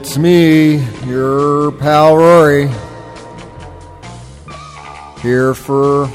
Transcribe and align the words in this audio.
It's 0.00 0.16
me, 0.16 0.76
your 1.06 1.72
pal 1.72 2.16
Rory. 2.16 2.70
Here 5.20 5.52
for 5.52 6.10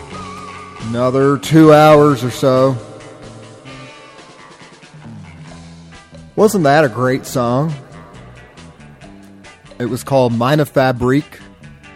another 0.88 1.38
two 1.38 1.72
hours 1.72 2.23
or 2.23 2.31
so. 2.31 2.75
Wasn't 6.35 6.63
that 6.63 6.84
a 6.84 6.90
great 6.90 7.28
song? 7.28 7.75
It 9.78 9.85
was 9.85 10.03
called 10.03 10.34
Meine 10.34 10.66
Fabrik, 10.66 11.40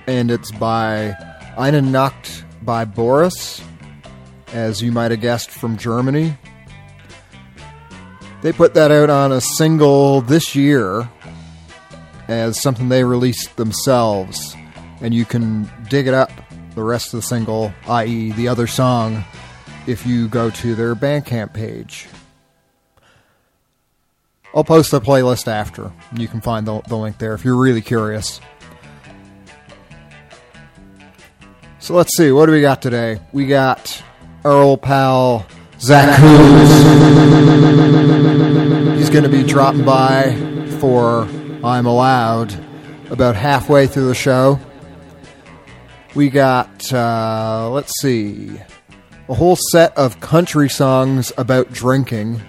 and 0.05 0.29
it's 0.29 0.51
by 0.51 1.15
Eine 1.57 1.81
Nacht 1.81 2.45
by 2.61 2.85
Boris 2.85 3.63
as 4.53 4.79
you 4.79 4.91
might 4.91 5.09
have 5.09 5.21
guessed 5.21 5.49
from 5.49 5.75
Germany. 5.75 6.37
They 8.43 8.53
put 8.53 8.75
that 8.75 8.91
out 8.91 9.09
on 9.09 9.31
a 9.31 9.41
single 9.41 10.21
this 10.21 10.55
year 10.55 11.09
as 12.29 12.61
something 12.61 12.89
they 12.89 13.03
released 13.03 13.57
themselves, 13.57 14.55
and 15.01 15.13
you 15.13 15.25
can 15.25 15.69
dig 15.89 16.07
it 16.07 16.13
up, 16.13 16.31
the 16.75 16.83
rest 16.83 17.07
of 17.07 17.21
the 17.21 17.21
single, 17.23 17.73
i.e., 17.87 18.31
the 18.33 18.47
other 18.47 18.67
song, 18.67 19.25
if 19.87 20.05
you 20.05 20.27
go 20.27 20.51
to 20.51 20.75
their 20.75 20.95
Bandcamp 20.95 21.53
page. 21.53 22.07
I'll 24.53 24.63
post 24.63 24.91
the 24.91 25.01
playlist 25.01 25.47
after. 25.47 25.91
You 26.15 26.27
can 26.27 26.39
find 26.39 26.67
the, 26.67 26.81
the 26.81 26.95
link 26.95 27.17
there 27.17 27.33
if 27.33 27.43
you're 27.43 27.55
really 27.55 27.81
curious. 27.81 28.39
So 31.79 31.95
let's 31.95 32.15
see, 32.15 32.31
what 32.31 32.45
do 32.45 32.51
we 32.51 32.61
got 32.61 32.81
today? 32.81 33.19
We 33.31 33.47
got 33.47 34.03
old 34.45 34.83
pal 34.83 35.47
Zach 35.79 36.19
Coos. 36.19 36.69
He's 38.99 39.09
going 39.09 39.23
to 39.23 39.29
be 39.29 39.43
dropping 39.43 39.85
by 39.85 40.35
for 40.79 41.27
I'm 41.63 41.85
Allowed 41.85 42.53
about 43.09 43.35
halfway 43.35 43.85
through 43.85 44.07
the 44.07 44.15
show. 44.15 44.59
We 46.15 46.29
got, 46.29 46.91
uh, 46.93 47.69
let's 47.71 47.93
see, 48.01 48.59
a 49.27 49.33
whole 49.33 49.57
set 49.71 49.95
of 49.97 50.21
country 50.21 50.69
songs 50.69 51.33
about 51.37 51.71
drinking. 51.71 52.41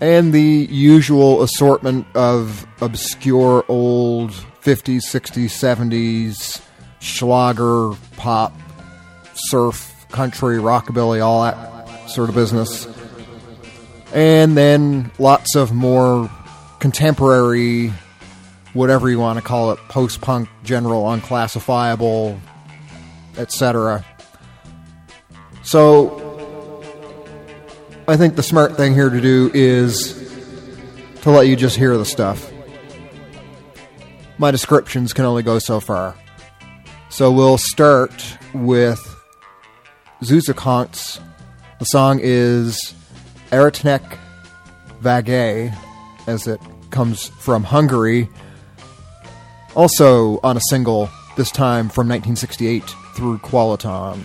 And 0.00 0.32
the 0.32 0.66
usual 0.70 1.42
assortment 1.42 2.06
of 2.14 2.66
obscure 2.80 3.64
old 3.68 4.30
50s, 4.62 5.02
60s, 5.02 5.50
70s 5.50 6.62
Schlager, 7.00 7.94
pop, 8.16 8.54
surf, 9.34 10.06
country, 10.10 10.56
rockabilly, 10.56 11.22
all 11.22 11.42
that 11.42 12.08
sort 12.08 12.30
of 12.30 12.34
business. 12.34 12.86
And 14.14 14.56
then 14.56 15.10
lots 15.18 15.56
of 15.56 15.72
more 15.72 16.30
contemporary, 16.78 17.92
whatever 18.72 19.10
you 19.10 19.18
want 19.18 19.38
to 19.38 19.44
call 19.44 19.72
it, 19.72 19.78
post 19.88 20.20
punk, 20.20 20.48
general, 20.62 21.10
unclassifiable, 21.10 22.40
etc. 23.36 24.04
So, 25.62 26.20
I 28.06 28.16
think 28.16 28.36
the 28.36 28.42
smart 28.42 28.76
thing 28.76 28.94
here 28.94 29.10
to 29.10 29.20
do 29.20 29.50
is 29.52 30.12
to 31.22 31.30
let 31.30 31.48
you 31.48 31.56
just 31.56 31.76
hear 31.76 31.96
the 31.96 32.04
stuff. 32.04 32.52
My 34.36 34.50
descriptions 34.50 35.12
can 35.12 35.24
only 35.24 35.42
go 35.42 35.58
so 35.58 35.80
far. 35.80 36.14
So 37.08 37.32
we'll 37.32 37.58
start 37.58 38.36
with 38.52 39.00
Zsuzsa 40.20 40.52
Koncz. 40.52 41.20
The 41.78 41.84
song 41.86 42.20
is 42.22 42.94
Eretnek 43.54 44.18
Vage, 45.00 45.72
as 46.26 46.48
it 46.48 46.60
comes 46.90 47.28
from 47.28 47.62
Hungary. 47.62 48.28
Also 49.76 50.40
on 50.42 50.56
a 50.56 50.60
single, 50.68 51.08
this 51.36 51.52
time 51.52 51.88
from 51.88 52.08
1968 52.08 52.82
through 53.14 53.38
Qualiton. 53.38 54.20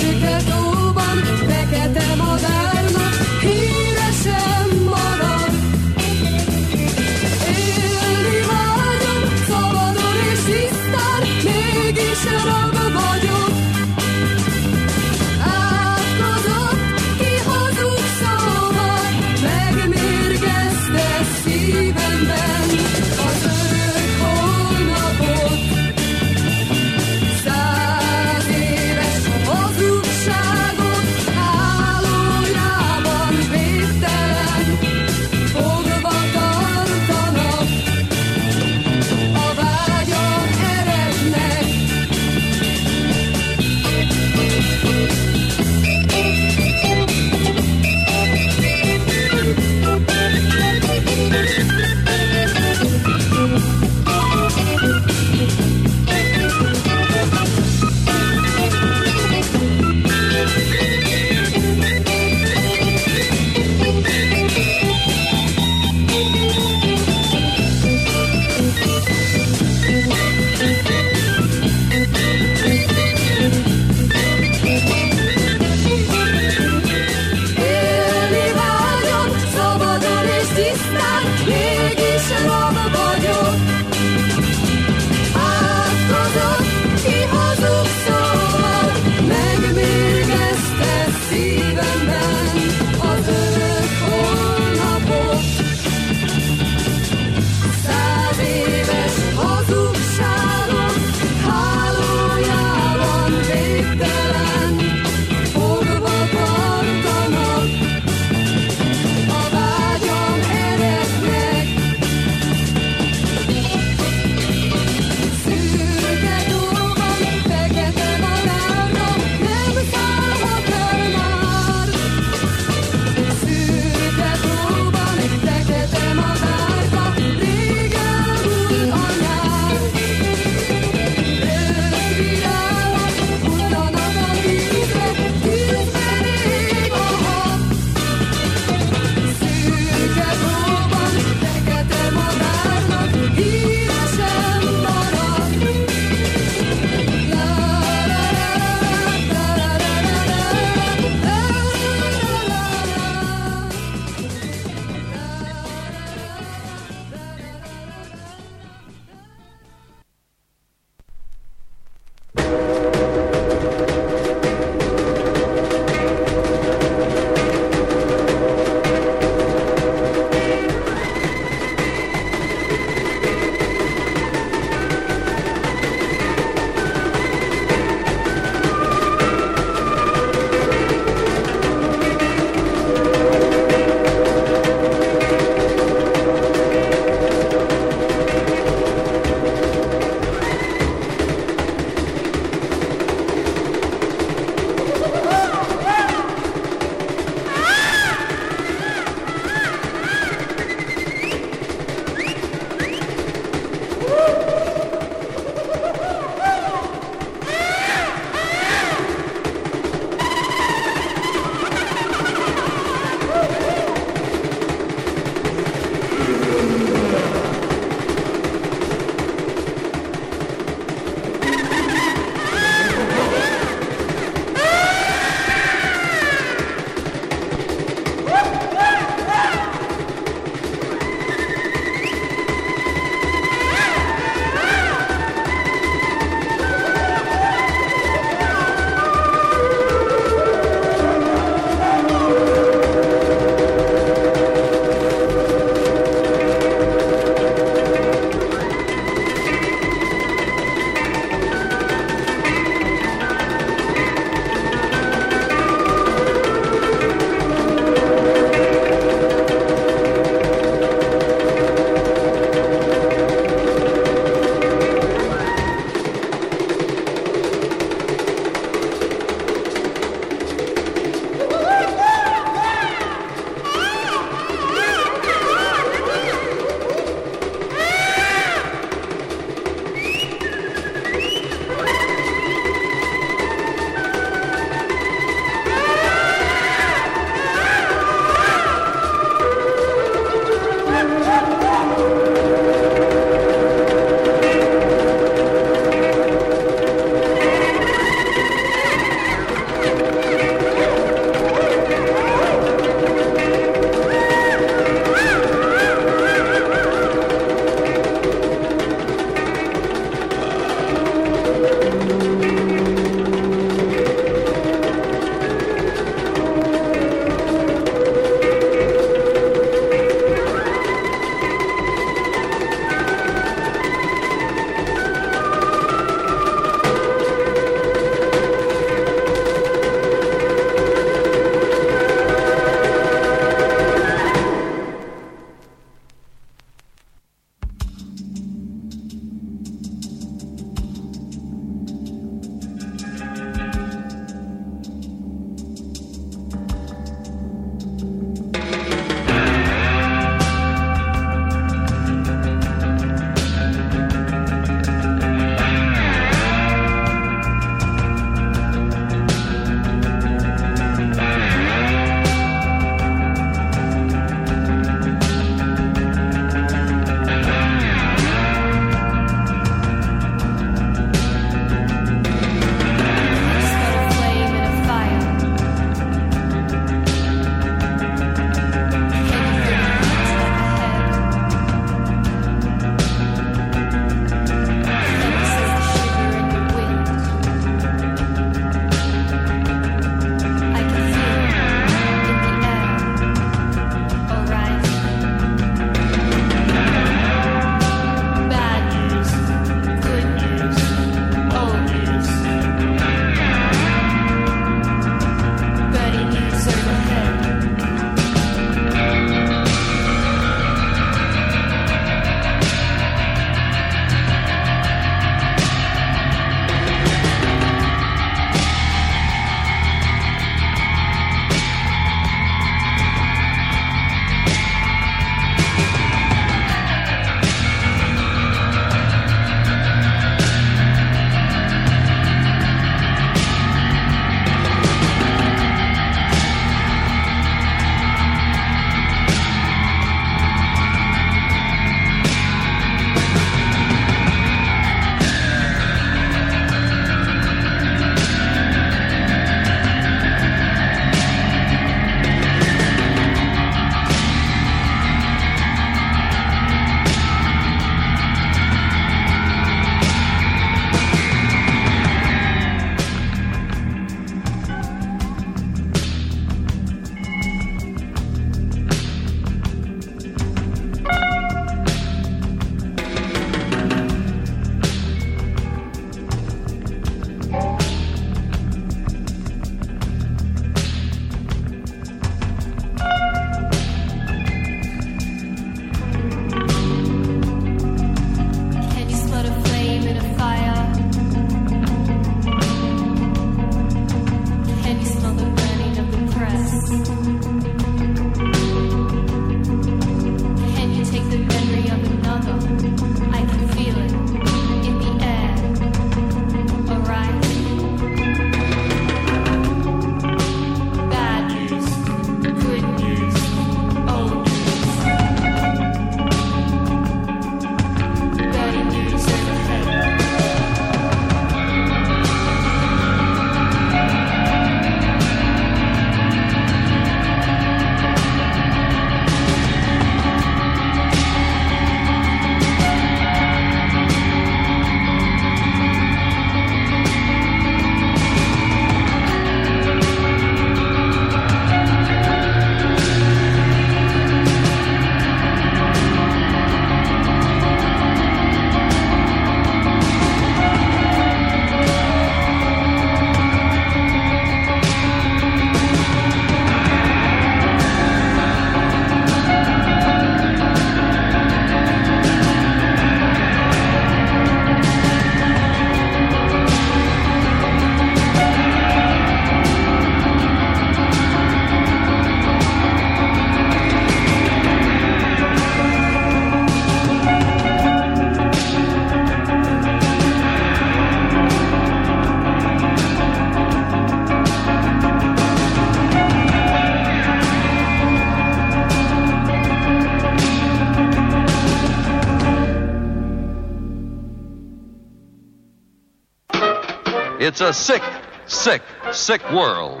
A 597.62 597.72
sick, 597.72 598.02
sick, 598.46 598.82
sick 599.12 599.42
world. 599.52 600.00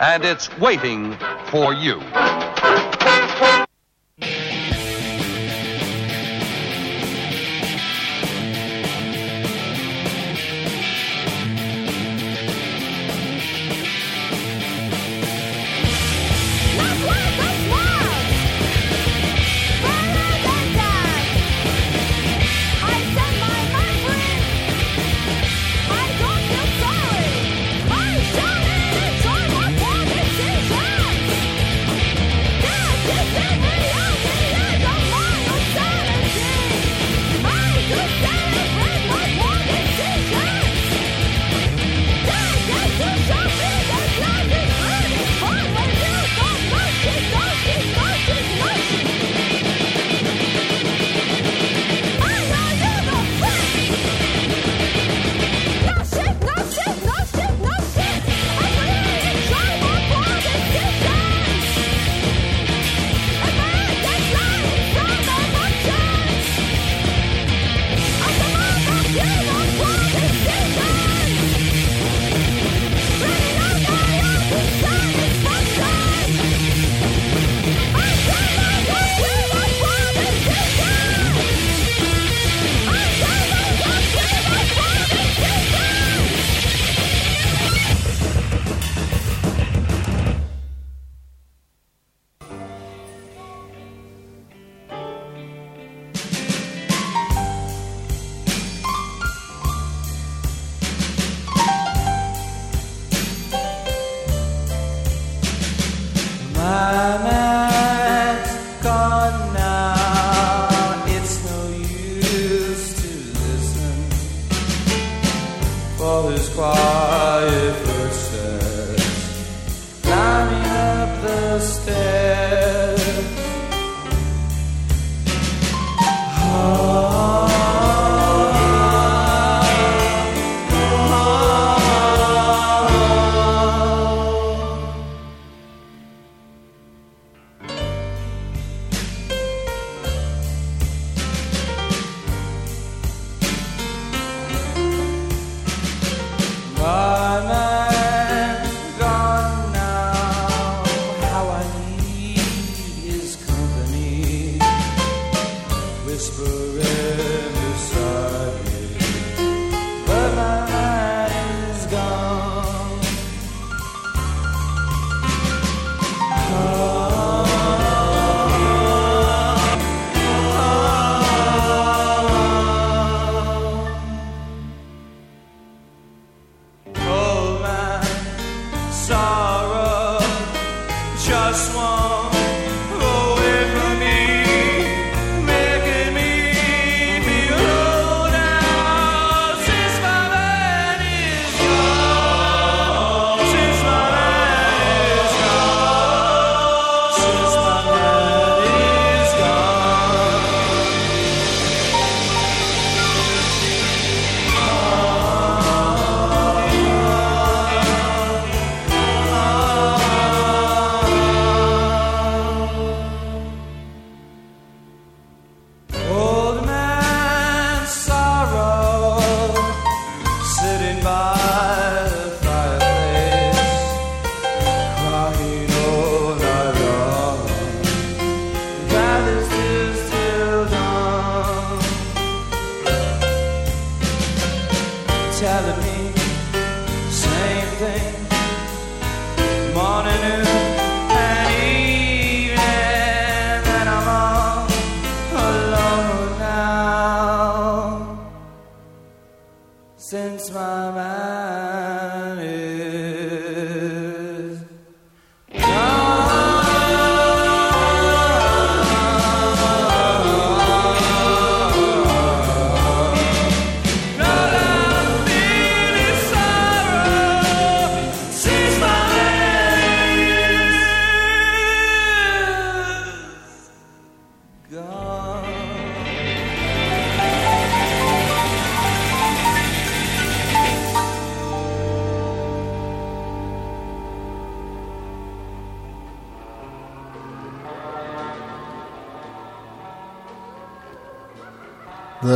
And 0.00 0.24
it's 0.24 0.56
waiting 0.58 1.16
for 1.46 1.74
you. 1.74 2.00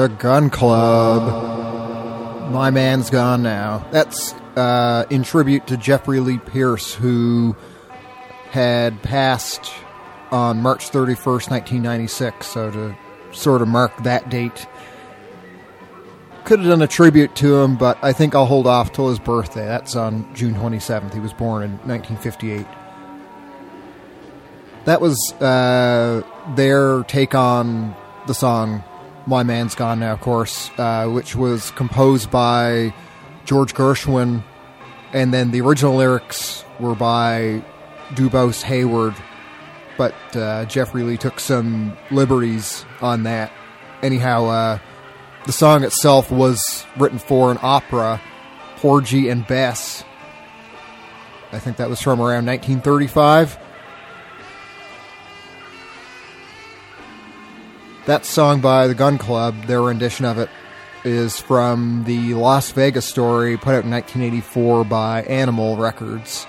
The 0.00 0.08
Gun 0.08 0.48
Club 0.48 2.50
My 2.50 2.70
Man's 2.70 3.10
Gone 3.10 3.42
Now. 3.42 3.86
That's 3.90 4.32
uh, 4.56 5.04
in 5.10 5.22
tribute 5.22 5.66
to 5.66 5.76
Jeffrey 5.76 6.20
Lee 6.20 6.38
Pierce, 6.38 6.94
who 6.94 7.54
had 8.48 9.02
passed 9.02 9.70
on 10.30 10.62
March 10.62 10.90
31st, 10.90 11.50
1996. 11.50 12.46
So 12.46 12.70
to 12.70 12.96
sort 13.32 13.60
of 13.60 13.68
mark 13.68 13.94
that 14.04 14.30
date, 14.30 14.66
could 16.46 16.60
have 16.60 16.68
done 16.68 16.80
a 16.80 16.86
tribute 16.86 17.34
to 17.34 17.58
him, 17.58 17.76
but 17.76 17.98
I 18.00 18.14
think 18.14 18.34
I'll 18.34 18.46
hold 18.46 18.66
off 18.66 18.92
till 18.92 19.10
his 19.10 19.18
birthday. 19.18 19.66
That's 19.66 19.96
on 19.96 20.34
June 20.34 20.54
27th. 20.54 21.12
He 21.12 21.20
was 21.20 21.34
born 21.34 21.62
in 21.62 21.72
1958. 21.72 22.66
That 24.86 25.02
was 25.02 25.34
uh, 25.42 26.22
their 26.56 27.02
take 27.02 27.34
on 27.34 27.94
the 28.26 28.32
song 28.32 28.82
"My 29.30 29.44
Man's 29.44 29.76
Gone 29.76 30.00
Now," 30.00 30.14
of 30.14 30.20
course, 30.20 30.72
uh, 30.76 31.06
which 31.06 31.36
was 31.36 31.70
composed 31.70 32.32
by 32.32 32.92
George 33.44 33.74
Gershwin, 33.74 34.42
and 35.12 35.32
then 35.32 35.52
the 35.52 35.60
original 35.60 35.94
lyrics 35.94 36.64
were 36.80 36.96
by 36.96 37.62
Dubose 38.14 38.64
Heyward, 38.64 39.14
but 39.96 40.14
uh, 40.34 40.64
Jeffrey 40.64 41.04
Lee 41.04 41.16
took 41.16 41.38
some 41.38 41.96
liberties 42.10 42.84
on 43.00 43.22
that. 43.22 43.52
Anyhow, 44.02 44.46
uh, 44.46 44.78
the 45.46 45.52
song 45.52 45.84
itself 45.84 46.32
was 46.32 46.84
written 46.98 47.20
for 47.20 47.52
an 47.52 47.58
opera, 47.62 48.20
Porgy 48.78 49.28
and 49.28 49.46
Bess. 49.46 50.02
I 51.52 51.60
think 51.60 51.76
that 51.76 51.88
was 51.88 52.02
from 52.02 52.20
around 52.20 52.46
1935. 52.46 53.59
That 58.10 58.26
song 58.26 58.60
by 58.60 58.88
the 58.88 58.94
Gun 58.96 59.18
Club, 59.18 59.66
their 59.66 59.82
rendition 59.82 60.24
of 60.24 60.36
it, 60.36 60.50
is 61.04 61.38
from 61.38 62.02
the 62.08 62.34
Las 62.34 62.72
Vegas 62.72 63.06
story 63.06 63.56
put 63.56 63.68
out 63.68 63.84
in 63.84 63.90
1984 63.92 64.84
by 64.84 65.22
Animal 65.22 65.76
Records. 65.76 66.44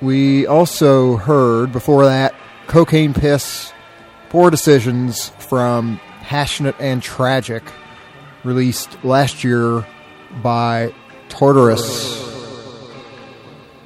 We 0.00 0.46
also 0.46 1.16
heard 1.16 1.72
before 1.72 2.04
that 2.04 2.36
Cocaine 2.68 3.14
Piss, 3.14 3.72
Poor 4.28 4.48
Decisions 4.48 5.30
from 5.40 5.98
Passionate 6.20 6.76
and 6.78 7.02
Tragic, 7.02 7.64
released 8.44 9.04
last 9.04 9.42
year 9.42 9.84
by 10.40 10.94
Tartarus. 11.28 12.16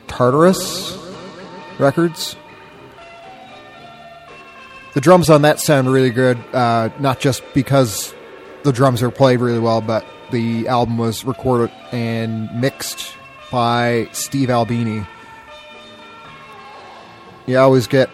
Tartarus 0.06 0.98
Records? 1.78 2.36
The 4.94 5.00
drums 5.00 5.28
on 5.28 5.42
that 5.42 5.58
sound 5.58 5.92
really 5.92 6.10
good, 6.10 6.38
uh, 6.52 6.88
not 7.00 7.18
just 7.18 7.42
because 7.52 8.14
the 8.62 8.72
drums 8.72 9.02
are 9.02 9.10
played 9.10 9.40
really 9.40 9.58
well, 9.58 9.80
but 9.80 10.06
the 10.30 10.68
album 10.68 10.98
was 10.98 11.24
recorded 11.24 11.72
and 11.92 12.48
mixed 12.60 13.12
by 13.50 14.08
Steve 14.12 14.50
Albini. 14.50 15.04
You 17.46 17.58
always 17.58 17.88
get, 17.88 18.08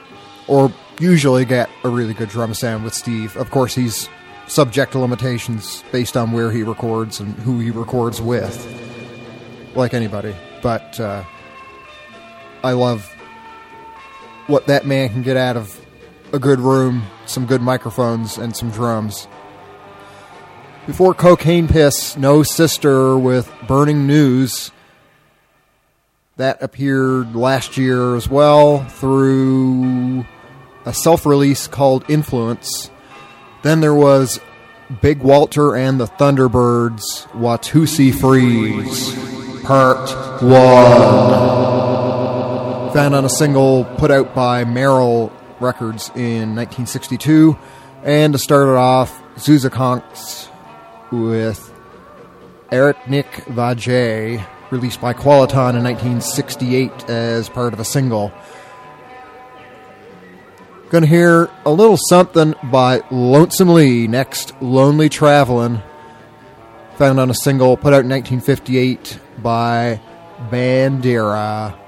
or 0.49 0.73
usually 0.99 1.45
get, 1.45 1.69
a 1.85 1.89
really 1.89 2.15
good 2.15 2.31
drum 2.31 2.55
sound 2.55 2.83
with 2.85 2.95
Steve. 2.95 3.37
Of 3.37 3.51
course, 3.51 3.75
he's 3.75 4.09
subject 4.47 4.93
to 4.93 4.99
limitations 4.99 5.85
based 5.93 6.17
on 6.17 6.33
where 6.33 6.51
he 6.51 6.63
records 6.63 7.21
and 7.21 7.35
who 7.35 7.61
he 7.61 7.71
records 7.71 8.21
with, 8.21 8.57
like 9.75 9.95
anybody. 9.95 10.35
But 10.63 10.99
uh, 10.99 11.25
I 12.65 12.73
love 12.73 13.05
what 14.47 14.67
that 14.67 14.85
man 14.85 15.11
can 15.11 15.23
get 15.23 15.37
out 15.37 15.57
of 15.57 15.80
a 16.33 16.39
good 16.39 16.61
room, 16.61 17.03
some 17.27 17.47
good 17.47 17.61
microphones, 17.61 18.39
and 18.39 18.57
some 18.57 18.71
drums. 18.71 19.27
Before 20.87 21.15
Cocaine 21.15 21.69
Piss, 21.69 22.17
No 22.17 22.43
Sister 22.43 23.19
with 23.19 23.53
Burning 23.67 24.07
News. 24.07 24.71
That 26.37 26.63
appeared 26.63 27.37
last 27.37 27.77
year 27.77 28.17
as 28.17 28.29
well 28.29 28.85
through 28.85 30.25
a 30.87 30.95
self 30.95 31.27
release 31.27 31.67
called 31.67 32.09
Influence. 32.09 32.91
Then 33.63 33.81
there 33.81 33.95
was 33.95 34.41
Big 35.03 35.21
Walter 35.21 35.77
and 35.77 36.01
the 36.01 36.07
Thunderbirds 36.07 37.27
Watusi 37.33 38.15
Freeze, 38.15 39.15
Part 39.65 40.11
1. 40.43 42.93
Found 42.95 43.15
on 43.15 43.25
a 43.25 43.29
single 43.29 43.85
put 43.85 44.11
out 44.11 44.35
by 44.35 44.65
Merrill 44.65 45.31
Records 45.61 46.09
in 46.15 46.55
1962. 46.55 47.57
And 48.03 48.33
to 48.33 48.39
start 48.39 48.69
it 48.69 48.77
off, 48.77 49.23
Zsuzsa 49.37 49.71
Koncz 49.71 50.49
with 51.13 51.73
Eric 52.71 53.09
Nick 53.09 53.27
Vajay, 53.47 54.47
released 54.71 55.01
by 55.01 55.13
Qualiton 55.13 55.77
in 55.77 55.85
1968 55.85 57.11
as 57.11 57.49
part 57.49 57.73
of 57.73 57.81
a 57.81 57.85
single. 57.85 58.33
Gonna 60.91 61.07
hear 61.07 61.49
a 61.65 61.71
little 61.71 61.97
something 61.97 62.55
by 62.65 63.03
Lonesome 63.11 63.75
Lee 63.75 64.07
next, 64.09 64.61
Lonely 64.61 65.09
Travelin', 65.09 65.83
found 66.97 67.21
on 67.21 67.31
a 67.31 67.35
single 67.35 67.77
put 67.77 67.93
out 67.93 68.05
in 68.05 68.11
1958 68.11 69.19
by 69.39 70.01
Bandera. 70.51 71.80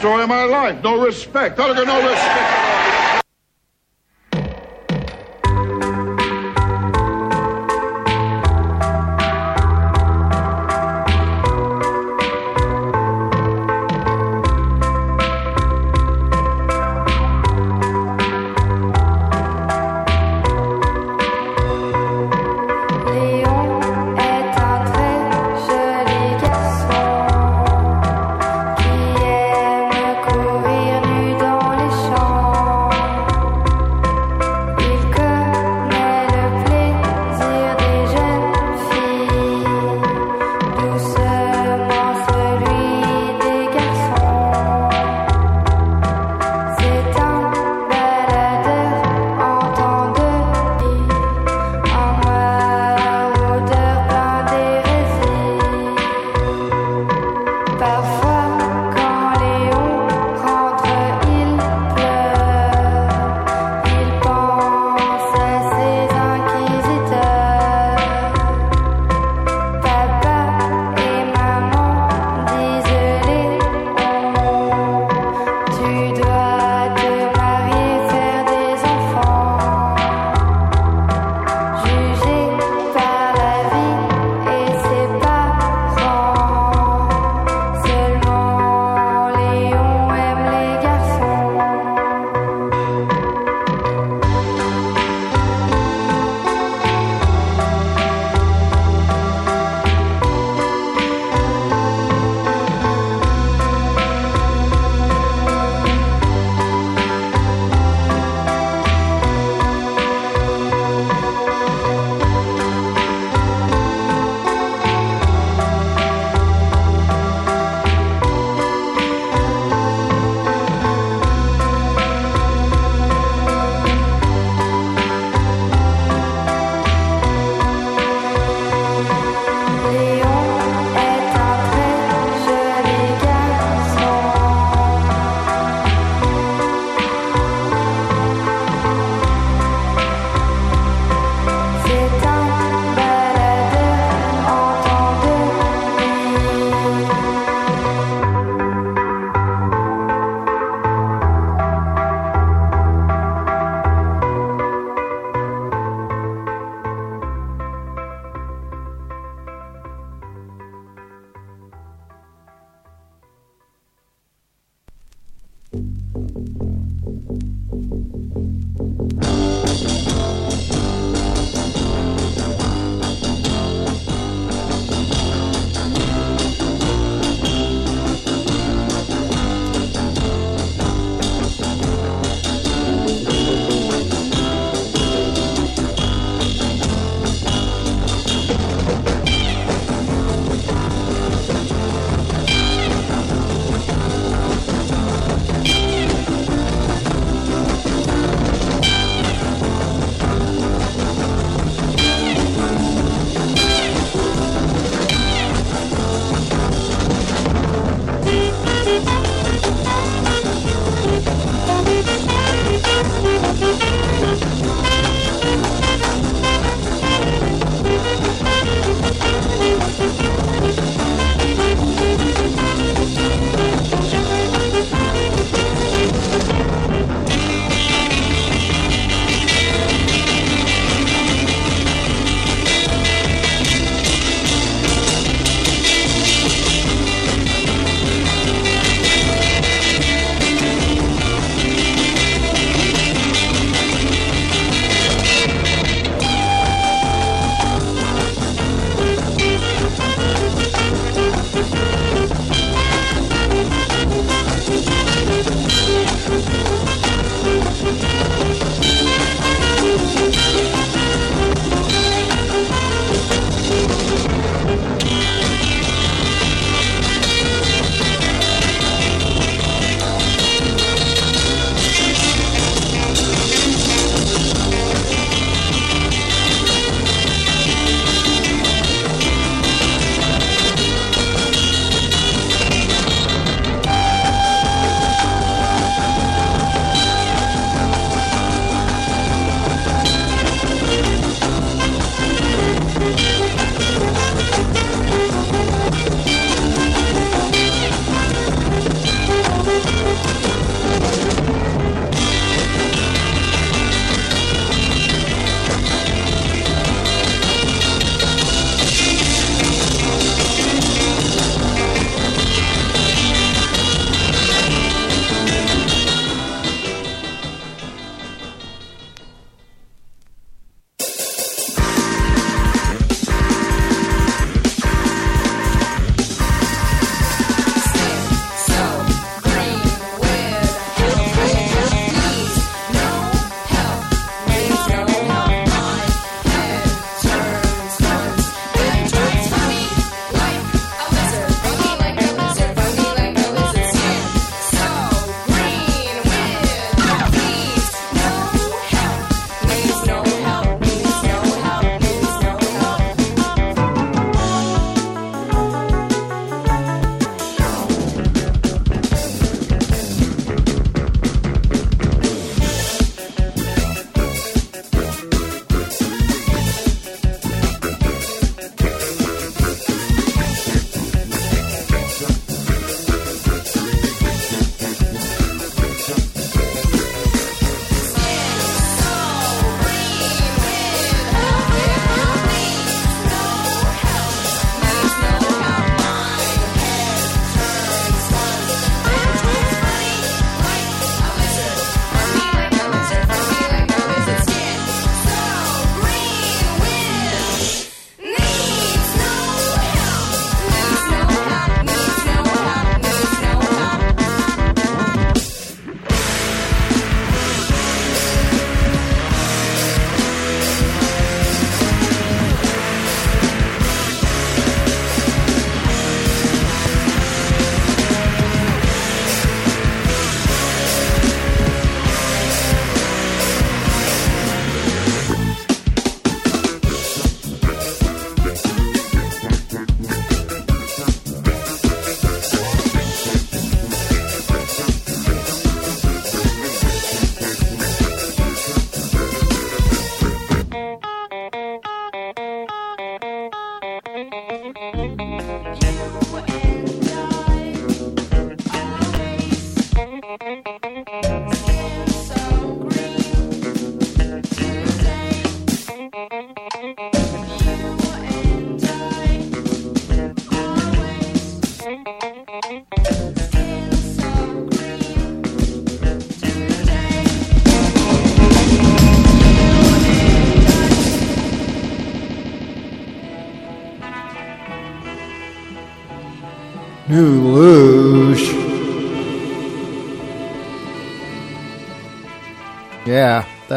Story 0.00 0.22
of 0.22 0.30
my 0.30 0.44
life. 0.44 0.82
No 0.82 1.04
respect. 1.04 1.60
I 1.60 1.74
no 1.84 2.08
respect. 2.08 2.59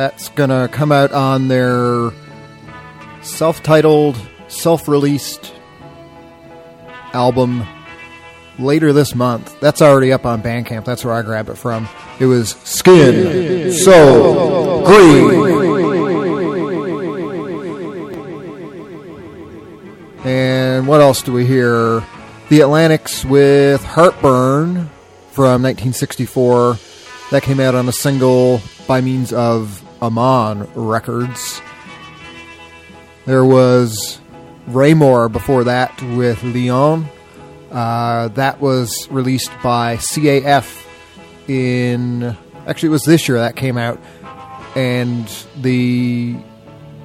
That's 0.03 0.27
gonna 0.27 0.67
come 0.67 0.91
out 0.91 1.13
on 1.13 1.47
their 1.47 2.11
self 3.21 3.63
titled, 3.63 4.17
self 4.49 4.89
released 4.89 5.53
album 7.13 7.65
later 8.59 8.91
this 8.91 9.15
month. 9.15 9.57
That's 9.61 9.81
already 9.81 10.11
up 10.11 10.25
on 10.25 10.43
Bandcamp. 10.43 10.83
That's 10.83 11.05
where 11.05 11.13
I 11.13 11.21
grabbed 11.21 11.47
it 11.47 11.57
from. 11.57 11.87
It 12.19 12.25
was 12.25 12.49
Skin, 12.65 13.71
Soul, 13.71 14.85
Green. 14.85 15.53
And 20.25 20.85
what 20.85 20.99
else 20.99 21.21
do 21.21 21.31
we 21.31 21.45
hear? 21.45 22.03
The 22.49 22.59
Atlantics 22.59 23.23
with 23.23 23.81
Heartburn 23.85 24.89
from 25.31 25.63
1964. 25.63 26.77
That 27.31 27.41
came 27.41 27.61
out 27.61 27.73
on 27.73 27.87
a 27.87 27.93
single 27.93 28.59
by 28.85 28.99
means 28.99 29.31
of 29.31 29.82
Amon 30.03 30.69
Records. 30.75 31.61
There 33.25 33.45
was 33.45 34.19
Raymore 34.67 35.29
before 35.29 35.63
that 35.63 36.01
with 36.01 36.43
Leon. 36.43 37.07
Uh, 37.71 38.27
that 38.29 38.59
was 38.59 39.07
released 39.09 39.51
by 39.63 39.95
CAF 39.95 40.85
in. 41.47 42.35
Actually, 42.67 42.87
it 42.87 42.91
was 42.91 43.03
this 43.03 43.29
year 43.29 43.39
that 43.39 43.55
came 43.55 43.77
out. 43.77 43.99
And 44.75 45.25
the 45.61 46.35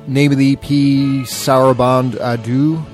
name 0.08 0.32
of 0.32 0.38
the 0.38 0.54
EP, 0.54 0.64
Saraband 1.28 2.14
Adu. 2.14 2.84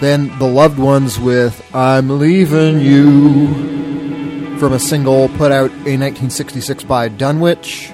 Then 0.00 0.36
The 0.38 0.46
Loved 0.46 0.78
Ones 0.78 1.18
with 1.18 1.62
I'm 1.74 2.18
Leaving 2.18 2.80
You 2.80 4.58
from 4.58 4.72
a 4.72 4.78
single 4.78 5.28
put 5.28 5.52
out 5.52 5.70
in 5.70 6.00
1966 6.00 6.84
by 6.84 7.08
Dunwich. 7.08 7.92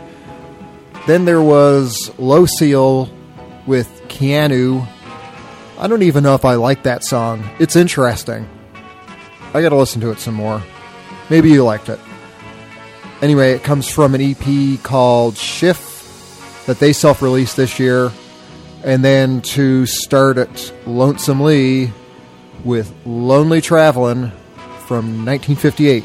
Then 1.07 1.25
there 1.25 1.43
was 1.43 2.13
Low 2.19 2.47
Seal 2.47 3.13
with 3.67 4.03
Keanu. 4.09 4.87
I 5.79 5.87
don't 5.89 6.03
even 6.03 6.23
know 6.23 6.35
if 6.35 6.45
I 6.45 6.55
like 6.55 6.85
that 6.85 7.05
song. 7.05 7.49
It's 7.59 7.75
interesting. 7.75 8.49
I 9.53 9.63
gotta 9.63 9.77
listen 9.77 10.01
to 10.03 10.11
it 10.11 10.21
some 10.21 10.35
more. 10.35 10.63
Maybe 11.29 11.51
you 11.51 11.65
liked 11.65 11.89
it. 11.89 11.99
Anyway, 13.21 13.53
it 13.53 13.63
comes 13.63 13.89
from 13.89 14.15
an 14.15 14.21
EP 14.21 14.83
called 14.83 15.37
Shift 15.37 16.67
that 16.67 16.79
they 16.79 16.93
self 16.93 17.21
released 17.21 17.57
this 17.57 17.79
year. 17.79 18.13
And 18.85 19.05
then 19.05 19.43
to 19.43 19.87
start 19.87 20.39
it, 20.39 20.73
Lonesome 20.87 21.41
Lee 21.41 21.93
with 22.65 22.93
Lonely 23.05 23.61
Travelin' 23.61 24.33
from 24.87 25.25
1958. 25.25 26.05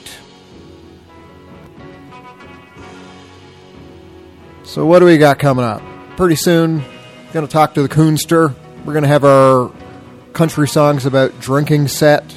So, 4.68 4.86
what 4.86 4.99
do 4.99 5.05
we 5.05 5.18
got 5.18 5.39
coming 5.39 5.63
up? 5.63 5.82
Pretty 6.18 6.36
soon, 6.36 6.84
going 7.32 7.47
to 7.47 7.51
talk 7.51 7.76
to 7.76 7.82
the 7.82 7.88
Coonster. 7.88 8.53
We're 8.84 8.91
going 8.91 9.03
to 9.03 9.07
have 9.07 9.24
our 9.24 9.72
country 10.34 10.68
songs 10.68 11.05
about 11.05 11.39
drinking 11.39 11.88
set. 11.88 12.36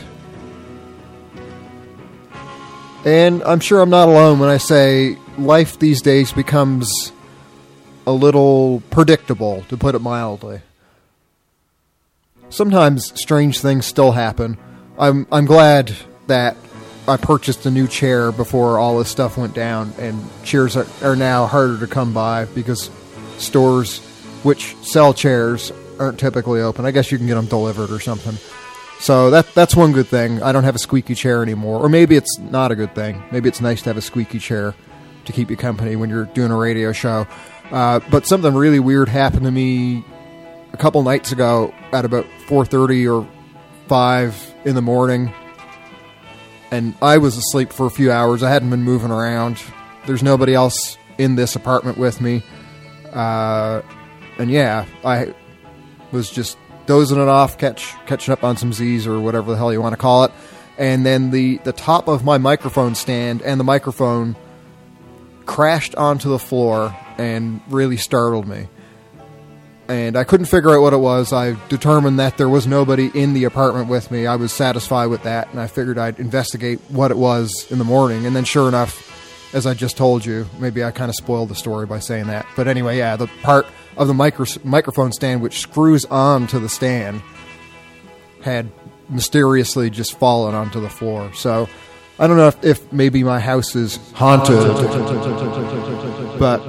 And 3.04 3.42
I'm 3.42 3.58
sure 3.58 3.80
I'm 3.80 3.90
not 3.90 4.08
alone 4.08 4.38
when 4.38 4.48
I 4.48 4.58
say 4.58 5.18
life 5.38 5.80
these 5.80 6.02
days 6.02 6.32
becomes 6.32 7.10
a 8.06 8.12
little 8.12 8.80
predictable, 8.90 9.64
to 9.68 9.76
put 9.76 9.96
it 9.96 10.00
mildly. 10.00 10.60
Sometimes 12.48 13.12
strange 13.20 13.58
things 13.58 13.86
still 13.86 14.12
happen. 14.12 14.56
I'm 14.96 15.26
I'm 15.32 15.46
glad 15.46 15.92
that 16.28 16.56
I 17.08 17.16
purchased 17.16 17.66
a 17.66 17.70
new 17.70 17.88
chair 17.88 18.32
before 18.32 18.78
all 18.78 18.98
this 18.98 19.08
stuff 19.08 19.36
went 19.36 19.54
down, 19.54 19.92
and 19.98 20.22
chairs 20.44 20.76
are, 20.76 20.86
are 21.02 21.16
now 21.16 21.46
harder 21.46 21.78
to 21.78 21.86
come 21.86 22.12
by 22.12 22.44
because 22.46 22.90
stores 23.38 23.98
which 24.42 24.76
sell 24.82 25.12
chairs 25.12 25.72
aren't 25.98 26.18
typically 26.18 26.60
open. 26.60 26.84
I 26.84 26.90
guess 26.90 27.12
you 27.12 27.18
can 27.18 27.26
get 27.26 27.34
them 27.34 27.46
delivered 27.46 27.90
or 27.90 28.00
something. 28.00 28.36
So 29.00 29.30
that 29.30 29.52
that's 29.54 29.74
one 29.74 29.92
good 29.92 30.08
thing. 30.08 30.42
I 30.42 30.52
don't 30.52 30.64
have 30.64 30.74
a 30.74 30.78
squeaky 30.78 31.14
chair 31.14 31.42
anymore, 31.42 31.80
or 31.80 31.88
maybe 31.88 32.16
it's 32.16 32.38
not 32.38 32.70
a 32.70 32.76
good 32.76 32.94
thing. 32.94 33.22
Maybe 33.30 33.48
it's 33.48 33.60
nice 33.60 33.82
to 33.82 33.90
have 33.90 33.96
a 33.96 34.02
squeaky 34.02 34.38
chair 34.38 34.74
to 35.24 35.32
keep 35.32 35.50
you 35.50 35.56
company 35.56 35.96
when 35.96 36.10
you're 36.10 36.26
doing 36.26 36.50
a 36.50 36.56
radio 36.56 36.92
show. 36.92 37.26
Uh, 37.70 38.00
but 38.10 38.26
something 38.26 38.54
really 38.54 38.80
weird 38.80 39.08
happened 39.08 39.44
to 39.44 39.50
me 39.50 40.04
a 40.72 40.76
couple 40.76 41.02
nights 41.02 41.32
ago 41.32 41.72
at 41.92 42.04
about 42.04 42.26
4:30 42.46 43.06
or 43.08 43.28
5 43.88 44.54
in 44.64 44.74
the 44.74 44.82
morning 44.82 45.32
and 46.70 46.94
I 47.02 47.18
was 47.18 47.36
asleep 47.36 47.72
for 47.72 47.86
a 47.86 47.90
few 47.90 48.12
hours. 48.12 48.42
I 48.42 48.50
hadn't 48.50 48.70
been 48.70 48.82
moving 48.82 49.10
around. 49.10 49.62
There's 50.06 50.22
nobody 50.22 50.54
else 50.54 50.96
in 51.18 51.34
this 51.34 51.56
apartment 51.56 51.98
with 51.98 52.20
me. 52.20 52.42
Uh, 53.12 53.82
and 54.38 54.50
yeah, 54.50 54.86
I 55.04 55.34
was 56.12 56.30
just 56.30 56.56
dozing 56.86 57.20
it 57.20 57.28
off, 57.28 57.58
catch 57.58 57.94
catching 58.06 58.32
up 58.32 58.44
on 58.44 58.56
some 58.56 58.72
Z's 58.72 59.06
or 59.06 59.20
whatever 59.20 59.50
the 59.50 59.56
hell 59.56 59.72
you 59.72 59.80
want 59.80 59.92
to 59.92 59.98
call 59.98 60.24
it. 60.24 60.32
And 60.78 61.04
then 61.04 61.30
the 61.30 61.58
the 61.58 61.72
top 61.72 62.08
of 62.08 62.24
my 62.24 62.38
microphone 62.38 62.94
stand 62.94 63.42
and 63.42 63.60
the 63.60 63.64
microphone 63.64 64.36
crashed 65.46 65.94
onto 65.96 66.30
the 66.30 66.38
floor 66.38 66.96
and 67.18 67.60
really 67.68 67.96
startled 67.96 68.46
me 68.46 68.68
and 69.90 70.16
I 70.16 70.22
couldn't 70.22 70.46
figure 70.46 70.70
out 70.70 70.82
what 70.82 70.92
it 70.92 70.98
was. 70.98 71.32
I 71.32 71.56
determined 71.68 72.20
that 72.20 72.38
there 72.38 72.48
was 72.48 72.64
nobody 72.64 73.10
in 73.12 73.34
the 73.34 73.42
apartment 73.42 73.88
with 73.88 74.12
me. 74.12 74.24
I 74.24 74.36
was 74.36 74.52
satisfied 74.52 75.06
with 75.06 75.24
that, 75.24 75.50
and 75.50 75.58
I 75.58 75.66
figured 75.66 75.98
I'd 75.98 76.20
investigate 76.20 76.80
what 76.88 77.10
it 77.10 77.16
was 77.16 77.66
in 77.70 77.78
the 77.78 77.84
morning. 77.84 78.24
And 78.24 78.36
then, 78.36 78.44
sure 78.44 78.68
enough, 78.68 79.08
as 79.52 79.66
I 79.66 79.74
just 79.74 79.96
told 79.96 80.24
you, 80.24 80.46
maybe 80.60 80.84
I 80.84 80.92
kind 80.92 81.08
of 81.08 81.16
spoiled 81.16 81.48
the 81.48 81.56
story 81.56 81.86
by 81.86 81.98
saying 81.98 82.28
that. 82.28 82.46
But 82.54 82.68
anyway, 82.68 82.98
yeah, 82.98 83.16
the 83.16 83.26
part 83.42 83.66
of 83.96 84.06
the 84.06 84.14
micro- 84.14 84.46
microphone 84.62 85.10
stand 85.10 85.42
which 85.42 85.58
screws 85.58 86.04
on 86.04 86.46
to 86.48 86.60
the 86.60 86.68
stand 86.68 87.20
had 88.42 88.70
mysteriously 89.08 89.90
just 89.90 90.16
fallen 90.20 90.54
onto 90.54 90.80
the 90.80 90.88
floor. 90.88 91.32
So 91.34 91.68
I 92.20 92.28
don't 92.28 92.36
know 92.36 92.46
if, 92.46 92.64
if 92.64 92.92
maybe 92.92 93.24
my 93.24 93.40
house 93.40 93.74
is 93.74 93.96
haunted, 94.12 94.56
but 96.38 96.60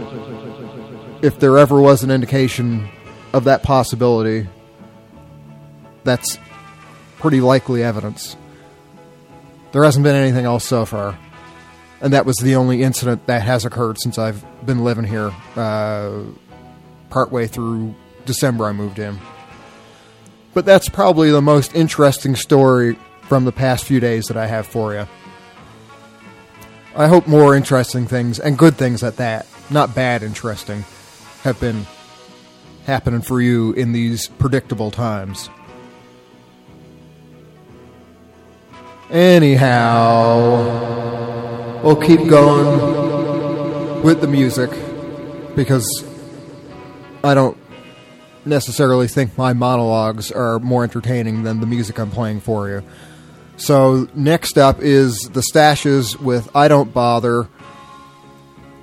if 1.24 1.40
there 1.40 1.60
ever 1.60 1.80
was 1.80 2.02
an 2.02 2.10
indication 2.10 2.90
of 3.34 3.46
that 3.46 3.64
possibility, 3.64 4.48
that's 6.04 6.38
pretty 7.20 7.42
likely 7.42 7.84
evidence. 7.84 8.36
There 9.72 9.84
hasn't 9.84 10.04
been 10.04 10.16
anything 10.16 10.46
else 10.46 10.66
so 10.66 10.86
far. 10.86 11.18
And 12.02 12.14
that 12.14 12.26
was 12.26 12.38
the 12.38 12.56
only 12.56 12.82
incident 12.82 13.28
that 13.28 13.44
has 13.44 13.64
occurred 13.64 14.00
since 14.00 14.18
I've 14.18 14.44
been 14.66 14.84
living 14.84 15.06
here. 15.06 15.32
Uh, 15.56 16.24
partway 17.10 17.46
through 17.46 17.94
December, 18.26 18.66
I 18.66 18.72
moved 18.72 18.98
in. 18.98 19.20
But 20.54 20.66
that's 20.66 20.90
probably 20.90 21.30
the 21.32 21.42
most 21.42 21.76
interesting 21.76 22.36
story 22.36 22.98
from 23.22 23.46
the 23.46 23.52
past 23.52 23.86
few 23.86 24.00
days 24.00 24.26
that 24.26 24.36
I 24.36 24.48
have 24.48 24.66
for 24.66 24.94
you. 24.94 25.08
I 26.96 27.08
hope 27.08 27.28
more 27.28 27.56
interesting 27.56 28.06
things, 28.08 28.40
and 28.40 28.58
good 28.58 28.76
things 28.76 29.04
at 29.04 29.18
that, 29.18 29.46
not 29.70 29.96
bad 29.96 30.24
interesting, 30.24 30.84
have 31.44 31.58
been 31.60 31.86
happening 32.86 33.22
for 33.22 33.42
you 33.42 33.74
in 33.74 33.92
these 33.92 34.28
predictable 34.28 34.92
times. 34.92 35.50
Anyhow, 39.10 40.62
we'll 41.84 41.96
keep 41.98 42.28
going 42.30 44.02
with 44.04 44.22
the 44.22 44.28
music 44.28 44.70
because 45.56 46.06
I 47.24 47.34
don't 47.34 47.58
necessarily 48.46 49.08
think 49.08 49.38
my 49.38 49.54
monologues 49.54 50.32
are 50.32 50.60
more 50.60 50.84
entertaining 50.84 51.44
than 51.44 51.60
the 51.60 51.68
music 51.68 52.00
I'm 52.00 52.10
playing 52.10 52.40
for 52.40 52.70
you. 52.70 52.84
So, 53.58 54.08
next 54.16 54.58
up 54.58 54.80
is 54.80 55.30
The 55.34 55.42
Stashes 55.42 56.20
with 56.20 56.50
I 56.56 56.68
Don't 56.68 56.94
Bother. 56.94 57.48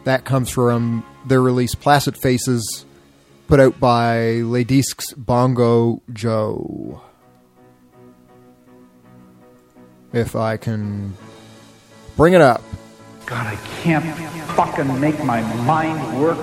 That 0.05 0.24
comes 0.24 0.51
from 0.51 1.05
their 1.26 1.42
release 1.42 1.74
Placid 1.74 2.16
Faces 2.16 2.84
put 3.49 3.59
out 3.59 3.80
by 3.80 4.42
Les 4.44 4.62
Disques 4.62 5.14
Bongo 5.14 6.03
Joe. 6.12 7.01
If 10.12 10.36
I 10.36 10.59
can 10.59 11.14
bring 12.16 12.34
it 12.34 12.42
up. 12.42 12.62
God, 13.24 13.46
I 13.46 13.57
can't 13.82 14.05
fucking 14.51 15.01
make 15.01 15.22
my 15.24 15.40
mind 15.64 16.20
work. 16.20 16.38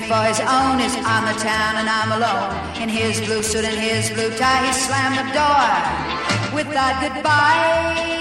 For 0.00 0.22
his 0.26 0.40
own 0.40 0.80
is 0.80 0.94
on 1.06 1.22
the 1.30 1.36
town 1.38 1.78
and 1.78 1.88
I'm 1.88 2.10
alone. 2.18 2.82
In 2.82 2.88
his 2.88 3.20
blue 3.20 3.42
suit 3.42 3.64
and 3.64 3.78
his 3.78 4.10
blue 4.10 4.30
tie, 4.36 4.66
he 4.66 4.72
slammed 4.72 5.18
the 5.22 5.28
door 5.30 5.70
with 6.50 6.68
that 6.74 6.98
goodbye. 6.98 8.14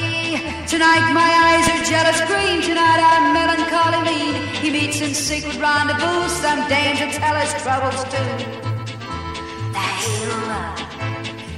Tonight 0.67 1.05
my 1.13 1.31
eyes 1.49 1.65
are 1.73 1.83
jealous 1.85 2.19
green, 2.29 2.61
tonight 2.61 3.01
I'm 3.01 3.33
melancholy 3.33 4.01
mean. 4.05 4.33
He 4.61 4.69
meets 4.69 5.01
in 5.01 5.13
secret 5.13 5.57
rendezvous, 5.59 6.29
some 6.29 6.61
to 6.69 7.07
tell 7.17 7.35
his 7.41 7.53
troubles 7.61 8.03
to. 8.13 8.23
That 9.73 10.77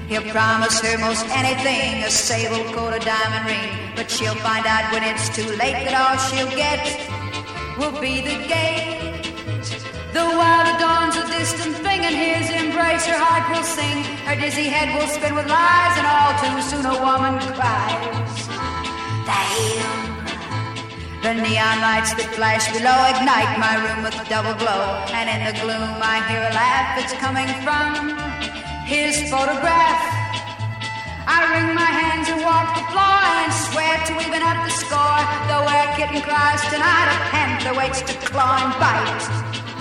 he'll, 0.08 0.22
he'll 0.22 0.32
promise 0.32 0.80
her 0.80 0.98
most 0.98 1.26
anything, 1.30 2.04
a 2.04 2.10
sable 2.10 2.64
coat, 2.74 2.94
a 2.94 3.00
diamond 3.00 3.46
ring. 3.48 3.96
But 3.96 4.10
she'll 4.10 4.36
find 4.36 4.66
out 4.66 4.92
when 4.94 5.04
it's 5.04 5.28
too 5.36 5.50
late 5.58 5.80
that 5.88 5.96
all 5.96 6.18
she'll 6.28 6.56
get 6.56 6.84
will 7.78 8.00
be 8.00 8.22
the 8.22 8.48
gate. 8.48 9.05
The 10.16 10.24
the 10.24 10.76
dawn's 10.80 11.18
a 11.20 11.28
distant 11.28 11.76
thing, 11.84 12.08
and 12.08 12.16
his 12.16 12.48
embrace 12.48 13.04
her 13.04 13.20
heart 13.20 13.52
will 13.52 13.68
sing. 13.68 14.00
Her 14.24 14.40
dizzy 14.40 14.72
head 14.72 14.96
will 14.96 15.12
spin 15.12 15.36
with 15.36 15.44
lies, 15.52 15.96
and 16.00 16.08
all 16.08 16.32
too 16.40 16.56
soon 16.64 16.88
a 16.88 16.96
woman 17.04 17.36
cries. 17.52 18.48
The 19.28 19.40
hill. 19.52 19.92
The 21.20 21.36
neon 21.36 21.84
lights 21.84 22.16
that 22.16 22.32
flash 22.32 22.64
below 22.72 22.96
ignite 23.12 23.60
my 23.60 23.76
room 23.76 24.08
with 24.08 24.16
double 24.32 24.56
glow, 24.56 25.04
and 25.12 25.28
in 25.28 25.52
the 25.52 25.56
gloom 25.60 26.00
I 26.00 26.24
hear 26.32 26.48
a 26.48 26.54
laugh. 26.56 26.96
It's 26.96 27.12
coming 27.20 27.52
from 27.68 28.16
his 28.88 29.20
photograph. 29.28 30.00
I 31.28 31.44
wring 31.52 31.76
my 31.76 31.92
hands 31.92 32.32
and 32.32 32.40
walk 32.40 32.72
the 32.72 32.88
floor 32.88 33.20
and 33.44 33.52
swear 33.68 34.00
to 34.08 34.14
even 34.24 34.40
up 34.48 34.64
the 34.64 34.72
score. 34.80 35.24
Though 35.52 35.68
where 35.68 35.92
kitten 36.00 36.24
cries 36.24 36.64
tonight, 36.72 37.12
a 37.12 37.20
panther 37.36 37.76
waits 37.76 38.00
to 38.08 38.16
claw 38.24 38.64
and 38.64 38.72
bite. 38.80 39.75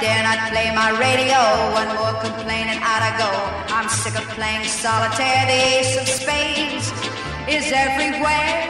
Dare 0.00 0.24
not 0.24 0.48
play 0.48 0.72
my 0.74 0.90
radio. 0.96 1.36
One 1.76 1.92
more 2.00 2.16
complaint 2.24 2.72
and 2.72 2.80
out 2.80 3.04
I 3.04 3.12
go. 3.20 3.30
I'm 3.76 3.88
sick 3.88 4.16
of 4.16 4.26
playing 4.32 4.64
solitaire. 4.64 5.44
The 5.44 5.60
ace 5.76 5.94
of 6.00 6.08
spades 6.08 6.88
is 7.46 7.68
everywhere. 7.68 8.64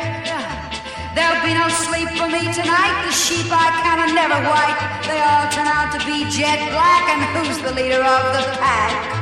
There'll 1.14 1.42
be 1.46 1.54
no 1.54 1.68
sleep 1.86 2.10
for 2.18 2.26
me 2.26 2.42
tonight. 2.50 2.94
The 3.06 3.14
sheep 3.14 3.46
I 3.46 3.70
count 3.82 4.00
are 4.02 4.14
never 4.14 4.38
white. 4.42 4.78
They 5.06 5.20
all 5.22 5.46
turn 5.54 5.68
out 5.70 5.94
to 5.94 6.00
be 6.04 6.26
jet 6.30 6.58
black. 6.74 7.04
And 7.14 7.22
who's 7.38 7.58
the 7.62 7.72
leader 7.78 8.02
of 8.02 8.22
the 8.34 8.42
pack? 8.58 9.19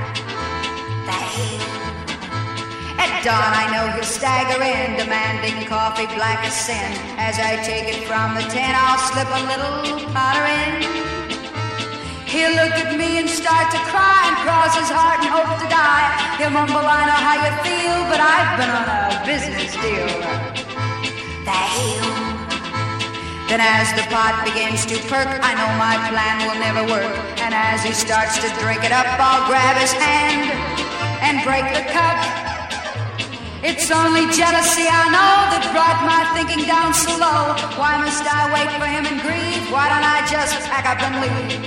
At 2.98 3.22
dawn, 3.22 3.52
I 3.54 3.70
know 3.70 3.86
he'll 3.94 4.02
stagger 4.02 4.58
in, 4.58 4.98
demanding 4.98 5.66
coffee 5.70 6.10
black 6.18 6.42
as 6.42 6.54
sin. 6.54 6.90
As 7.14 7.38
I 7.38 7.62
take 7.62 7.86
it 7.86 8.02
from 8.10 8.34
the 8.34 8.42
tin, 8.50 8.74
I'll 8.74 8.98
slip 9.06 9.30
a 9.30 9.42
little 9.46 10.10
powder 10.10 10.42
in. 10.42 10.82
He'll 12.26 12.52
look 12.58 12.74
at 12.74 12.98
me 12.98 13.22
and 13.22 13.28
start 13.30 13.70
to 13.72 13.80
cry 13.88 14.20
and 14.28 14.36
cross 14.44 14.74
his 14.76 14.90
heart 14.90 15.22
and 15.22 15.30
hope 15.30 15.48
to 15.62 15.68
die. 15.70 16.06
He'll 16.36 16.50
mumble, 16.50 16.82
I 16.82 17.06
know 17.08 17.20
how 17.22 17.36
you 17.40 17.52
feel, 17.64 17.98
but 18.10 18.20
I've 18.20 18.52
been 18.58 18.68
on 18.68 18.84
a 18.84 19.00
business 19.24 19.72
deal. 19.78 20.10
The 21.46 21.58
hill. 21.78 22.10
Then 23.48 23.64
as 23.64 23.88
the 23.96 24.04
pot 24.12 24.44
begins 24.44 24.84
to 24.92 25.00
perk, 25.08 25.40
I 25.40 25.56
know 25.56 25.70
my 25.80 25.96
plan 26.12 26.44
will 26.44 26.60
never 26.60 26.84
work. 26.84 27.16
And 27.40 27.54
as 27.54 27.82
he 27.82 27.94
starts 27.94 28.36
to 28.44 28.48
drink 28.60 28.84
it 28.84 28.92
up, 28.92 29.06
I'll 29.16 29.48
grab 29.48 29.78
his 29.80 29.92
hand 29.96 30.52
and 31.24 31.40
break 31.46 31.64
the 31.72 31.88
cup. 31.90 32.47
It's 33.60 33.90
only 33.90 34.22
jealousy, 34.30 34.86
I 34.86 35.10
know, 35.10 35.34
that 35.50 35.66
brought 35.74 35.98
my 36.06 36.22
thinking 36.30 36.62
down 36.62 36.94
so 36.94 37.10
low. 37.18 37.58
Why 37.74 37.98
must 37.98 38.22
I 38.22 38.54
wait 38.54 38.70
for 38.78 38.86
him 38.86 39.02
and 39.02 39.18
grieve? 39.18 39.66
Why 39.74 39.90
don't 39.90 40.06
I 40.06 40.22
just 40.30 40.54
pack 40.70 40.86
up 40.86 41.02
and 41.02 41.18
leave? 41.18 41.58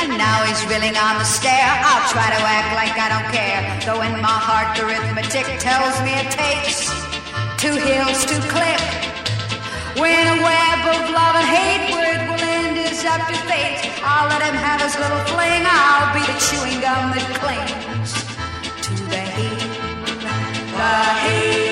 And 0.00 0.16
now 0.16 0.48
he's 0.48 0.64
reeling 0.64 0.96
on 0.96 1.20
the 1.20 1.28
stair. 1.28 1.68
I'll 1.84 2.08
try 2.08 2.24
to 2.24 2.40
act 2.40 2.72
like 2.72 2.96
I 2.96 3.12
don't 3.12 3.28
care. 3.36 3.60
Though 3.84 4.00
in 4.00 4.16
my 4.24 4.40
heart 4.40 4.72
the 4.78 4.88
arithmetic 4.88 5.44
tells 5.60 6.00
me 6.00 6.16
it 6.16 6.32
takes 6.32 6.88
two 7.60 7.76
hills 7.76 8.24
to 8.32 8.40
clip. 8.48 8.80
When 9.98 10.26
a 10.28 10.42
web 10.42 10.80
of 10.92 11.08
love 11.08 11.36
and 11.36 11.48
hate 11.48 11.90
word 11.90 12.28
will 12.28 12.44
end 12.44 12.76
is 12.76 13.02
up 13.06 13.26
to 13.28 13.34
fate. 13.48 13.80
I'll 14.04 14.28
let 14.28 14.42
him 14.42 14.54
have 14.54 14.82
his 14.82 14.94
little 14.98 15.24
fling. 15.32 15.62
I'll 15.64 16.12
be 16.12 16.20
the 16.20 16.36
chewing 16.46 16.80
gum 16.84 17.12
that 17.16 17.24
clings 17.40 18.12
to 18.84 18.92
the 19.08 19.22
heel. 19.36 19.56
The 20.76 20.92
heel. 21.24 21.65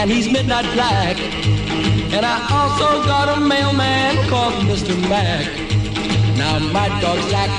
And 0.00 0.10
he's 0.10 0.32
midnight 0.32 0.64
black. 0.72 1.18
And 2.16 2.24
I 2.24 2.36
also 2.50 3.04
got 3.04 3.36
a 3.36 3.40
mailman 3.40 4.16
called 4.30 4.54
Mr. 4.64 4.96
Mac. 5.10 5.44
Now 6.38 6.58
my 6.72 6.88
dog 7.02 7.18
Zach 7.28 7.50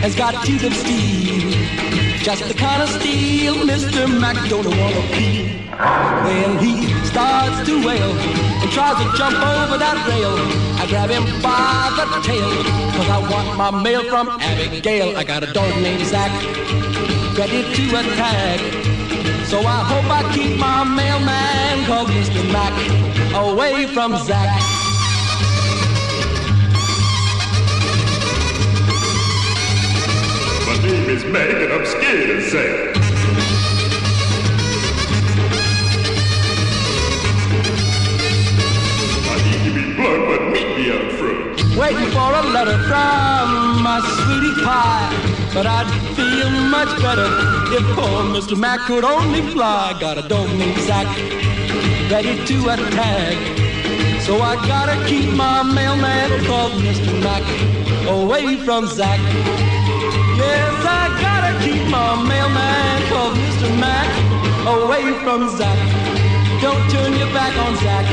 has 0.00 0.16
got 0.16 0.32
teeth 0.46 0.64
of 0.64 0.72
steel, 0.72 1.50
Just 2.24 2.48
the 2.48 2.54
kind 2.54 2.82
of 2.82 2.88
steel 2.88 3.54
Mr. 3.68 4.08
Mac 4.18 4.36
don't 4.48 4.64
wanna 4.64 5.04
be. 5.12 5.60
When 6.24 6.58
he 6.58 6.88
starts 7.04 7.66
to 7.68 7.84
wail 7.86 8.12
and 8.62 8.70
tries 8.72 8.96
to 9.02 9.16
jump 9.18 9.36
over 9.36 9.76
that 9.76 9.98
rail, 10.08 10.34
I 10.80 10.86
grab 10.88 11.10
him 11.10 11.24
by 11.42 11.92
the 11.98 12.06
tail, 12.26 12.50
cause 12.96 13.10
I 13.10 13.18
want 13.30 13.58
my 13.58 13.82
mail 13.82 14.02
from 14.04 14.28
Abigail. 14.40 15.18
I 15.18 15.24
got 15.24 15.42
a 15.42 15.52
dog 15.52 15.68
named 15.82 16.06
Zach, 16.06 16.32
ready 17.36 17.60
to 17.74 17.84
attack. 18.00 18.71
So 19.52 19.60
I 19.60 19.84
hope 19.84 20.08
I 20.10 20.22
keep 20.32 20.58
my 20.58 20.82
mailman 20.82 21.84
called 21.84 22.08
Mr. 22.08 22.42
Mac 22.50 22.72
away 23.34 23.84
from 23.84 24.16
Zach. 24.16 24.48
My 30.66 30.76
name 30.88 31.10
is 31.10 31.24
Mac 31.26 31.50
and 31.52 31.70
I'm 31.70 31.84
scared 31.84 32.30
of 32.30 32.42
Zach. 32.48 32.96
I 39.28 39.36
need 39.44 39.62
to 39.68 39.74
be 39.74 39.84
blunt, 39.96 40.28
but 40.28 40.42
meet 40.48 40.68
me 40.78 40.92
out 40.96 41.12
front. 41.12 41.76
Waiting 41.76 42.10
for 42.10 42.32
a 42.32 42.42
letter 42.56 42.78
from 42.88 43.82
my 43.82 44.00
sweetie 44.16 44.64
pie. 44.64 45.52
But 45.52 45.66
I'd 45.66 46.01
feel 46.22 46.50
much 46.76 46.92
better 47.02 47.28
if 47.76 47.84
poor 47.96 48.22
Mr. 48.34 48.56
Mac 48.56 48.80
could 48.86 49.04
only 49.04 49.42
fly. 49.52 49.96
Got 49.98 50.18
a 50.18 50.28
dog 50.28 50.48
named 50.56 50.80
Zach, 50.82 51.08
ready 52.10 52.34
to 52.48 52.56
attack. 52.74 53.36
So 54.26 54.40
I 54.40 54.54
gotta 54.72 54.96
keep 55.08 55.28
my 55.34 55.62
mailman 55.62 56.30
called 56.46 56.74
Mr. 56.86 57.12
Mac 57.26 57.44
away 58.08 58.56
from 58.64 58.86
Zach. 58.86 59.20
Yes, 60.42 60.76
I 61.00 61.02
gotta 61.26 61.52
keep 61.64 61.82
my 61.98 62.10
mailman 62.30 62.98
called 63.10 63.34
Mr. 63.44 63.68
Mac 63.82 64.10
away 64.74 65.04
from 65.24 65.40
Zach. 65.58 65.80
Don't 66.62 66.84
turn 66.90 67.12
your 67.20 67.32
back 67.38 67.54
on 67.64 67.74
Zach. 67.84 68.06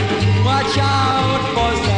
Watch 0.46 0.76
out 0.80 1.42
for 1.54 1.72
Zach. 1.86 1.89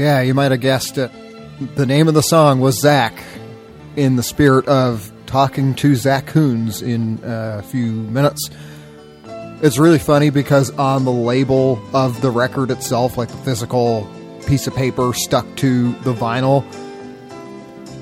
Yeah, 0.00 0.22
you 0.22 0.32
might 0.32 0.50
have 0.50 0.62
guessed 0.62 0.96
it. 0.96 1.10
The 1.76 1.84
name 1.84 2.08
of 2.08 2.14
the 2.14 2.22
song 2.22 2.60
was 2.60 2.80
Zach, 2.80 3.12
in 3.96 4.16
the 4.16 4.22
spirit 4.22 4.66
of 4.66 5.12
talking 5.26 5.74
to 5.74 5.94
Zach 5.94 6.26
Coons 6.26 6.80
in 6.80 7.22
uh, 7.22 7.58
a 7.58 7.62
few 7.62 7.92
minutes. 7.92 8.48
It's 9.60 9.76
really 9.76 9.98
funny 9.98 10.30
because 10.30 10.70
on 10.70 11.04
the 11.04 11.12
label 11.12 11.78
of 11.92 12.18
the 12.22 12.30
record 12.30 12.70
itself, 12.70 13.18
like 13.18 13.28
the 13.28 13.36
physical 13.36 14.08
piece 14.46 14.66
of 14.66 14.74
paper 14.74 15.12
stuck 15.12 15.44
to 15.56 15.92
the 16.00 16.14
vinyl, 16.14 16.64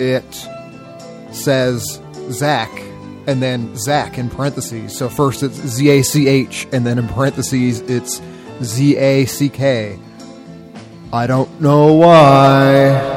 it 0.01 1.34
says 1.34 2.01
Zach 2.30 2.70
and 3.26 3.42
then 3.42 3.74
Zach 3.74 4.18
in 4.18 4.30
parentheses. 4.30 4.96
So 4.96 5.09
first 5.09 5.42
it's 5.42 5.57
Z 5.57 5.88
A 5.88 6.03
C 6.05 6.28
H 6.28 6.68
and 6.70 6.86
then 6.86 7.01
in 7.01 7.09
parentheses 7.09 7.80
it's 7.80 8.22
Z 8.62 8.96
A 8.96 9.24
C 9.24 9.49
K. 9.49 9.99
I 11.13 11.27
don't 11.27 11.61
know 11.61 11.95
why. 11.95 13.17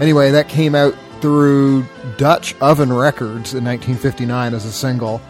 Anyway, 0.00 0.30
that 0.30 0.48
came 0.48 0.74
out 0.74 0.94
through 1.20 1.86
Dutch 2.16 2.54
Oven 2.60 2.92
Records 2.92 3.52
in 3.54 3.64
1959 3.64 4.54
as 4.54 4.64
a 4.64 4.72
single. 4.72 5.20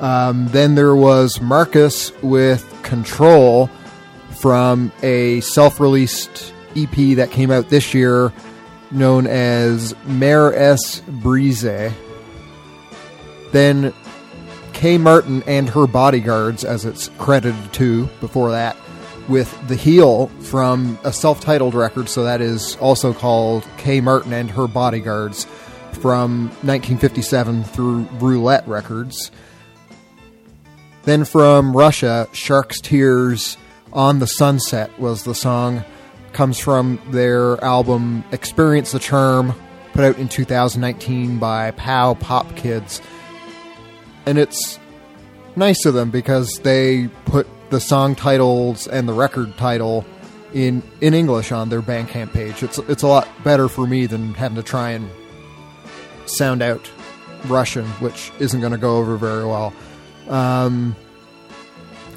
Um, 0.00 0.48
then 0.48 0.74
there 0.74 0.94
was 0.96 1.40
Marcus 1.40 2.12
with 2.22 2.70
Control 2.82 3.70
from 4.38 4.92
a 5.02 5.40
self 5.40 5.80
released 5.80 6.52
EP 6.76 7.16
that 7.16 7.30
came 7.30 7.50
out 7.50 7.70
this 7.70 7.94
year 7.94 8.32
known 8.90 9.26
as 9.26 9.94
Mare 10.04 10.54
S. 10.54 11.00
Brise. 11.00 11.92
Then 13.52 13.94
Kay 14.72 14.98
Martin 14.98 15.42
and 15.46 15.68
her 15.70 15.86
bodyguards, 15.86 16.64
as 16.64 16.84
it's 16.84 17.08
credited 17.18 17.72
to 17.74 18.06
before 18.20 18.50
that, 18.50 18.76
with 19.28 19.68
The 19.68 19.76
Heel 19.76 20.28
from 20.40 20.98
a 21.04 21.12
self 21.12 21.40
titled 21.40 21.74
record, 21.74 22.08
so 22.08 22.24
that 22.24 22.40
is 22.40 22.76
also 22.76 23.12
called 23.12 23.66
Kay 23.76 24.00
Martin 24.00 24.32
and 24.32 24.50
Her 24.50 24.66
Bodyguards 24.66 25.46
from 25.92 26.48
1957 26.62 27.64
through 27.64 28.02
Roulette 28.18 28.66
Records. 28.68 29.30
Then 31.04 31.24
from 31.24 31.76
Russia, 31.76 32.28
Shark's 32.32 32.80
Tears 32.80 33.56
on 33.92 34.18
the 34.18 34.26
Sunset 34.26 34.98
was 34.98 35.24
the 35.24 35.34
song. 35.34 35.84
Comes 36.32 36.58
from 36.58 37.00
their 37.10 37.62
album 37.62 38.24
Experience 38.32 38.92
the 38.92 38.98
Charm, 38.98 39.54
put 39.92 40.04
out 40.04 40.18
in 40.18 40.28
2019 40.28 41.38
by 41.38 41.70
POW 41.72 42.14
Pop 42.14 42.56
Kids. 42.56 43.00
And 44.26 44.38
it's 44.38 44.78
nice 45.56 45.84
of 45.84 45.94
them 45.94 46.10
because 46.10 46.58
they 46.60 47.08
put 47.26 47.46
the 47.74 47.80
song 47.80 48.14
titles 48.14 48.86
and 48.86 49.08
the 49.08 49.12
record 49.12 49.56
title 49.56 50.06
in 50.52 50.80
in 51.00 51.12
English 51.12 51.50
on 51.50 51.70
their 51.70 51.82
Bandcamp 51.82 52.32
page. 52.32 52.62
It's 52.62 52.78
it's 52.78 53.02
a 53.02 53.08
lot 53.08 53.26
better 53.42 53.68
for 53.68 53.84
me 53.84 54.06
than 54.06 54.32
having 54.34 54.54
to 54.54 54.62
try 54.62 54.90
and 54.90 55.10
sound 56.26 56.62
out 56.62 56.88
Russian, 57.46 57.84
which 57.98 58.30
isn't 58.38 58.60
going 58.60 58.70
to 58.70 58.78
go 58.78 58.98
over 58.98 59.16
very 59.16 59.44
well. 59.44 59.72
Um, 60.28 60.94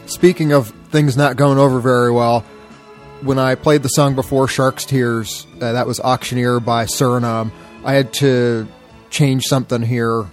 speaking 0.05 0.51
of 0.53 0.70
things 0.91 1.18
not 1.18 1.38
going 1.38 1.58
over 1.58 1.80
very 1.80 2.12
well, 2.12 2.41
when 3.22 3.39
I 3.39 3.55
played 3.55 3.82
the 3.82 3.89
song 3.89 4.14
before 4.14 4.47
Shark's 4.47 4.86
Tears, 4.86 5.47
uh, 5.55 5.74
that 5.74 5.88
was 5.88 5.99
Auctioneer 5.99 6.60
by 6.60 6.86
Suriname, 6.86 7.51
I 7.84 7.93
had 7.93 8.14
to 8.14 8.68
change 9.10 9.45
something 9.45 9.82
here 9.82 10.28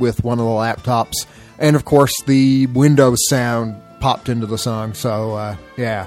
with 0.00 0.24
one 0.24 0.38
of 0.38 0.46
the 0.46 0.50
laptops. 0.50 1.26
And 1.58 1.76
of 1.76 1.84
course, 1.84 2.14
the 2.22 2.66
Windows 2.68 3.28
sound 3.28 3.83
popped 4.04 4.28
into 4.28 4.44
the 4.44 4.58
song. 4.58 4.92
So, 4.92 5.32
uh, 5.32 5.56
yeah, 5.78 6.06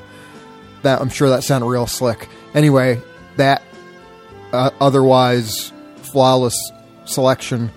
that 0.83 1.01
I'm 1.01 1.09
sure 1.09 1.29
that 1.29 1.43
sounded 1.43 1.65
real 1.65 1.87
slick. 1.87 2.29
Anyway, 2.53 3.01
that 3.37 3.63
uh, 4.53 4.69
otherwise 4.79 5.73
flawless 6.03 6.55
selection 7.05 7.71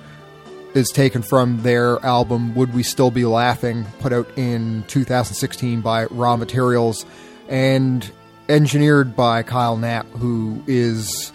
is 0.74 0.90
taken 0.90 1.22
from 1.22 1.62
their 1.62 2.04
album 2.04 2.54
Would 2.54 2.74
We 2.74 2.82
Still 2.82 3.10
Be 3.10 3.24
Laughing, 3.24 3.86
put 4.00 4.12
out 4.12 4.28
in 4.36 4.84
2016 4.88 5.80
by 5.80 6.04
Raw 6.04 6.36
Materials 6.36 7.06
and 7.48 8.08
engineered 8.50 9.16
by 9.16 9.42
Kyle 9.42 9.78
Knapp, 9.78 10.06
who 10.10 10.62
is 10.66 11.32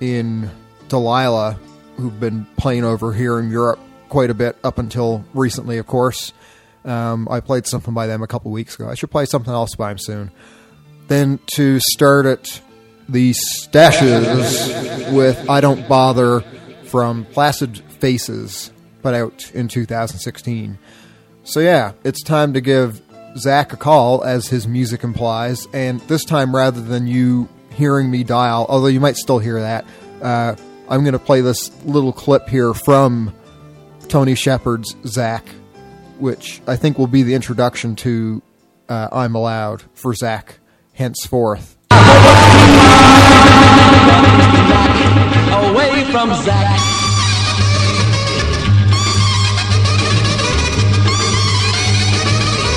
in 0.00 0.50
Delilah, 0.88 1.58
who've 1.98 2.18
been 2.18 2.46
playing 2.56 2.84
over 2.84 3.12
here 3.12 3.38
in 3.38 3.50
Europe 3.50 3.78
quite 4.08 4.30
a 4.30 4.34
bit 4.34 4.56
up 4.64 4.78
until 4.78 5.22
recently, 5.34 5.76
of 5.76 5.86
course. 5.86 6.32
Um, 6.86 7.26
I 7.30 7.40
played 7.40 7.66
something 7.66 7.92
by 7.92 8.06
them 8.06 8.22
a 8.22 8.26
couple 8.26 8.50
weeks 8.50 8.76
ago. 8.76 8.88
I 8.88 8.94
should 8.94 9.10
play 9.10 9.26
something 9.26 9.52
else 9.52 9.74
by 9.74 9.88
them 9.88 9.98
soon. 9.98 10.30
Then 11.08 11.40
to 11.54 11.80
start 11.80 12.26
it, 12.26 12.62
the 13.08 13.32
stashes 13.32 15.12
with 15.12 15.50
I 15.50 15.60
Don't 15.60 15.88
Bother 15.88 16.40
from 16.84 17.24
Placid 17.26 17.78
Faces, 17.78 18.72
put 19.02 19.14
out 19.14 19.50
in 19.52 19.68
2016. 19.68 20.78
So, 21.44 21.60
yeah, 21.60 21.92
it's 22.04 22.22
time 22.22 22.54
to 22.54 22.60
give 22.60 23.00
Zach 23.36 23.72
a 23.72 23.76
call, 23.76 24.24
as 24.24 24.48
his 24.48 24.66
music 24.66 25.04
implies, 25.04 25.66
and 25.72 26.00
this 26.02 26.24
time 26.24 26.54
rather 26.54 26.80
than 26.80 27.06
you 27.06 27.48
hearing 27.70 28.10
me 28.10 28.24
dial, 28.24 28.66
although 28.68 28.86
you 28.86 29.00
might 29.00 29.16
still 29.16 29.38
hear 29.38 29.60
that, 29.60 29.84
uh, 30.22 30.56
I'm 30.88 31.02
going 31.02 31.12
to 31.12 31.18
play 31.18 31.40
this 31.40 31.70
little 31.84 32.12
clip 32.12 32.48
here 32.48 32.72
from 32.72 33.34
Tony 34.08 34.34
Shepard's 34.34 34.96
Zach, 35.04 35.44
which 36.18 36.60
I 36.66 36.76
think 36.76 36.98
will 36.98 37.06
be 37.06 37.22
the 37.22 37.34
introduction 37.34 37.96
to 37.96 38.42
uh, 38.88 39.08
I'm 39.12 39.34
Allowed 39.34 39.82
for 39.94 40.14
Zach 40.14 40.58
henceforth. 40.92 41.76
Away 41.90 41.98
from 46.10 46.34
Zach. 46.42 46.80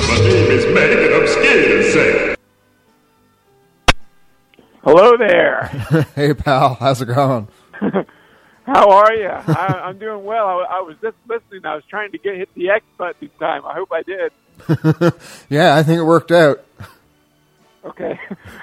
My 0.08 0.18
name 0.18 0.50
is 0.50 0.66
Mac 0.74 0.90
and 0.90 1.14
I'm 1.14 1.26
scared 1.28 1.80
of 1.80 1.92
Zach. 1.92 2.38
Hello 4.82 5.16
there. 5.16 5.66
hey, 6.14 6.34
pal, 6.34 6.74
how's 6.74 7.00
it 7.02 7.06
going? 7.06 7.48
How 8.72 8.88
are 8.90 9.12
you? 9.14 9.28
I, 9.28 9.82
I'm 9.86 9.98
doing 9.98 10.24
well. 10.24 10.46
I, 10.46 10.78
I 10.78 10.80
was 10.82 10.94
just 11.02 11.16
listening. 11.28 11.66
I 11.66 11.74
was 11.74 11.82
trying 11.90 12.12
to 12.12 12.18
get 12.18 12.36
hit 12.36 12.54
the 12.54 12.70
X 12.70 12.84
button 12.96 13.16
in 13.28 13.38
time. 13.40 13.66
I 13.66 13.74
hope 13.74 13.90
I 13.90 14.02
did. 14.02 14.32
yeah, 15.48 15.74
I 15.74 15.82
think 15.82 15.98
it 15.98 16.04
worked 16.04 16.30
out. 16.30 16.64
Okay. 17.84 18.16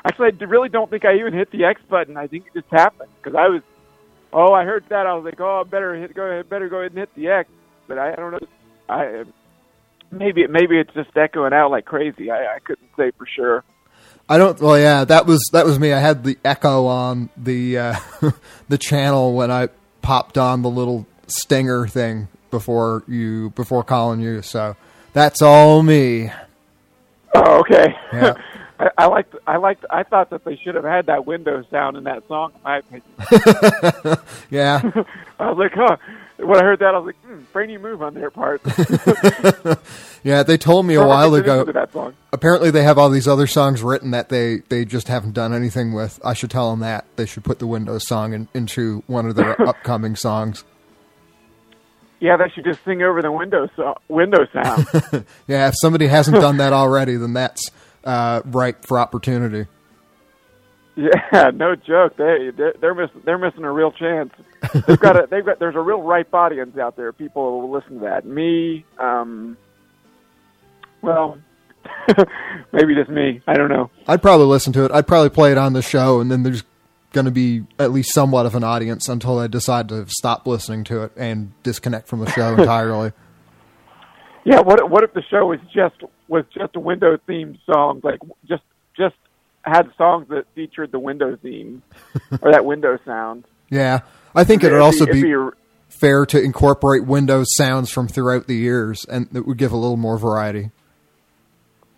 Actually, 0.05 0.31
I 0.41 0.43
really 0.45 0.69
don't 0.69 0.89
think 0.89 1.03
I 1.03 1.17
even 1.17 1.33
hit 1.33 1.51
the 1.51 1.65
X 1.65 1.81
button. 1.89 2.15
I 2.15 2.27
think 2.27 2.45
it 2.47 2.61
just 2.61 2.71
happened 2.71 3.09
because 3.21 3.35
I 3.37 3.49
was. 3.49 3.61
Oh, 4.31 4.53
I 4.53 4.63
heard 4.63 4.85
that. 4.87 5.07
I 5.07 5.13
was 5.13 5.25
like, 5.25 5.41
oh, 5.41 5.63
I 5.65 5.69
better 5.69 5.93
hit. 5.95 6.13
Go 6.13 6.23
ahead. 6.23 6.49
Better 6.49 6.69
go 6.69 6.77
ahead 6.77 6.91
and 6.91 6.99
hit 6.99 7.13
the 7.13 7.27
X. 7.27 7.49
But 7.89 7.97
I, 7.97 8.13
I 8.13 8.15
don't 8.15 8.31
know. 8.31 8.39
I 8.87 9.23
maybe 10.09 10.47
maybe 10.47 10.79
it's 10.79 10.93
just 10.93 11.09
echoing 11.17 11.51
out 11.51 11.69
like 11.69 11.83
crazy. 11.83 12.31
I, 12.31 12.55
I 12.55 12.59
couldn't 12.59 12.91
say 12.95 13.11
for 13.17 13.27
sure. 13.27 13.65
I 14.29 14.37
don't. 14.37 14.57
Well, 14.61 14.79
yeah, 14.79 15.03
that 15.03 15.25
was 15.25 15.49
that 15.51 15.65
was 15.65 15.77
me. 15.79 15.91
I 15.91 15.99
had 15.99 16.23
the 16.23 16.37
echo 16.45 16.85
on 16.85 17.29
the 17.35 17.77
uh, 17.77 17.99
the 18.69 18.77
channel 18.77 19.33
when 19.33 19.51
I 19.51 19.67
popped 20.07 20.37
on 20.37 20.61
the 20.61 20.69
little 20.69 21.05
stinger 21.27 21.85
thing 21.85 22.29
before 22.49 23.03
you 23.09 23.49
before 23.57 23.83
calling 23.83 24.21
you. 24.21 24.41
So 24.41 24.77
that's 25.11 25.41
all 25.41 25.83
me. 25.83 26.31
Oh, 27.35 27.59
okay. 27.59 27.93
Yeah. 28.13 28.35
I, 28.79 28.89
I 28.99 29.05
liked. 29.07 29.35
I 29.45 29.57
liked. 29.57 29.83
I 29.89 30.03
thought 30.03 30.29
that 30.29 30.45
they 30.45 30.55
should 30.55 30.75
have 30.75 30.85
had 30.85 31.07
that 31.07 31.25
window 31.25 31.61
sound 31.69 31.97
in 31.97 32.05
that 32.05 32.25
song. 32.29 32.53
In 32.55 32.61
my 32.63 32.77
opinion. 32.77 34.17
Yeah. 34.49 34.79
I 35.39 35.51
was 35.51 35.57
like, 35.57 35.73
huh. 35.75 35.97
When 36.37 36.57
I 36.57 36.63
heard 36.63 36.79
that, 36.79 36.95
I 36.95 36.99
was 36.99 37.07
like, 37.07 37.21
hmm, 37.25 37.41
brainy 37.51 37.77
move 37.77 38.01
on 38.01 38.13
their 38.13 38.31
part. 38.31 38.61
Yeah, 40.24 40.43
they 40.43 40.57
told 40.57 40.86
me 40.86 40.95
a 40.95 40.99
Never 40.99 41.09
while 41.09 41.36
ago. 41.36 41.63
that 41.65 41.91
song. 41.93 42.13
Apparently, 42.34 42.72
they 42.72 42.84
have 42.84 42.97
all 42.97 43.09
these 43.09 43.28
other 43.28 43.47
songs 43.47 43.82
written 43.84 44.11
that 44.11 44.30
they, 44.30 44.57
they 44.70 44.84
just 44.86 45.07
haven't 45.07 45.34
done 45.34 45.53
anything 45.53 45.93
with. 45.93 46.20
I 46.24 46.34
should 46.34 46.51
tell 46.51 46.70
them 46.72 46.80
that 46.82 47.05
they 47.15 47.26
should 47.26 47.43
put 47.43 47.59
the 47.59 47.68
Windows 47.68 48.07
song 48.07 48.34
in, 48.34 48.47
into 48.53 49.03
one 49.07 49.26
of 49.28 49.36
their 49.36 49.59
upcoming 49.68 50.15
songs. 50.15 50.63
yeah, 52.20 52.36
they 52.38 52.49
should 52.49 52.63
just 52.65 52.84
sing 52.84 53.01
over 53.03 53.22
the 53.22 53.32
Windows 53.32 53.70
so- 53.76 53.97
Windows 54.07 54.47
sound. 54.53 54.88
Yeah, 55.47 55.68
if 55.68 55.76
somebody 55.78 56.07
hasn't 56.07 56.41
done 56.41 56.57
that 56.57 56.74
already, 56.74 57.15
then 57.15 57.34
that's 57.34 57.72
uh, 58.03 58.41
ripe 58.45 58.86
for 58.86 58.99
opportunity. 58.99 59.68
Yeah, 60.95 61.51
no 61.53 61.76
joke. 61.76 62.18
They 62.18 62.49
they're, 62.55 62.74
they're 62.82 62.95
missing 62.95 63.22
they're 63.24 63.38
missing 63.38 63.63
a 63.63 63.72
real 63.72 63.91
chance. 63.91 64.34
They've 64.88 64.99
got 64.99 65.15
a 65.15 65.28
they've 65.30 65.45
got 65.45 65.59
there's 65.59 65.76
a 65.76 65.80
real 65.80 66.01
ripe 66.01 66.34
audience 66.34 66.76
out 66.78 66.95
there. 66.95 67.13
People 67.13 67.61
will 67.61 67.72
listen 67.72 67.99
to 67.99 68.05
that. 68.05 68.26
Me, 68.26 68.84
um, 68.97 69.57
well, 71.01 71.37
maybe 72.71 72.95
just 72.95 73.09
me. 73.09 73.41
I 73.47 73.55
don't 73.55 73.69
know. 73.69 73.89
I'd 74.07 74.21
probably 74.21 74.47
listen 74.47 74.73
to 74.73 74.85
it. 74.85 74.91
I'd 74.91 75.07
probably 75.07 75.29
play 75.29 75.51
it 75.51 75.57
on 75.57 75.73
the 75.73 75.81
show, 75.81 76.19
and 76.19 76.31
then 76.31 76.43
there's 76.43 76.63
going 77.13 77.25
to 77.25 77.31
be 77.31 77.63
at 77.79 77.91
least 77.91 78.13
somewhat 78.13 78.45
of 78.45 78.55
an 78.55 78.63
audience 78.63 79.07
until 79.07 79.39
I 79.39 79.47
decide 79.47 79.89
to 79.89 80.05
stop 80.09 80.45
listening 80.45 80.83
to 80.85 81.03
it 81.03 81.11
and 81.15 81.51
disconnect 81.63 82.07
from 82.07 82.19
the 82.19 82.29
show 82.31 82.53
entirely. 82.57 83.11
Yeah, 84.43 84.61
what 84.61 84.89
what 84.89 85.03
if 85.03 85.13
the 85.13 85.23
show 85.29 85.47
was 85.47 85.59
just 85.73 85.95
was 86.27 86.45
just 86.57 86.75
a 86.75 86.79
window 86.79 87.17
themed 87.27 87.59
songs 87.71 88.03
like 88.03 88.19
just 88.47 88.63
just 88.97 89.15
had 89.63 89.89
songs 89.97 90.27
that 90.29 90.45
featured 90.55 90.91
the 90.91 90.99
window 90.99 91.37
theme 91.41 91.81
or 92.41 92.51
that 92.51 92.63
window 92.65 92.97
sound. 93.05 93.43
Yeah, 93.69 93.99
I 94.33 94.43
think 94.45 94.63
it'd 94.63 94.73
It'd 94.73 94.81
also 94.81 95.05
be- 95.05 95.11
it'd 95.11 95.23
be, 95.23 95.33
be 95.33 95.49
fair 95.89 96.25
to 96.27 96.41
incorporate 96.41 97.05
Windows 97.05 97.47
sounds 97.57 97.89
from 97.89 98.07
throughout 98.07 98.47
the 98.47 98.55
years, 98.55 99.05
and 99.09 99.27
it 99.35 99.45
would 99.45 99.57
give 99.57 99.71
a 99.73 99.77
little 99.77 99.97
more 99.97 100.17
variety. 100.17 100.71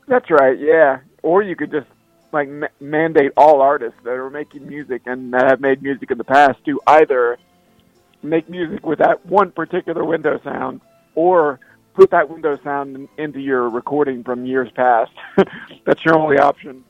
That's 0.09 0.29
right. 0.29 0.59
Yeah, 0.59 0.99
or 1.23 1.41
you 1.41 1.55
could 1.55 1.71
just 1.71 1.87
like 2.33 2.49
ma- 2.49 2.67
mandate 2.81 3.31
all 3.37 3.61
artists 3.61 3.97
that 4.03 4.11
are 4.13 4.29
making 4.29 4.67
music 4.67 5.03
and 5.05 5.33
that 5.33 5.47
have 5.47 5.61
made 5.61 5.81
music 5.81 6.11
in 6.11 6.17
the 6.17 6.23
past 6.23 6.63
to 6.65 6.81
either 6.87 7.37
make 8.21 8.49
music 8.49 8.85
with 8.85 8.99
that 8.99 9.25
one 9.25 9.51
particular 9.51 10.03
window 10.03 10.39
sound 10.43 10.81
or 11.15 11.59
put 11.93 12.11
that 12.11 12.29
window 12.29 12.57
sound 12.63 12.95
in, 12.95 13.09
into 13.17 13.39
your 13.39 13.69
recording 13.69 14.23
from 14.23 14.45
years 14.45 14.69
past. 14.75 15.11
That's 15.85 16.03
your 16.03 16.17
only 16.19 16.37
option 16.37 16.83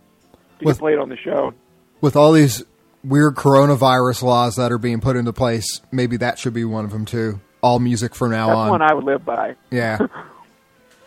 to 0.60 0.66
With- 0.66 0.78
get 0.78 0.80
played 0.82 0.98
on 0.98 1.10
the 1.10 1.18
show. 1.18 1.54
With 2.02 2.16
all 2.16 2.32
these 2.32 2.64
weird 3.04 3.36
coronavirus 3.36 4.24
laws 4.24 4.56
that 4.56 4.72
are 4.72 4.78
being 4.78 5.02
put 5.02 5.16
into 5.18 5.34
place, 5.34 5.82
maybe 5.92 6.18
that 6.18 6.40
should 6.40 6.54
be 6.54 6.64
one 6.66 6.84
of 6.86 6.92
them 6.92 7.06
too. 7.06 7.40
All 7.62 7.80
music 7.80 8.16
from 8.16 8.32
now 8.32 8.48
That's 8.48 8.58
on. 8.58 8.70
one 8.70 8.82
I 8.82 8.94
would 8.94 9.04
live 9.04 9.26
by. 9.26 9.56
yeah. 9.70 9.98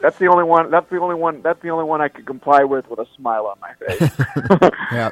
That's 0.03 0.19
the 0.19 0.27
only 0.27 0.45
one. 0.45 0.71
That's 0.71 0.91
the 0.91 0.99
only 1.01 1.15
one. 1.15 1.41
That's 1.43 1.63
the 1.63 1.71
only 1.71 1.85
one 1.85 2.01
I 2.03 2.09
could 2.09 2.27
comply 2.27 2.65
with 2.65 2.91
with 2.91 2.99
a 2.99 3.07
smile 3.17 3.47
on 3.47 3.59
my 3.61 3.73
face. 3.87 4.71
Yeah. 4.93 5.11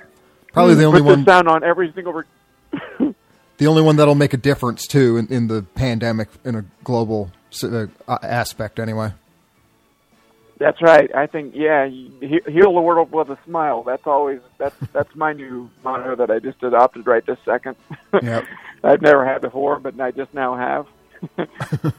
Probably 0.53 0.75
the 0.75 0.85
only 0.85 1.01
Put 1.01 1.07
one. 1.19 1.25
sound 1.25 1.49
on 1.49 1.63
every 1.65 1.93
single. 1.93 2.13
Re- 2.13 2.25
the 3.59 3.67
only 3.67 3.83
one 3.83 3.97
that'll 3.97 4.15
make 4.17 4.35
a 4.35 4.37
difference 4.37 4.87
too 4.87 5.17
in, 5.17 5.29
in 5.29 5.47
the 5.47 5.63
pandemic 5.75 6.29
in 6.45 6.57
a 6.57 6.65
global 6.85 7.31
uh, 7.63 7.87
aspect 8.23 8.79
anyway 8.81 9.13
That's 10.59 10.81
right. 10.83 11.09
I 11.15 11.27
think 11.27 11.55
yeah, 11.55 11.87
heal 11.89 12.75
the 12.75 12.81
world 12.81 13.13
with 13.13 13.29
a 13.31 13.39
smile. 13.45 13.83
That's 13.85 14.07
always 14.07 14.41
that's 14.59 14.77
that's 14.93 15.15
my 15.15 15.33
new 15.33 15.71
motto 15.85 16.17
that 16.17 16.31
I 16.31 16.39
just 16.41 16.63
adopted 16.65 17.07
right 17.07 17.25
this 17.25 17.39
second. 17.45 17.77
Yep. 18.23 18.45
I've 18.83 19.03
never 19.03 19.25
had 19.25 19.41
before, 19.43 19.79
but 19.79 19.99
I 20.01 20.11
just 20.11 20.33
now 20.35 20.57
have 20.57 20.87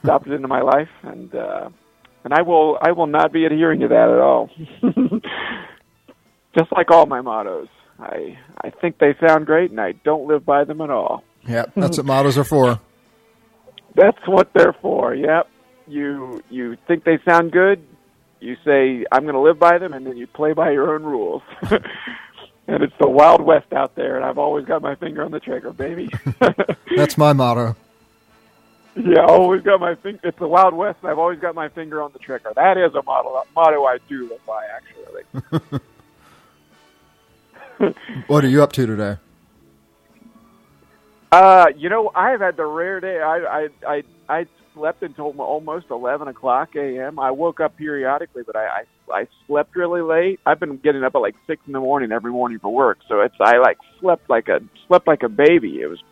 adopted 0.04 0.34
into 0.34 0.48
my 0.48 0.62
life, 0.62 0.90
and 1.04 1.34
uh, 1.34 1.70
and 2.24 2.34
I 2.34 2.42
will 2.42 2.78
I 2.82 2.92
will 2.92 3.08
not 3.08 3.32
be 3.32 3.46
adhering 3.46 3.82
to 3.82 3.88
that 3.88 4.10
at 4.10 4.20
all. 4.20 4.50
just 6.58 6.72
like 6.72 6.92
all 6.92 7.06
my 7.06 7.22
mottos, 7.22 7.68
I 8.00 8.38
I 8.64 8.70
think 8.70 8.98
they 9.00 9.16
sound 9.26 9.46
great, 9.46 9.72
and 9.72 9.80
I 9.80 9.94
don't 10.04 10.28
live 10.28 10.46
by 10.46 10.64
them 10.64 10.82
at 10.82 10.90
all. 10.90 11.24
yeah 11.48 11.66
that's 11.76 11.98
what 11.98 12.06
mottos 12.06 12.38
are 12.38 12.44
for 12.44 12.80
That's 13.96 14.26
what 14.26 14.52
they're 14.54 14.76
for. 14.82 15.14
Yep. 15.14 15.48
You 15.88 16.42
you 16.50 16.78
think 16.88 17.04
they 17.04 17.20
sound 17.28 17.52
good, 17.52 17.86
you 18.40 18.56
say 18.64 19.06
I'm 19.12 19.24
going 19.24 19.34
to 19.34 19.42
live 19.42 19.60
by 19.60 19.78
them, 19.78 19.94
and 19.94 20.06
then 20.06 20.16
you 20.16 20.28
play 20.28 20.54
by 20.54 20.72
your 20.72 20.94
own 20.94 21.04
rules. 21.04 21.42
and 21.70 22.84
it's 22.84 22.94
the 23.00 23.10
wild 23.10 23.42
west 23.42 23.74
out 23.74 23.96
there, 23.96 24.16
and 24.16 24.24
I've 24.24 24.38
always 24.38 24.66
got 24.66 24.82
my 24.82 24.96
finger 24.96 25.24
on 25.24 25.32
the 25.32 25.40
trigger, 25.40 25.74
baby. 25.74 26.10
that's 26.96 27.18
my 27.18 27.34
motto 27.34 27.76
yeah, 28.96 29.22
I 29.22 29.26
always 29.26 29.62
got 29.62 29.80
my 29.80 29.96
finger. 29.96 30.20
It's 30.24 30.40
the 30.40 30.48
wild 30.48 30.74
west, 30.74 31.00
and 31.02 31.12
I've 31.12 31.20
always 31.20 31.40
got 31.40 31.56
my 31.56 31.70
finger 31.70 32.02
on 32.02 32.12
the 32.14 32.20
trigger. 32.20 32.52
That 32.56 32.78
is 32.78 32.94
a 32.96 33.02
motto 33.04 33.44
motto 33.56 33.86
I 33.86 33.98
do 34.10 34.30
live 34.30 34.46
by, 34.46 34.66
actually. 34.76 35.80
what 38.28 38.44
are 38.44 38.50
you 38.50 38.62
up 38.62 38.74
to 38.74 38.86
today 38.86 39.18
Uh, 41.32 41.68
you 41.78 41.90
know, 41.90 42.12
I 42.14 42.32
have 42.32 42.42
had 42.42 42.58
the 42.58 42.66
rare 42.66 43.00
day. 43.00 43.22
I 43.22 43.38
I 43.38 43.70
I, 43.88 44.04
I 44.28 44.46
slept 44.74 45.02
until 45.02 45.34
almost 45.40 45.86
eleven 45.90 46.28
o'clock 46.28 46.76
a.m. 46.76 47.20
I 47.20 47.32
woke 47.32 47.60
up 47.62 47.78
periodically, 47.78 48.44
but 48.46 48.56
I, 48.56 48.66
I 48.68 48.86
I 49.14 49.28
slept 49.48 49.76
really 49.76 50.02
late. 50.02 50.40
I've 50.46 50.60
been 50.60 50.78
getting 50.78 51.04
up 51.04 51.16
at 51.16 51.20
like 51.20 51.36
six 51.48 51.62
in 51.68 51.74
the 51.74 51.80
morning 51.80 52.12
every 52.12 52.32
morning 52.32 52.60
for 52.60 52.74
work, 52.74 53.00
so 53.08 53.22
it's 53.22 53.36
I 53.40 53.58
like 53.58 53.78
slept 54.00 54.30
like 54.30 54.50
a 54.50 54.62
slept 54.88 55.08
like 55.08 55.24
a 55.24 55.30
baby. 55.30 55.82
It 55.82 55.88
was 55.88 56.04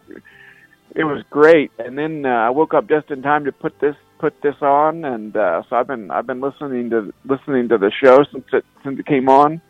it 0.96 1.04
was 1.04 1.24
great, 1.30 1.72
and 1.80 1.98
then 1.98 2.26
uh, 2.26 2.30
I 2.30 2.50
woke 2.50 2.74
up 2.74 2.88
just 2.90 3.12
in 3.12 3.22
time 3.22 3.46
to 3.46 3.52
put 3.52 3.80
this 3.80 3.96
put 4.20 4.42
this 4.42 4.56
on, 4.62 5.06
and 5.06 5.36
uh, 5.36 5.64
so 5.70 5.76
I've 5.76 5.88
been 5.88 6.12
I've 6.12 6.28
been 6.28 6.42
listening 6.42 6.90
to 6.90 7.14
listening 7.26 7.70
to 7.70 7.78
the 7.78 7.92
show 7.92 8.24
since 8.32 8.46
it 8.54 8.66
since 8.84 9.00
it 9.00 9.06
came 9.06 9.30
on 9.30 9.62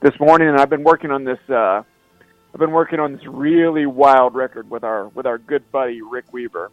this 0.00 0.18
morning, 0.20 0.48
and 0.48 0.58
I've 0.58 0.70
been 0.70 0.84
working 0.84 1.10
on 1.10 1.24
this. 1.24 1.38
uh 1.48 1.82
I've 2.54 2.60
been 2.60 2.70
working 2.72 2.98
on 2.98 3.12
this 3.12 3.26
really 3.26 3.86
wild 3.86 4.34
record 4.34 4.70
with 4.70 4.84
our 4.84 5.08
with 5.08 5.26
our 5.26 5.38
good 5.38 5.70
buddy 5.70 6.00
Rick 6.02 6.32
Weaver. 6.32 6.70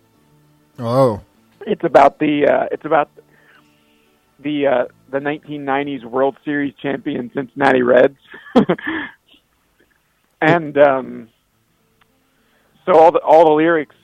oh 0.80 1.22
It's 1.68 1.84
about 1.84 2.20
the 2.20 2.48
uh, 2.48 2.68
it's 2.72 2.86
about 2.86 3.10
the 4.40 4.68
uh, 4.68 4.86
the 5.10 5.20
1990s 5.20 6.04
World 6.06 6.38
Series 6.46 6.74
champion 6.82 7.32
Cincinnati 7.34 7.82
Reds, 7.82 8.18
and 10.42 10.78
um, 10.78 11.30
so 12.86 12.98
all 12.98 13.12
the 13.12 13.20
all 13.20 13.46
the 13.46 13.52
lyrics. 13.52 13.96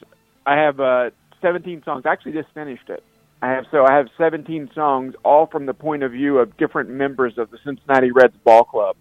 I 0.46 0.56
have 0.58 0.80
uh, 0.80 1.12
17 1.42 1.84
songs. 1.84 2.04
I 2.06 2.12
actually 2.12 2.34
just 2.34 2.50
finished 2.54 2.90
it. 2.90 3.04
I 3.42 3.50
have 3.50 3.66
so 3.72 3.86
I 3.86 3.96
have 3.96 4.08
17 4.18 4.72
songs, 4.74 5.16
all 5.24 5.48
from 5.48 5.66
the 5.66 5.74
point 5.74 6.04
of 6.04 6.12
view 6.12 6.38
of 6.38 6.56
different 6.58 6.90
members 6.90 7.38
of 7.38 7.50
the 7.50 7.58
Cincinnati 7.64 8.12
Reds 8.12 8.36
ball 8.44 8.64
club, 8.64 8.96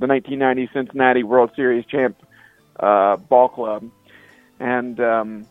the 0.00 0.06
1990 0.06 0.70
Cincinnati 0.72 1.22
World 1.22 1.50
Series 1.54 1.84
champ 1.86 2.16
uh, 2.80 3.16
ball 3.16 3.48
club, 3.48 3.88
and 4.58 4.98
um, 4.98 5.46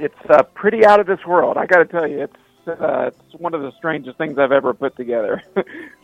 it's 0.00 0.14
uh, 0.28 0.42
pretty 0.42 0.84
out 0.84 0.98
of 0.98 1.06
this 1.06 1.24
world. 1.26 1.56
I 1.56 1.66
got 1.66 1.78
to 1.78 1.84
tell 1.84 2.08
you, 2.08 2.22
it's 2.22 2.36
uh, 2.66 3.10
it's 3.12 3.40
one 3.40 3.54
of 3.54 3.62
the 3.62 3.72
strangest 3.78 4.18
things 4.18 4.38
I've 4.38 4.52
ever 4.52 4.74
put 4.74 4.96
together. 4.96 5.42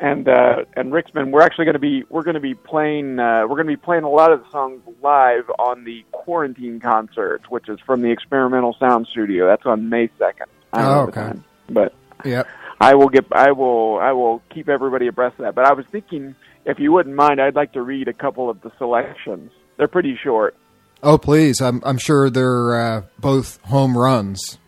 and 0.00 0.28
uh, 0.28 0.64
and 0.74 0.92
Rick's. 0.92 1.12
We're 1.14 1.42
actually 1.42 1.64
going 1.66 1.74
to 1.74 1.78
be 1.78 2.04
we're 2.08 2.22
going 2.22 2.34
to 2.34 2.40
be 2.40 2.54
playing 2.54 3.18
uh, 3.18 3.42
we're 3.42 3.56
going 3.56 3.66
to 3.66 3.72
be 3.72 3.76
playing 3.76 4.04
a 4.04 4.10
lot 4.10 4.32
of 4.32 4.44
the 4.44 4.50
songs 4.50 4.82
live 5.02 5.48
on 5.58 5.84
the 5.84 6.04
quarantine 6.12 6.80
concert, 6.80 7.42
which 7.48 7.68
is 7.68 7.78
from 7.80 8.02
the 8.02 8.10
Experimental 8.10 8.76
Sound 8.78 9.06
Studio. 9.10 9.46
That's 9.46 9.66
on 9.66 9.88
May 9.88 10.10
second. 10.18 10.46
Oh, 10.72 11.02
okay. 11.02 11.32
But 11.68 11.94
Yep. 12.24 12.48
I 12.80 12.94
will 12.94 13.08
get 13.08 13.26
I 13.32 13.52
will 13.52 13.98
I 13.98 14.12
will 14.12 14.42
keep 14.50 14.68
everybody 14.68 15.06
abreast 15.06 15.38
of 15.38 15.44
that. 15.44 15.54
But 15.54 15.66
I 15.66 15.72
was 15.72 15.86
thinking, 15.92 16.34
if 16.64 16.78
you 16.78 16.92
wouldn't 16.92 17.14
mind, 17.14 17.40
I'd 17.40 17.54
like 17.54 17.72
to 17.72 17.82
read 17.82 18.08
a 18.08 18.12
couple 18.12 18.50
of 18.50 18.60
the 18.62 18.72
selections. 18.78 19.50
They're 19.76 19.88
pretty 19.88 20.18
short. 20.22 20.56
Oh, 21.02 21.18
please. 21.18 21.60
I'm, 21.60 21.82
I'm 21.84 21.98
sure 21.98 22.30
they're 22.30 22.80
uh, 22.80 23.02
both 23.18 23.60
home 23.62 23.96
runs. 23.96 24.58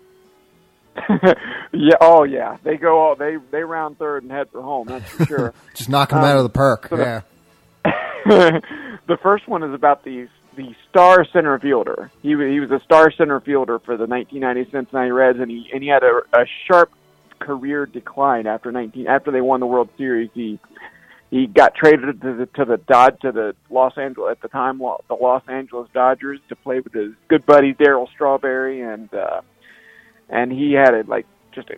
Yeah. 1.73 1.95
Oh, 2.01 2.23
yeah. 2.25 2.57
They 2.63 2.77
go. 2.77 2.99
All, 2.99 3.17
they 3.17 3.37
they 3.51 3.63
round 3.63 3.99
third 3.99 4.23
and 4.23 4.33
head 4.33 4.49
for 4.51 4.63
home. 4.63 4.87
That's 4.89 5.09
for 5.11 5.27
sure. 5.27 5.55
Just 5.75 5.89
knocking 5.91 6.17
them 6.17 6.25
Um, 6.25 6.31
out 6.31 6.37
of 6.39 6.43
the 6.45 6.49
park. 6.51 6.87
so 6.89 6.97
yeah. 6.97 7.21
the 8.27 9.19
first 9.23 9.47
one 9.49 9.63
is 9.63 9.75
about 9.75 10.05
the 10.05 10.29
the 10.57 10.75
star 10.89 11.25
center 11.33 11.59
fielder. 11.59 12.11
He 12.23 12.31
he 12.31 12.61
was 12.61 12.71
a 12.71 12.81
star 12.85 13.11
center 13.11 13.41
fielder 13.41 13.79
for 13.79 13.97
the 13.97 14.07
1990 14.07 14.71
Cincinnati 14.71 15.11
Reds, 15.11 15.39
and 15.39 15.51
he 15.51 15.69
and 15.73 15.83
he 15.83 15.89
had 15.89 16.03
a, 16.03 16.23
a 16.33 16.47
sharp 16.67 16.91
career 17.39 17.85
decline 17.87 18.47
after 18.47 18.73
19 18.73 19.07
after 19.07 19.31
they 19.31 19.41
won 19.43 19.61
the 19.61 19.67
World 19.67 19.91
Series. 19.99 20.31
He 20.35 20.59
he 21.31 21.47
got 21.47 21.75
traded 21.75 22.21
to 22.23 22.35
the 22.35 22.47
to 22.55 22.65
the 22.65 22.79
Dod 22.79 23.21
to 23.21 23.33
the 23.33 23.55
Los 23.69 23.99
Angeles 23.99 24.31
at 24.33 24.41
the 24.41 24.49
time 24.49 24.79
the 24.79 25.15
Los 25.21 25.43
Angeles 25.49 25.89
Dodgers 25.93 26.41
to 26.49 26.57
play 26.57 26.81
with 26.81 26.95
his 26.95 27.13
good 27.29 27.45
buddy 27.45 27.75
Darryl 27.75 28.09
Strawberry, 28.15 28.81
and 28.81 29.13
uh, 29.13 29.43
and 30.29 30.53
he 30.53 30.73
had 30.73 30.95
it 30.95 31.09
like 31.09 31.27
just 31.53 31.71
a 31.71 31.77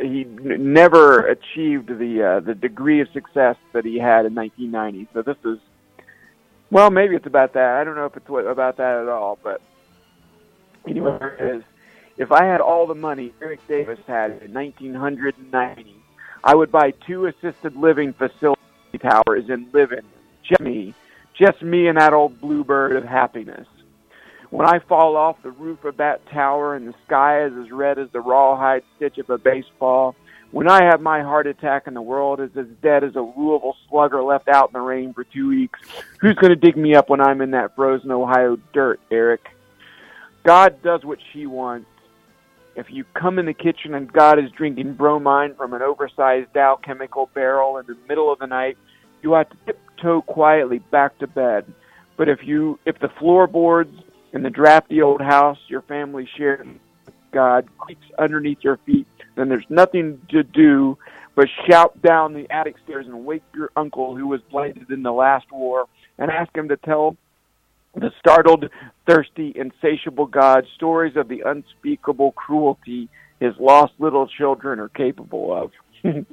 he 0.00 0.22
n- 0.22 0.72
never 0.72 1.26
achieved 1.26 1.88
the 1.88 2.22
uh, 2.22 2.40
the 2.40 2.54
degree 2.54 3.00
of 3.00 3.08
success 3.12 3.56
that 3.72 3.84
he 3.84 3.98
had 3.98 4.26
in 4.26 4.34
1990. 4.34 5.08
So 5.12 5.22
this 5.22 5.36
is 5.44 5.58
well, 6.70 6.90
maybe 6.90 7.16
it's 7.16 7.26
about 7.26 7.54
that. 7.54 7.76
I 7.76 7.84
don't 7.84 7.96
know 7.96 8.04
if 8.04 8.16
it's 8.16 8.28
what, 8.28 8.46
about 8.46 8.76
that 8.76 8.98
at 8.98 9.08
all, 9.08 9.38
but 9.42 9.60
anyway, 10.86 11.18
it 11.38 11.56
is. 11.56 11.62
If 12.18 12.32
I 12.32 12.44
had 12.44 12.60
all 12.60 12.86
the 12.86 12.94
money 12.94 13.32
Eric 13.40 13.66
Davis 13.68 14.00
had 14.06 14.42
in 14.42 14.52
1990, 14.52 15.94
I 16.42 16.54
would 16.54 16.70
buy 16.70 16.90
two 17.06 17.26
assisted 17.26 17.76
living 17.76 18.12
facility 18.12 18.58
towers 19.00 19.48
and 19.48 19.72
live 19.72 19.92
in. 19.92 20.04
Just 20.42 20.60
me, 20.60 20.94
just 21.34 21.62
me 21.62 21.86
and 21.86 21.96
that 21.96 22.12
old 22.12 22.40
bluebird 22.40 22.96
of 22.96 23.04
happiness. 23.04 23.66
When 24.50 24.66
I 24.66 24.78
fall 24.78 25.16
off 25.16 25.42
the 25.42 25.50
roof 25.50 25.84
of 25.84 25.98
that 25.98 26.26
tower 26.28 26.74
and 26.74 26.88
the 26.88 26.94
sky 27.06 27.44
is 27.44 27.52
as 27.54 27.70
red 27.70 27.98
as 27.98 28.08
the 28.12 28.20
rawhide 28.20 28.82
stitch 28.96 29.18
of 29.18 29.28
a 29.28 29.36
baseball, 29.36 30.16
when 30.50 30.68
I 30.68 30.84
have 30.84 31.02
my 31.02 31.22
heart 31.22 31.46
attack 31.46 31.86
and 31.86 31.94
the 31.94 32.02
world 32.02 32.40
is 32.40 32.56
as 32.56 32.66
dead 32.80 33.04
as 33.04 33.14
a 33.14 33.20
Louisville 33.20 33.76
slugger 33.90 34.22
left 34.22 34.48
out 34.48 34.70
in 34.70 34.72
the 34.72 34.80
rain 34.80 35.12
for 35.12 35.24
two 35.24 35.48
weeks, 35.48 35.78
who's 36.20 36.34
going 36.36 36.48
to 36.50 36.56
dig 36.56 36.76
me 36.76 36.94
up 36.94 37.10
when 37.10 37.20
I'm 37.20 37.42
in 37.42 37.50
that 37.50 37.76
frozen 37.76 38.10
Ohio 38.10 38.56
dirt, 38.72 39.00
Eric? 39.10 39.48
God 40.44 40.80
does 40.82 41.04
what 41.04 41.18
she 41.32 41.46
wants. 41.46 41.90
If 42.74 42.90
you 42.90 43.04
come 43.12 43.38
in 43.38 43.44
the 43.44 43.52
kitchen 43.52 43.92
and 43.94 44.10
God 44.10 44.38
is 44.38 44.50
drinking 44.52 44.94
bromine 44.94 45.54
from 45.56 45.74
an 45.74 45.82
oversized 45.82 46.54
Dow 46.54 46.76
chemical 46.76 47.28
barrel 47.34 47.76
in 47.76 47.86
the 47.86 47.98
middle 48.08 48.32
of 48.32 48.38
the 48.38 48.46
night, 48.46 48.78
you 49.20 49.32
have 49.32 49.50
to 49.50 49.56
tiptoe 49.66 50.22
quietly 50.22 50.78
back 50.78 51.18
to 51.18 51.26
bed. 51.26 51.66
But 52.16 52.30
if 52.30 52.46
you 52.46 52.78
if 52.86 52.98
the 53.00 53.10
floorboards 53.18 53.92
in 54.32 54.42
the 54.42 54.50
drafty 54.50 55.02
old 55.02 55.20
house 55.20 55.58
your 55.68 55.82
family 55.82 56.28
shared 56.36 56.68
God 57.32 57.68
creaks 57.78 58.06
underneath 58.18 58.58
your 58.62 58.78
feet, 58.78 59.06
then 59.36 59.48
there's 59.48 59.68
nothing 59.68 60.20
to 60.30 60.42
do 60.42 60.98
but 61.38 61.48
shout 61.70 62.02
down 62.02 62.34
the 62.34 62.50
attic 62.50 62.74
stairs 62.82 63.06
and 63.06 63.24
wake 63.24 63.44
your 63.54 63.70
uncle 63.76 64.16
who 64.16 64.26
was 64.26 64.40
blinded 64.50 64.90
in 64.90 65.04
the 65.04 65.12
last 65.12 65.46
war 65.52 65.84
and 66.18 66.32
ask 66.32 66.52
him 66.56 66.68
to 66.68 66.76
tell 66.76 67.16
the 67.94 68.10
startled, 68.18 68.68
thirsty, 69.06 69.52
insatiable 69.54 70.26
God 70.26 70.66
stories 70.74 71.14
of 71.14 71.28
the 71.28 71.42
unspeakable 71.46 72.32
cruelty 72.32 73.08
his 73.38 73.54
lost 73.60 73.92
little 74.00 74.26
children 74.26 74.80
are 74.80 74.88
capable 74.88 75.54
of. 75.54 75.70
so 76.02 76.24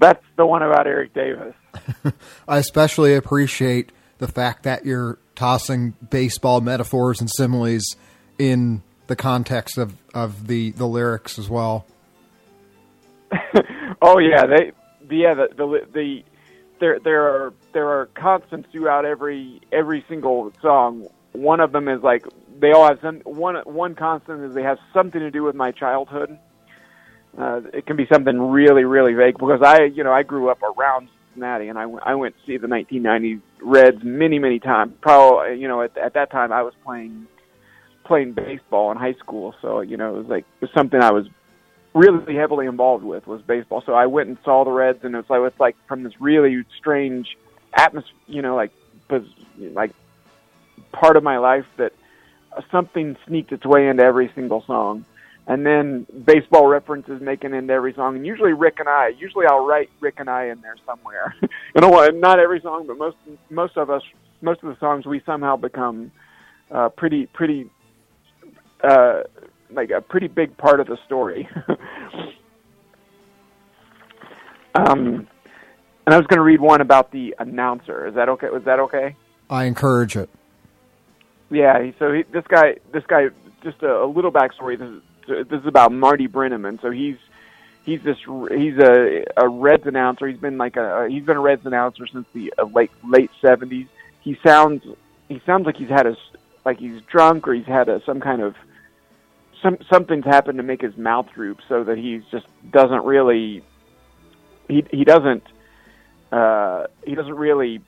that's 0.00 0.24
the 0.36 0.44
one 0.44 0.62
about 0.62 0.88
Eric 0.88 1.14
Davis. 1.14 1.54
I 2.48 2.58
especially 2.58 3.14
appreciate 3.14 3.92
the 4.18 4.26
fact 4.26 4.64
that 4.64 4.84
you're 4.84 5.18
tossing 5.34 5.94
baseball 6.10 6.60
metaphors 6.60 7.20
and 7.20 7.30
similes 7.30 7.96
in 8.38 8.82
the 9.06 9.16
context 9.16 9.78
of, 9.78 9.94
of 10.14 10.46
the, 10.46 10.70
the 10.72 10.86
lyrics 10.86 11.38
as 11.38 11.48
well. 11.48 11.86
oh 14.02 14.18
yeah, 14.18 14.46
they 14.46 14.72
yeah 15.10 15.34
the 15.34 15.48
the, 15.56 15.86
the 15.92 16.24
there 16.80 16.98
there 17.00 17.22
are 17.22 17.54
there 17.72 17.88
are 17.88 18.06
constants 18.14 18.68
throughout 18.70 19.04
every 19.04 19.60
every 19.72 20.04
single 20.08 20.52
song. 20.60 21.08
One 21.32 21.60
of 21.60 21.72
them 21.72 21.88
is 21.88 22.02
like 22.02 22.26
they 22.58 22.72
all 22.72 22.86
have 22.86 23.00
some 23.00 23.20
one 23.20 23.56
one 23.64 23.94
constant 23.94 24.44
is 24.44 24.54
they 24.54 24.62
have 24.62 24.78
something 24.92 25.20
to 25.20 25.30
do 25.30 25.42
with 25.42 25.54
my 25.54 25.72
childhood. 25.72 26.38
Uh, 27.36 27.62
it 27.72 27.86
can 27.86 27.96
be 27.96 28.06
something 28.12 28.40
really 28.40 28.84
really 28.84 29.14
vague 29.14 29.38
because 29.38 29.62
I 29.62 29.84
you 29.84 30.04
know 30.04 30.12
I 30.12 30.22
grew 30.22 30.50
up 30.50 30.62
around 30.62 31.08
Cincinnati 31.34 31.68
and 31.68 31.78
I 31.78 31.86
went 31.86 32.06
I 32.06 32.14
went 32.14 32.34
to 32.36 32.40
see 32.46 32.56
the 32.56 32.68
1990 32.68 33.40
Reds 33.62 34.02
many 34.02 34.38
many 34.38 34.58
times. 34.58 34.92
Probably 35.00 35.60
you 35.60 35.68
know 35.68 35.82
at 35.82 35.96
at 35.96 36.14
that 36.14 36.30
time 36.30 36.52
I 36.52 36.62
was 36.62 36.74
playing 36.84 37.26
playing 38.04 38.32
baseball 38.32 38.90
in 38.92 38.98
high 38.98 39.14
school, 39.14 39.54
so 39.60 39.80
you 39.80 39.96
know 39.96 40.14
it 40.14 40.18
was 40.18 40.26
like 40.26 40.44
it 40.60 40.62
was 40.62 40.70
something 40.74 41.00
I 41.00 41.12
was 41.12 41.26
really 41.94 42.34
heavily 42.34 42.66
involved 42.66 43.04
with 43.04 43.26
was 43.26 43.42
baseball. 43.42 43.82
So 43.84 43.94
I 43.94 44.06
went 44.06 44.28
and 44.28 44.38
saw 44.44 44.64
the 44.64 44.70
Reds, 44.70 45.00
and 45.02 45.14
it's 45.14 45.30
like 45.30 45.40
it's 45.42 45.60
like 45.60 45.76
from 45.88 46.02
this 46.02 46.12
really 46.20 46.64
strange 46.78 47.36
atmosphere, 47.74 48.12
you 48.26 48.42
know, 48.42 48.54
like 48.54 48.72
was 49.10 49.22
like 49.58 49.92
part 50.92 51.16
of 51.16 51.22
my 51.22 51.38
life 51.38 51.66
that 51.76 51.92
something 52.70 53.16
sneaked 53.26 53.52
its 53.52 53.64
way 53.64 53.88
into 53.88 54.02
every 54.02 54.30
single 54.34 54.62
song. 54.66 55.04
And 55.46 55.66
then 55.66 56.06
baseball 56.24 56.66
references 56.66 57.20
making 57.20 57.52
into 57.52 57.72
every 57.72 57.92
song, 57.92 58.16
and 58.16 58.26
usually 58.26 58.54
Rick 58.54 58.76
and 58.78 58.88
I. 58.88 59.08
Usually 59.18 59.44
I'll 59.46 59.66
write 59.66 59.90
Rick 60.00 60.14
and 60.16 60.30
I 60.30 60.46
in 60.46 60.62
there 60.62 60.76
somewhere. 60.86 61.34
you 61.42 61.80
know, 61.82 61.90
not 62.14 62.38
every 62.38 62.60
song, 62.62 62.86
but 62.86 62.96
most 62.96 63.16
most 63.50 63.76
of 63.76 63.90
us, 63.90 64.02
most 64.40 64.62
of 64.62 64.70
the 64.70 64.80
songs, 64.80 65.04
we 65.04 65.20
somehow 65.26 65.56
become 65.56 66.12
uh, 66.70 66.88
pretty 66.88 67.26
pretty 67.26 67.70
uh, 68.82 69.24
like 69.70 69.90
a 69.90 70.00
pretty 70.00 70.28
big 70.28 70.56
part 70.56 70.80
of 70.80 70.86
the 70.86 70.96
story. 71.04 71.46
um, 74.74 75.28
and 76.06 76.14
I 76.14 76.18
was 76.18 76.26
going 76.26 76.38
to 76.38 76.42
read 76.42 76.60
one 76.60 76.80
about 76.80 77.12
the 77.12 77.34
announcer. 77.38 78.06
Is 78.06 78.14
that 78.14 78.28
okay? 78.30 78.48
Was 78.52 78.64
that 78.64 78.78
okay? 78.80 79.16
I 79.48 79.64
encourage 79.64 80.16
it. 80.16 80.28
Yeah. 81.50 81.90
So 81.98 82.12
he, 82.12 82.22
this 82.32 82.44
guy, 82.48 82.76
this 82.92 83.04
guy, 83.08 83.26
just 83.62 83.82
a, 83.82 84.04
a 84.04 84.06
little 84.06 84.32
backstory. 84.32 84.78
This 84.78 84.88
is, 84.88 85.02
this 85.26 85.60
is 85.60 85.66
about 85.66 85.92
Marty 85.92 86.28
Brennaman. 86.28 86.80
So 86.82 86.90
he's 86.90 87.16
he's 87.84 88.02
this 88.02 88.18
he's 88.50 88.78
a 88.78 89.24
a 89.36 89.48
Reds 89.48 89.86
announcer. 89.86 90.26
He's 90.26 90.38
been 90.38 90.58
like 90.58 90.76
a 90.76 91.06
he's 91.10 91.24
been 91.24 91.36
a 91.36 91.40
Reds 91.40 91.64
announcer 91.66 92.06
since 92.06 92.26
the 92.34 92.52
uh, 92.58 92.64
late 92.64 92.90
late 93.08 93.30
seventies. 93.40 93.86
He 94.20 94.36
sounds 94.44 94.82
he 95.28 95.40
sounds 95.46 95.66
like 95.66 95.76
he's 95.76 95.88
had 95.88 96.06
a 96.06 96.16
like 96.64 96.78
he's 96.78 97.00
drunk 97.10 97.46
or 97.46 97.54
he's 97.54 97.66
had 97.66 97.88
a 97.88 98.00
some 98.04 98.20
kind 98.20 98.42
of 98.42 98.54
some 99.62 99.78
something's 99.92 100.24
happened 100.24 100.58
to 100.58 100.62
make 100.64 100.80
his 100.80 100.96
mouth 100.96 101.26
droop 101.34 101.58
so 101.68 101.84
that 101.84 101.98
he 101.98 102.22
just 102.30 102.46
doesn't 102.70 103.04
really 103.04 103.62
he 104.68 104.84
he 104.90 105.04
doesn't 105.04 105.42
uh 106.32 106.84
he 107.06 107.14
doesn't 107.14 107.34
really 107.34 107.80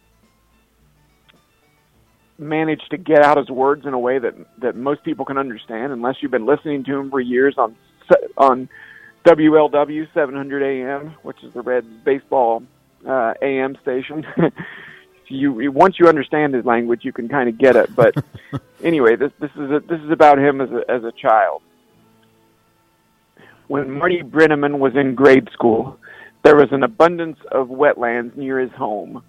manage 2.39 2.83
to 2.91 2.97
get 2.97 3.23
out 3.23 3.39
his 3.39 3.49
words 3.49 3.87
in 3.87 3.95
a 3.95 3.99
way 3.99 4.19
that 4.19 4.35
that 4.59 4.77
most 4.77 5.03
people 5.05 5.25
can 5.25 5.39
understand 5.39 5.93
unless 5.93 6.17
you've 6.21 6.31
been 6.31 6.47
listening 6.47 6.85
to 6.85 6.99
him 6.99 7.11
for 7.11 7.21
years 7.21 7.55
on 7.57 7.75
on 8.37 8.69
WLW 9.25 10.07
700 10.13 10.63
AM 10.63 11.15
which 11.23 11.43
is 11.43 11.53
the 11.55 11.63
Reds 11.63 11.87
baseball 12.05 12.63
uh 13.09 13.35
AM 13.41 13.77
station 13.81 14.27
you, 15.29 15.61
you 15.61 15.73
once 15.73 15.99
you 15.99 16.09
understand 16.09 16.55
his 16.55 16.65
language 16.65 17.05
you 17.05 17.13
can 17.13 17.29
kind 17.29 17.49
of 17.49 17.57
get 17.57 17.75
it 17.75 17.95
but 17.97 18.15
anyway 18.83 19.17
this 19.17 19.33
this 19.41 19.51
is 19.53 19.71
a, 19.71 19.81
this 19.89 20.01
is 20.03 20.11
about 20.11 20.39
him 20.39 20.61
as 20.61 20.71
a 20.71 20.91
as 20.91 21.05
a 21.05 21.13
child 21.13 21.63
when 23.69 23.91
Marty 23.91 24.23
Brennaman 24.23 24.79
was 24.79 24.95
in 24.95 25.15
grade 25.15 25.49
school, 25.53 25.99
there 26.45 26.57
was 26.57 26.69
an 26.71 26.83
abundance 26.83 27.39
of 27.51 27.69
wetlands 27.69 28.37
near 28.37 28.61
his 28.61 28.71
home. 28.73 29.23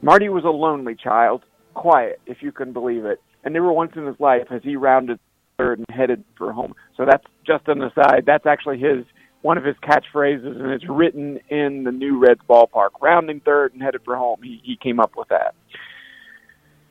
Marty 0.00 0.28
was 0.28 0.44
a 0.44 0.48
lonely 0.48 0.94
child, 0.94 1.42
quiet, 1.74 2.20
if 2.26 2.42
you 2.42 2.52
can 2.52 2.72
believe 2.72 3.04
it, 3.04 3.20
and 3.44 3.54
never 3.54 3.72
once 3.72 3.92
in 3.96 4.06
his 4.06 4.18
life 4.20 4.48
has 4.48 4.62
he 4.62 4.76
rounded 4.76 5.18
third 5.58 5.78
and 5.78 5.86
headed 5.90 6.24
for 6.36 6.52
home. 6.52 6.74
So 6.96 7.04
that's 7.04 7.24
just 7.46 7.68
an 7.68 7.82
aside. 7.82 8.24
That's 8.26 8.46
actually 8.46 8.78
his 8.78 9.04
one 9.42 9.58
of 9.58 9.64
his 9.64 9.76
catchphrases, 9.82 10.60
and 10.60 10.70
it's 10.70 10.88
written 10.88 11.40
in 11.48 11.82
the 11.84 11.90
new 11.90 12.18
Reds 12.18 12.40
ballpark. 12.48 12.90
Rounding 13.00 13.40
third 13.40 13.72
and 13.72 13.82
headed 13.82 14.02
for 14.04 14.16
home. 14.16 14.40
He 14.42 14.60
he 14.62 14.76
came 14.76 15.00
up 15.00 15.12
with 15.16 15.28
that. 15.28 15.54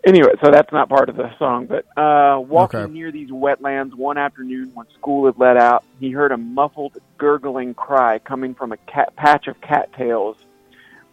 Anyway, 0.03 0.32
so 0.44 0.49
that's 0.52 0.72
not 0.72 0.90
part 0.90 1.10
of 1.10 1.16
the 1.16 1.30
song, 1.38 1.68
but 1.68 1.86
uh, 1.95 2.40
walking 2.40 2.80
Okay. 2.80 2.91
near 2.91 3.12
these 3.12 3.30
wetlands 3.30 3.94
one 3.94 4.18
afternoon 4.18 4.72
when 4.74 4.88
school 4.98 5.28
had 5.28 5.38
let 5.38 5.58
out, 5.58 5.86
he 5.99 6.10
heard 6.10 6.32
a 6.32 6.38
muffled, 6.38 6.98
gurgling 7.20 7.76
cry 7.76 8.18
coming 8.18 8.56
from 8.56 8.72
a 8.72 8.78
cat, 8.78 9.16
patch 9.16 9.45
of 9.48 9.62
cattails. 9.62 10.38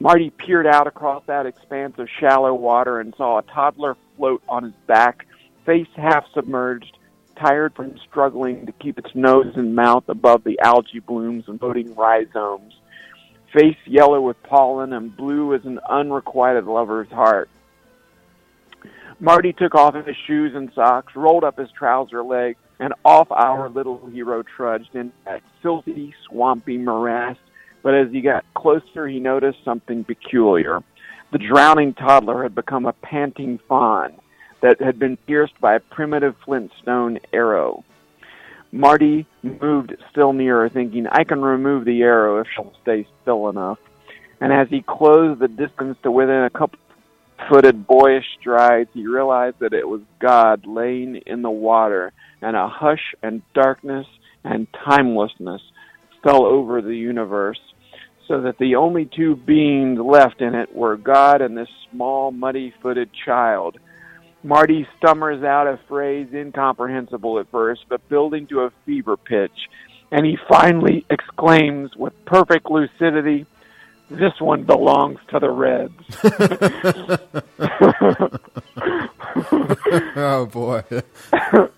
Marty 0.00 0.30
peered 0.30 0.66
out 0.66 0.86
across 0.86 1.24
that 1.26 1.46
expanse 1.46 1.98
of 1.98 2.08
shallow 2.20 2.54
water 2.54 3.00
and 3.00 3.14
saw 3.16 3.38
a 3.38 3.42
toddler 3.42 3.96
float 4.16 4.42
on 4.48 4.64
his 4.64 4.72
back, 4.86 5.26
face 5.66 5.88
half 5.96 6.24
submerged, 6.32 6.96
tired 7.36 7.74
from 7.74 7.98
struggling 8.08 8.66
to 8.66 8.72
keep 8.72 8.98
its 8.98 9.14
nose 9.14 9.52
and 9.56 9.74
mouth 9.74 10.04
above 10.08 10.44
the 10.44 10.58
algae 10.60 11.00
blooms 11.00 11.44
and 11.48 11.58
floating 11.58 11.94
rhizomes, 11.94 12.74
face 13.52 13.76
yellow 13.86 14.20
with 14.20 14.40
pollen 14.44 14.92
and 14.92 15.16
blue 15.16 15.54
as 15.54 15.64
an 15.64 15.80
unrequited 15.88 16.64
lover's 16.64 17.10
heart. 17.10 17.48
Marty 19.20 19.52
took 19.52 19.74
off 19.74 19.94
his 19.94 20.16
shoes 20.26 20.52
and 20.54 20.70
socks, 20.74 21.16
rolled 21.16 21.42
up 21.42 21.58
his 21.58 21.70
trouser 21.72 22.22
leg, 22.22 22.56
and 22.78 22.94
off 23.04 23.26
our 23.32 23.68
little 23.68 24.06
hero 24.06 24.44
trudged 24.44 24.94
in 24.94 25.12
that 25.24 25.42
filthy, 25.60 26.14
swampy 26.28 26.78
morass. 26.78 27.36
But 27.82 27.94
as 27.94 28.10
he 28.10 28.20
got 28.20 28.44
closer, 28.54 29.06
he 29.06 29.20
noticed 29.20 29.58
something 29.64 30.04
peculiar. 30.04 30.82
The 31.32 31.38
drowning 31.38 31.94
toddler 31.94 32.42
had 32.42 32.54
become 32.54 32.86
a 32.86 32.92
panting 32.92 33.58
fawn 33.68 34.14
that 34.62 34.80
had 34.80 34.98
been 34.98 35.16
pierced 35.16 35.60
by 35.60 35.74
a 35.74 35.80
primitive 35.80 36.34
flintstone 36.44 37.18
arrow. 37.32 37.84
Marty 38.72 39.26
moved 39.42 39.96
still 40.10 40.32
nearer, 40.32 40.68
thinking, 40.68 41.06
I 41.06 41.24
can 41.24 41.40
remove 41.40 41.84
the 41.84 42.02
arrow 42.02 42.40
if 42.40 42.48
she'll 42.54 42.72
stay 42.82 43.06
still 43.22 43.48
enough. 43.48 43.78
And 44.40 44.52
as 44.52 44.68
he 44.68 44.82
closed 44.82 45.40
the 45.40 45.48
distance 45.48 45.96
to 46.02 46.10
within 46.10 46.44
a 46.44 46.50
couple 46.50 46.78
footed 47.48 47.86
boyish 47.86 48.26
strides, 48.40 48.90
he 48.92 49.06
realized 49.06 49.56
that 49.60 49.72
it 49.72 49.88
was 49.88 50.00
God 50.20 50.66
laying 50.66 51.16
in 51.26 51.42
the 51.42 51.50
water, 51.50 52.12
and 52.42 52.56
a 52.56 52.68
hush 52.68 53.14
and 53.22 53.42
darkness 53.54 54.06
and 54.44 54.66
timelessness 54.84 55.62
fell 56.22 56.44
over 56.44 56.80
the 56.80 56.96
universe, 56.96 57.60
so 58.26 58.42
that 58.42 58.58
the 58.58 58.76
only 58.76 59.06
two 59.06 59.36
beings 59.36 59.98
left 59.98 60.40
in 60.40 60.54
it 60.54 60.74
were 60.74 60.96
God 60.96 61.40
and 61.40 61.56
this 61.56 61.68
small, 61.90 62.30
muddy 62.30 62.74
footed 62.82 63.10
child. 63.24 63.78
Marty 64.42 64.86
stammers 64.98 65.42
out 65.42 65.66
a 65.66 65.80
phrase 65.88 66.28
incomprehensible 66.32 67.38
at 67.38 67.50
first, 67.50 67.84
but 67.88 68.06
building 68.08 68.46
to 68.48 68.60
a 68.60 68.72
fever 68.86 69.16
pitch, 69.16 69.68
and 70.12 70.24
he 70.24 70.38
finally 70.48 71.04
exclaims 71.10 71.96
with 71.96 72.12
perfect 72.24 72.70
lucidity, 72.70 73.46
this 74.10 74.40
one 74.40 74.64
belongs 74.64 75.18
to 75.28 75.38
the 75.38 75.50
Reds. 75.50 75.92
oh 80.16 80.46
boy. 80.46 80.82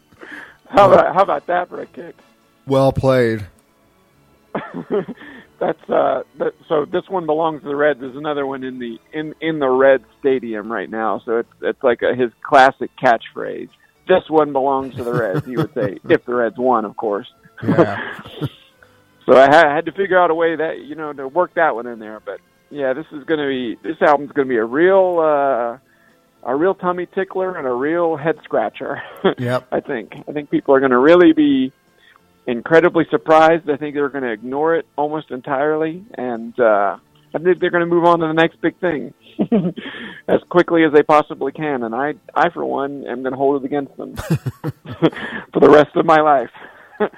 how 0.69 0.93
about 0.93 1.15
how 1.15 1.23
about 1.23 1.47
that 1.49 1.69
for 1.69 1.81
a 1.81 1.87
kick? 1.87 2.15
Well 2.67 2.93
played. 2.93 3.47
That's 5.61 5.91
uh 5.91 6.23
that, 6.39 6.55
so 6.69 6.87
this 6.87 7.09
one 7.09 7.27
belongs 7.27 7.63
to 7.63 7.69
the 7.69 7.77
Reds. 7.77 8.01
There's 8.01 8.17
another 8.17 8.47
one 8.47 8.65
in 8.65 8.79
the 8.79 8.99
in 9.13 9.35
in 9.41 9.59
the 9.59 9.69
Red 9.69 10.05
Stadium 10.19 10.73
right 10.73 10.89
now. 10.89 11.21
So 11.25 11.39
it's 11.39 11.53
it's 11.61 11.83
like 11.83 12.03
a, 12.03 12.15
his 12.15 12.31
classic 12.43 12.91
catchphrase. 13.03 13.69
This 14.09 14.29
one 14.29 14.53
belongs 14.53 14.97
to 14.97 15.05
the 15.05 15.13
Reds. 15.13 15.47
He 15.47 15.57
would 15.57 15.73
say 15.75 15.99
if 16.09 16.25
the 16.25 16.35
Reds 16.35 16.57
won, 16.59 16.85
of 16.85 16.97
course. 16.97 17.31
Yeah. 17.63 18.21
So 19.27 19.37
I 19.37 19.43
had, 19.43 19.67
had 19.67 19.87
to 19.87 19.93
figure 19.93 20.19
out 20.19 20.31
a 20.31 20.35
way 20.35 20.57
that 20.57 20.81
you 20.81 20.97
know 20.97 21.13
to 21.13 21.29
work 21.29 21.55
that 21.55 21.77
one 21.77 21.87
in 21.87 22.01
there. 22.01 22.19
But 22.19 22.41
yeah, 22.69 22.95
this 22.95 23.07
is 23.13 23.23
going 23.25 23.39
to 23.39 23.47
be 23.47 23.77
this 23.89 24.01
album's 24.03 24.33
going 24.33 24.49
to 24.49 24.53
be 24.53 24.57
a 24.57 24.65
real 24.65 25.21
uh, 25.21 25.79
a 26.43 26.57
real 26.57 26.75
tummy 26.75 27.07
tickler 27.07 27.57
and 27.57 27.65
a 27.65 27.73
real 27.73 28.17
head 28.17 28.39
scratcher. 28.43 29.01
Yep. 29.39 29.69
I 29.71 29.81
think 29.81 30.15
I 30.27 30.33
think 30.33 30.51
people 30.51 30.75
are 30.75 30.81
going 30.81 30.91
to 30.91 30.99
really 30.99 31.33
be 31.33 31.73
incredibly 32.51 33.05
surprised. 33.11 33.69
I 33.71 33.77
think 33.77 33.95
they're 33.95 34.09
going 34.09 34.25
to 34.25 34.33
ignore 34.33 34.75
it 34.75 34.87
almost 34.97 35.31
entirely, 35.31 36.05
and 36.15 36.59
uh, 36.59 36.99
I 37.35 37.39
think 37.39 37.61
they're 37.61 37.71
going 37.71 37.89
to 37.89 37.95
move 37.95 38.05
on 38.05 38.21
to 38.21 38.27
the 38.27 38.33
next 38.33 38.61
big 38.61 38.79
thing 38.81 39.15
as 40.29 40.41
quickly 40.49 40.85
as 40.85 40.93
they 40.93 41.03
possibly 41.03 41.53
can. 41.53 41.85
And 41.85 41.95
I, 41.95 42.15
I 42.35 42.51
for 42.51 42.65
one, 42.65 43.07
am 43.07 43.23
going 43.23 43.33
to 43.33 43.39
hold 43.39 43.63
it 43.63 43.67
against 43.67 43.97
them 43.97 44.17
for 45.53 45.61
the 45.61 45.71
rest 45.71 45.97
of 45.97 46.05
my 46.05 46.21
life. 46.21 46.51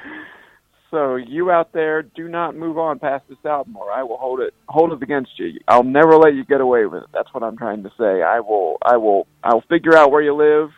So 0.91 1.17
you 1.17 1.51
out 1.51 1.73
there, 1.73 2.03
do 2.03 2.29
not 2.29 2.55
move 2.55 2.77
on 2.77 2.99
past 2.99 3.25
this 3.27 3.39
album, 3.47 3.79
or 3.79 3.91
I 3.91 4.03
will 4.03 4.19
hold 4.19 4.41
it 4.41 4.53
hold 4.69 4.93
it 4.93 5.03
against 5.03 5.31
you. 5.39 5.59
I'll 5.67 5.83
never 5.83 6.19
let 6.19 6.35
you 6.35 6.45
get 6.45 6.61
away 6.61 6.85
with 6.85 7.05
it. 7.05 7.09
That's 7.15 7.33
what 7.33 7.43
I'm 7.43 7.57
trying 7.57 7.83
to 7.85 7.91
say. 7.99 8.21
I 8.23 8.41
will 8.41 8.77
I 8.83 8.99
will 8.99 9.27
I'll 9.43 9.63
figure 9.71 9.97
out 9.97 10.11
where 10.11 10.21
you 10.21 10.35
live. 10.35 10.69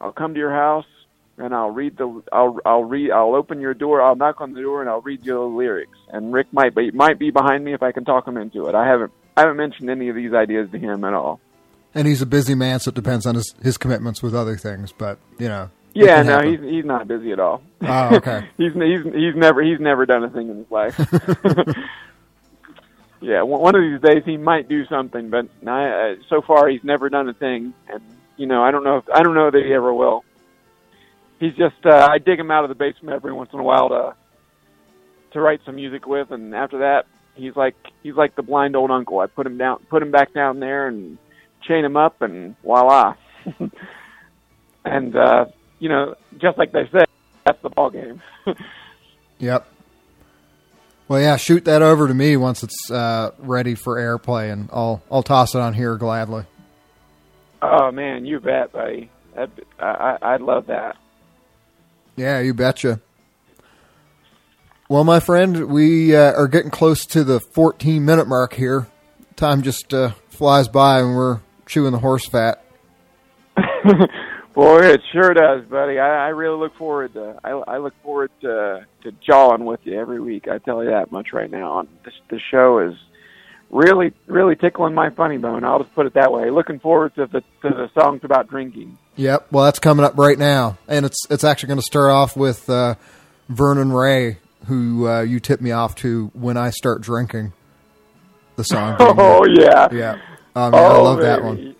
I'll 0.00 0.12
come 0.12 0.32
to 0.32 0.40
your 0.40 0.54
house 0.54 0.86
and 1.38 1.54
I'll 1.54 1.70
read 1.70 1.96
the 1.96 2.22
I'll 2.32 2.58
I'll 2.66 2.84
read 2.84 3.10
I'll 3.10 3.34
open 3.34 3.60
your 3.60 3.74
door. 3.74 4.02
I'll 4.02 4.16
knock 4.16 4.40
on 4.40 4.52
the 4.52 4.60
door 4.62 4.80
and 4.80 4.90
I'll 4.90 5.00
read 5.00 5.24
you 5.24 5.34
the 5.34 5.40
lyrics. 5.40 5.96
And 6.10 6.32
Rick 6.32 6.48
might 6.52 6.74
be 6.74 6.90
might 6.90 7.18
be 7.18 7.30
behind 7.30 7.64
me 7.64 7.72
if 7.74 7.82
I 7.82 7.92
can 7.92 8.04
talk 8.04 8.26
him 8.26 8.36
into 8.36 8.66
it. 8.66 8.74
I 8.74 8.86
haven't 8.86 9.12
I 9.36 9.42
haven't 9.42 9.56
mentioned 9.56 9.88
any 9.90 10.08
of 10.08 10.16
these 10.16 10.32
ideas 10.34 10.70
to 10.72 10.78
him 10.78 11.04
at 11.04 11.14
all. 11.14 11.40
And 11.94 12.06
he's 12.06 12.20
a 12.20 12.26
busy 12.26 12.54
man, 12.54 12.80
so 12.80 12.90
it 12.90 12.94
depends 12.94 13.24
on 13.24 13.34
his, 13.34 13.54
his 13.62 13.78
commitments 13.78 14.22
with 14.22 14.34
other 14.34 14.56
things. 14.56 14.92
But 14.92 15.18
you 15.38 15.48
know, 15.48 15.70
Yeah, 15.94 16.22
no, 16.22 16.32
happen. 16.34 16.50
he's 16.64 16.70
he's 16.74 16.84
not 16.84 17.08
busy 17.08 17.32
at 17.32 17.40
all. 17.40 17.62
Oh, 17.82 18.16
okay. 18.16 18.46
he's 18.58 18.72
he's 18.74 19.02
he's 19.04 19.34
never 19.34 19.62
he's 19.62 19.80
never 19.80 20.04
done 20.06 20.24
a 20.24 20.30
thing 20.30 20.48
in 20.50 20.58
his 20.58 20.70
life. 20.70 20.98
yeah, 23.20 23.42
one 23.42 23.74
of 23.74 23.82
these 23.82 24.00
days 24.00 24.22
he 24.24 24.36
might 24.36 24.68
do 24.68 24.84
something, 24.86 25.28
but 25.30 25.46
I, 25.66 25.88
uh, 26.12 26.14
so 26.28 26.40
far 26.42 26.68
he's 26.68 26.84
never 26.84 27.08
done 27.08 27.28
a 27.28 27.34
thing, 27.34 27.74
and 27.88 28.00
you 28.36 28.46
know 28.46 28.62
I 28.62 28.70
don't 28.70 28.84
know 28.84 28.98
if 28.98 29.04
I 29.12 29.22
don't 29.22 29.34
know 29.34 29.50
that 29.50 29.64
he 29.64 29.72
ever 29.72 29.92
will. 29.92 30.24
He's 31.38 31.54
just 31.54 31.84
uh, 31.84 32.08
I 32.10 32.18
dig 32.18 32.38
him 32.38 32.50
out 32.50 32.64
of 32.64 32.68
the 32.68 32.74
basement 32.74 33.14
every 33.14 33.32
once 33.32 33.50
in 33.52 33.60
a 33.60 33.62
while 33.62 33.88
to 33.88 34.14
to 35.32 35.40
write 35.40 35.60
some 35.64 35.76
music 35.76 36.06
with, 36.06 36.30
and 36.30 36.54
after 36.54 36.78
that 36.78 37.04
he's 37.34 37.56
like 37.56 37.76
he's 38.02 38.14
like 38.14 38.36
the 38.36 38.42
blind 38.42 38.76
old 38.76 38.90
uncle. 38.90 39.20
I 39.20 39.26
put 39.26 39.46
him 39.46 39.56
down, 39.56 39.78
put 39.88 40.02
him 40.02 40.10
back 40.10 40.34
down 40.34 40.60
there, 40.60 40.88
and 40.88 41.18
chain 41.66 41.84
him 41.84 41.96
up, 41.96 42.20
and 42.20 42.56
voila. 42.62 43.14
and 44.84 45.16
uh, 45.16 45.46
you 45.78 45.88
know, 45.88 46.14
just 46.38 46.58
like 46.58 46.72
they 46.72 46.84
say, 46.92 47.04
that's 47.46 47.62
the 47.62 47.70
ball 47.70 47.90
game. 47.90 48.20
Yep. 49.40 49.68
Well, 51.06 51.20
yeah, 51.20 51.36
shoot 51.36 51.64
that 51.66 51.80
over 51.80 52.08
to 52.08 52.14
me 52.14 52.36
once 52.36 52.62
it's 52.62 52.90
uh, 52.90 53.30
ready 53.38 53.76
for 53.76 53.96
airplay, 53.96 54.52
and 54.52 54.68
I'll 54.72 55.00
I'll 55.10 55.22
toss 55.22 55.54
it 55.54 55.60
on 55.60 55.74
here 55.74 55.96
gladly. 55.96 56.44
oh 57.62 57.90
man, 57.92 58.26
you 58.26 58.40
bet, 58.40 58.72
buddy. 58.72 59.10
That 59.36 59.50
I, 59.78 59.86
I 60.20 60.34
I'd 60.34 60.40
love 60.40 60.66
that. 60.66 60.96
Yeah, 62.18 62.40
you 62.40 62.52
betcha. 62.52 63.00
Well, 64.88 65.04
my 65.04 65.20
friend, 65.20 65.66
we 65.66 66.16
uh, 66.16 66.32
are 66.32 66.48
getting 66.48 66.70
close 66.70 67.06
to 67.06 67.22
the 67.22 67.38
14 67.38 68.04
minute 68.04 68.26
mark 68.26 68.54
here. 68.54 68.88
Time 69.36 69.62
just 69.62 69.94
uh, 69.94 70.12
flies 70.28 70.66
by, 70.66 70.98
and 70.98 71.14
we're 71.14 71.40
chewing 71.66 71.92
the 71.92 71.98
horse 71.98 72.26
fat. 72.26 72.64
Boy, 74.54 74.80
it 74.80 75.00
sure 75.12 75.32
does, 75.32 75.64
buddy. 75.66 76.00
I, 76.00 76.26
I 76.26 76.28
really 76.30 76.58
look 76.58 76.76
forward 76.76 77.12
to. 77.14 77.38
I, 77.44 77.50
I 77.50 77.78
look 77.78 77.94
forward 78.02 78.32
to 78.40 78.84
to 79.04 79.12
jawing 79.24 79.64
with 79.64 79.78
you 79.84 80.00
every 80.00 80.20
week. 80.20 80.48
I 80.48 80.58
tell 80.58 80.82
you 80.82 80.90
that 80.90 81.12
much 81.12 81.32
right 81.32 81.50
now. 81.50 81.86
This 82.04 82.14
the 82.30 82.40
show 82.50 82.80
is 82.80 82.94
really 83.70 84.12
really 84.26 84.56
tickling 84.56 84.94
my 84.94 85.10
funny 85.10 85.38
bone. 85.38 85.64
I'll 85.64 85.82
just 85.82 85.94
put 85.94 86.06
it 86.06 86.14
that 86.14 86.32
way. 86.32 86.50
Looking 86.50 86.78
forward 86.78 87.14
to 87.16 87.26
the 87.26 87.40
to 87.62 87.68
the 87.74 87.90
songs 87.98 88.20
about 88.24 88.48
drinking. 88.48 88.98
Yep. 89.16 89.48
Well, 89.50 89.64
that's 89.64 89.78
coming 89.78 90.04
up 90.04 90.16
right 90.16 90.38
now, 90.38 90.78
and 90.86 91.04
it's 91.06 91.18
it's 91.30 91.44
actually 91.44 91.68
going 91.68 91.78
to 91.80 91.82
start 91.86 92.10
off 92.10 92.36
with 92.36 92.68
uh, 92.70 92.94
Vernon 93.48 93.92
Ray, 93.92 94.38
who 94.66 95.08
uh, 95.08 95.20
you 95.22 95.40
tipped 95.40 95.62
me 95.62 95.72
off 95.72 95.94
to 95.96 96.30
when 96.34 96.56
I 96.56 96.70
start 96.70 97.00
drinking. 97.02 97.52
The 98.56 98.64
song. 98.64 98.96
Oh 99.00 99.44
yeah, 99.46 99.88
yeah. 99.92 100.16
Oh, 100.56 100.70
I 100.72 100.96
Oh, 100.96 101.02
love 101.04 101.20
that 101.20 101.42
one. 101.44 101.74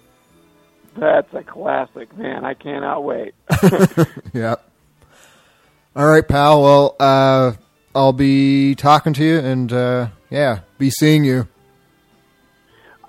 That's 0.96 1.32
a 1.34 1.42
classic, 1.44 2.16
man. 2.16 2.44
I 2.44 2.54
cannot 2.54 3.04
wait. 3.04 3.34
Yep. 4.34 4.64
All 5.96 6.06
right, 6.06 6.26
pal. 6.26 6.62
Well, 6.62 6.96
uh, 7.00 7.52
I'll 7.94 8.12
be 8.12 8.74
talking 8.76 9.12
to 9.14 9.24
you, 9.24 9.38
and 9.38 9.72
uh, 9.72 10.08
yeah, 10.30 10.60
be 10.78 10.90
seeing 10.90 11.24
you. 11.24 11.48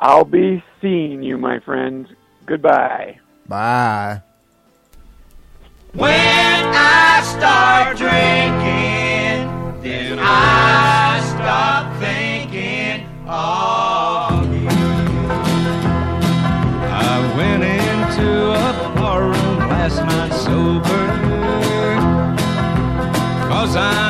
I'll 0.02 0.24
be 0.24 0.64
seeing 0.82 1.22
you, 1.24 1.38
my 1.38 1.60
friend. 1.60 2.08
Goodbye. 2.46 3.20
Bye. 3.48 4.22
When 5.94 6.10
I 6.10 7.22
start 7.24 7.98
drinking, 7.98 9.82
then 9.82 10.20
I 10.22 11.20
stop 11.36 12.00
thinking 12.00 13.06
of 13.28 14.46
you. 14.54 14.70
I 16.88 17.34
went 17.36 17.64
into 17.64 18.52
a 18.52 18.94
barroom 18.96 19.58
last 19.68 19.98
night 19.98 20.34
sober. 20.34 21.08
Cause 23.50 23.76
I 23.76 24.09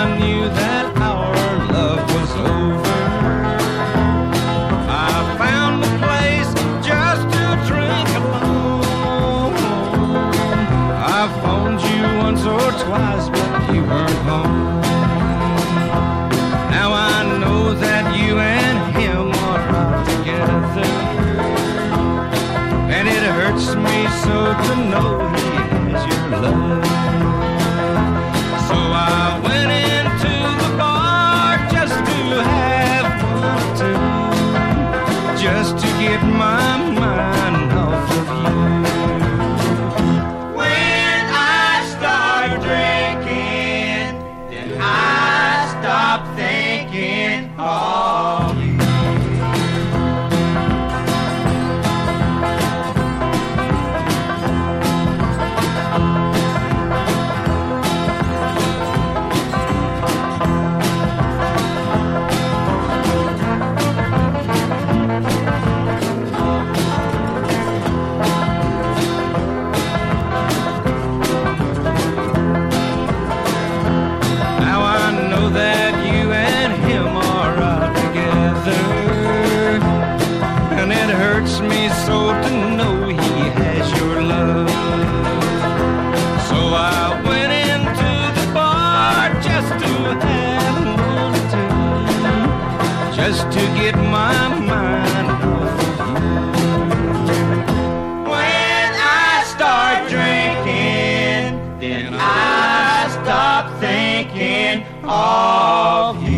of 105.09 106.21
you. 106.23 106.28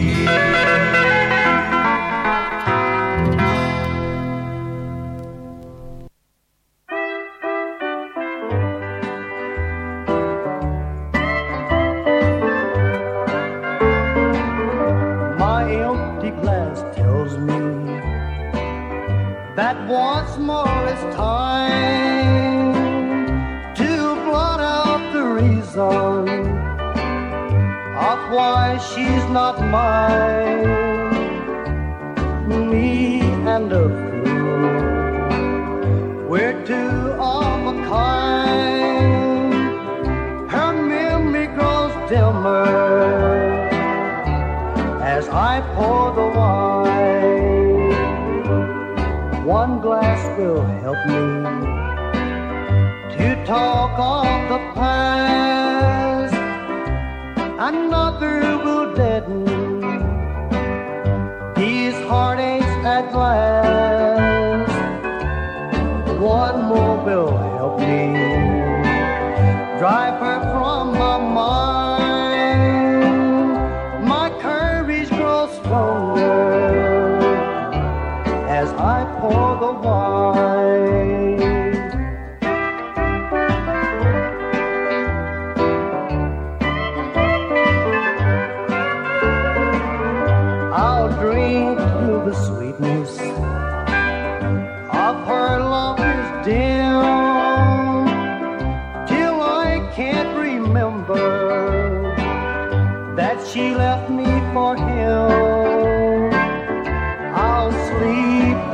I 45.34 45.62
pour 45.76 46.12
the 46.14 46.28
wine. 46.38 47.96
One 49.46 49.80
glass 49.80 50.38
will 50.38 50.66
help 50.84 50.98
me 51.08 51.44
to 53.16 53.46
talk 53.46 53.98
of 53.98 54.50
the 54.50 54.60
past. 54.74 55.31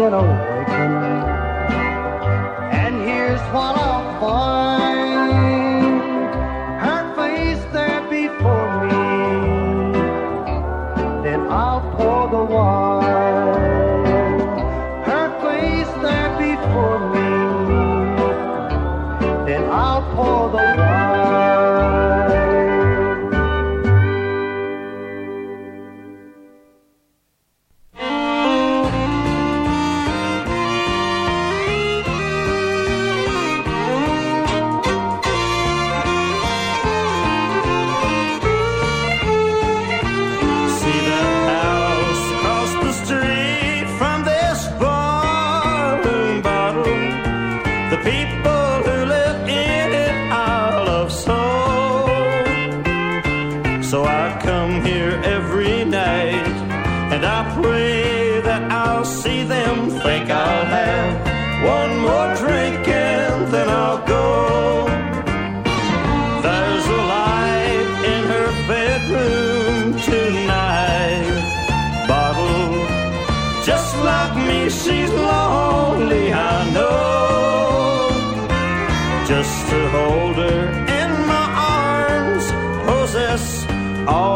piano. 0.09 0.36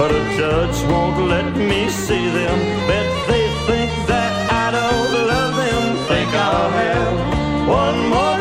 But 0.00 0.12
a 0.12 0.24
judge 0.34 0.82
won't 0.90 1.28
let 1.28 1.54
me 1.54 1.90
see 1.90 2.26
them. 2.30 2.58
Bet 2.88 3.28
they 3.28 3.46
think 3.66 3.90
that 4.08 4.32
I 4.50 4.70
don't 4.70 5.12
love 5.28 5.54
them. 5.56 6.06
Think 6.08 6.30
I'll 6.34 6.70
have 6.70 7.68
one 7.68 8.08
more. 8.08 8.39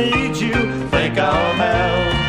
need 0.00 0.36
you, 0.36 0.52
think 0.88 1.18
I'll 1.18 1.56
melt. 1.56 2.19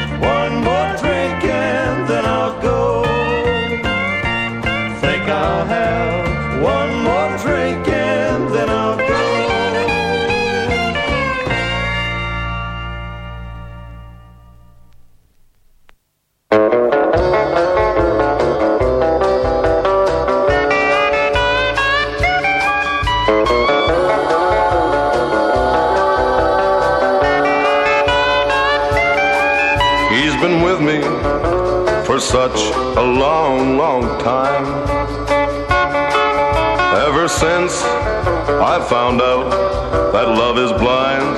Such 32.22 32.62
a 32.98 33.02
long, 33.02 33.78
long 33.78 34.04
time. 34.20 34.66
Ever 37.08 37.28
since 37.28 37.82
I 38.62 38.80
found 38.88 39.22
out 39.22 39.50
that 40.14 40.28
love 40.30 40.58
is 40.60 40.72
blind, 40.74 41.36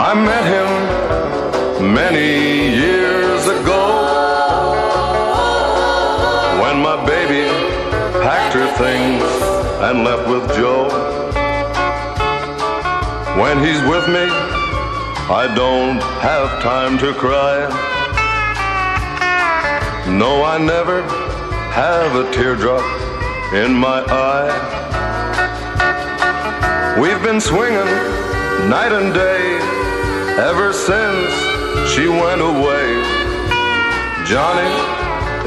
I 0.00 0.14
met 0.14 0.44
him 0.56 1.92
many 1.94 2.74
years 2.74 3.46
ago 3.46 3.84
when 6.62 6.80
my 6.82 7.04
baby 7.04 7.46
packed 8.24 8.54
her 8.54 8.68
things 8.78 9.22
and 9.84 10.04
left 10.04 10.26
with 10.26 10.48
Joe. 10.56 10.88
When 13.38 13.58
he's 13.58 13.82
with 13.82 14.08
me, 14.08 14.26
I 15.28 15.52
don't 15.54 16.02
have 16.22 16.62
time 16.62 16.98
to 16.98 17.12
cry. 17.12 17.91
No, 20.18 20.44
I 20.44 20.58
never 20.58 21.02
have 21.72 22.14
a 22.16 22.30
teardrop 22.32 22.84
in 23.54 23.72
my 23.72 24.04
eye. 24.08 24.52
We've 27.00 27.22
been 27.22 27.40
swinging 27.40 27.90
night 28.68 28.92
and 28.92 29.14
day 29.14 29.58
ever 30.38 30.74
since 30.74 31.32
she 31.90 32.08
went 32.08 32.42
away. 32.42 33.02
Johnny 34.26 34.68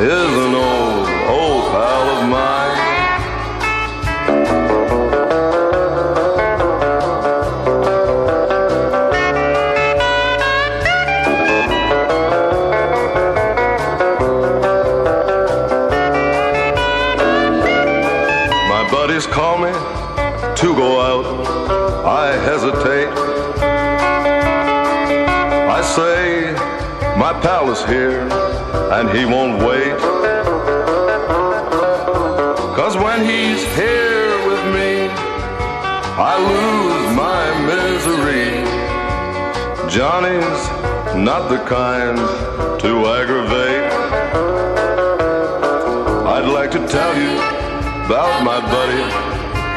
is 0.02 0.32
an 0.46 0.56
old, 0.56 1.08
old 1.30 1.72
pal 1.72 2.10
of 2.18 2.28
mine. 2.28 2.95
My 27.18 27.32
pal 27.42 27.72
is 27.72 27.84
here 27.86 28.28
and 28.92 29.10
he 29.10 29.24
won't 29.26 29.64
wait. 29.64 29.98
Cause 32.76 32.98
when 32.98 33.22
he's 33.24 33.64
here 33.76 34.36
with 34.48 34.64
me, 34.76 35.08
I 36.20 36.36
lose 36.54 37.16
my 37.16 37.44
misery. 37.72 38.52
Johnny's 39.90 40.62
not 41.16 41.48
the 41.48 41.60
kind 41.64 42.18
to 42.82 42.92
aggravate. 43.08 43.92
I'd 46.36 46.50
like 46.52 46.72
to 46.72 46.86
tell 46.88 47.16
you 47.18 47.32
about 48.06 48.44
my 48.44 48.60
buddy 48.60 49.06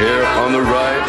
here 0.03 0.25
on 0.43 0.53
the 0.53 0.63
right. 0.63 1.05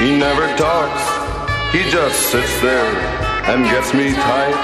He 0.00 0.18
never 0.18 0.48
talks, 0.56 1.72
he 1.72 1.88
just 1.88 2.32
sits 2.32 2.60
there 2.60 3.23
and 3.46 3.64
gets 3.64 3.92
me 3.92 4.12
tight. 4.12 4.56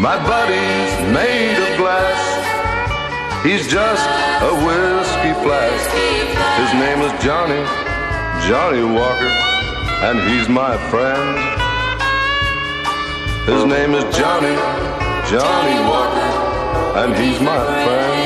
My 0.00 0.16
buddy's 0.24 0.92
made 1.12 1.56
of 1.60 1.76
glass, 1.76 2.20
he's 3.44 3.68
just 3.68 4.06
a 4.40 4.52
whiskey 4.64 5.34
flask. 5.44 5.90
His 6.60 6.72
name 6.80 7.00
is 7.06 7.12
Johnny, 7.22 7.62
Johnny 8.48 8.84
Walker, 8.96 9.32
and 10.08 10.16
he's 10.30 10.48
my 10.48 10.76
friend. 10.90 11.36
His 13.46 13.64
name 13.64 13.94
is 13.94 14.04
Johnny, 14.16 14.56
Johnny 15.30 15.78
Walker, 15.88 16.28
and 17.00 17.14
he's 17.14 17.40
my 17.40 17.62
friend. 17.84 18.25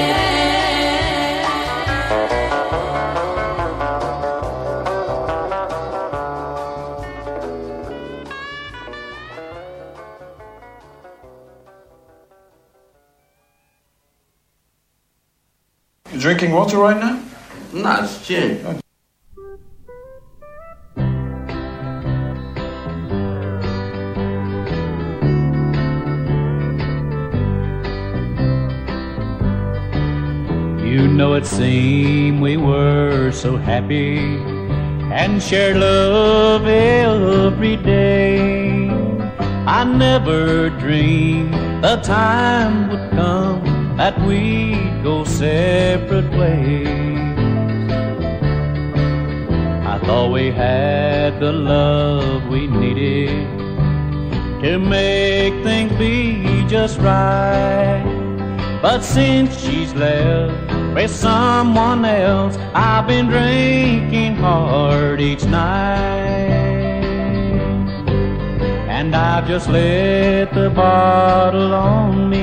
Drinking 16.40 16.56
water 16.56 16.78
right 16.78 16.96
now? 16.96 17.22
No, 17.74 18.02
it's 18.02 18.26
gin. 18.26 18.80
You 30.82 31.08
know 31.08 31.34
it 31.34 31.44
seemed 31.44 32.40
we 32.40 32.56
were 32.56 33.30
so 33.32 33.58
happy 33.58 34.18
and 35.12 35.42
shared 35.42 35.76
love 35.76 36.66
every 36.66 37.76
day. 37.76 38.88
I 39.66 39.84
never 39.84 40.70
dreamed 40.70 41.52
the 41.84 41.96
time 41.96 42.88
would 42.88 43.10
come 43.10 43.69
that 44.00 44.18
we'd 44.22 45.02
go 45.02 45.24
separate 45.24 46.30
ways. 46.30 46.88
I 49.92 50.00
thought 50.06 50.32
we 50.32 50.50
had 50.50 51.38
the 51.38 51.52
love 51.52 52.48
we 52.48 52.66
needed 52.66 53.46
to 54.62 54.78
make 54.78 55.52
things 55.62 55.92
be 55.98 56.64
just 56.66 56.98
right. 57.00 58.02
But 58.80 59.02
since 59.02 59.60
she's 59.62 59.92
left 59.92 60.94
with 60.94 61.10
someone 61.10 62.02
else, 62.06 62.56
I've 62.72 63.06
been 63.06 63.26
drinking 63.26 64.36
hard 64.36 65.20
each 65.20 65.44
night. 65.44 66.48
And 68.96 69.14
I've 69.14 69.46
just 69.46 69.68
let 69.68 70.54
the 70.54 70.70
bottle 70.70 71.74
on 71.74 72.30
me. 72.30 72.39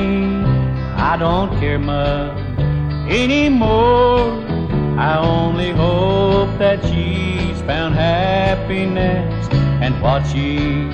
I 1.18 1.19
don't 1.19 1.60
care 1.60 1.80
much 1.80 2.38
anymore. 3.10 4.38
I 4.99 5.18
only 5.18 5.72
hope 5.72 6.60
that 6.60 6.80
she's 6.84 7.60
found 7.61 7.95
happiness 7.95 9.48
and 9.81 9.99
what 9.99 10.27
she's 10.27 10.94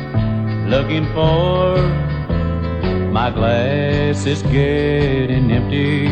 looking 0.71 1.05
for. 1.07 1.75
My 3.11 3.31
glass 3.31 4.25
is 4.25 4.43
getting 4.43 5.51
empty. 5.51 6.07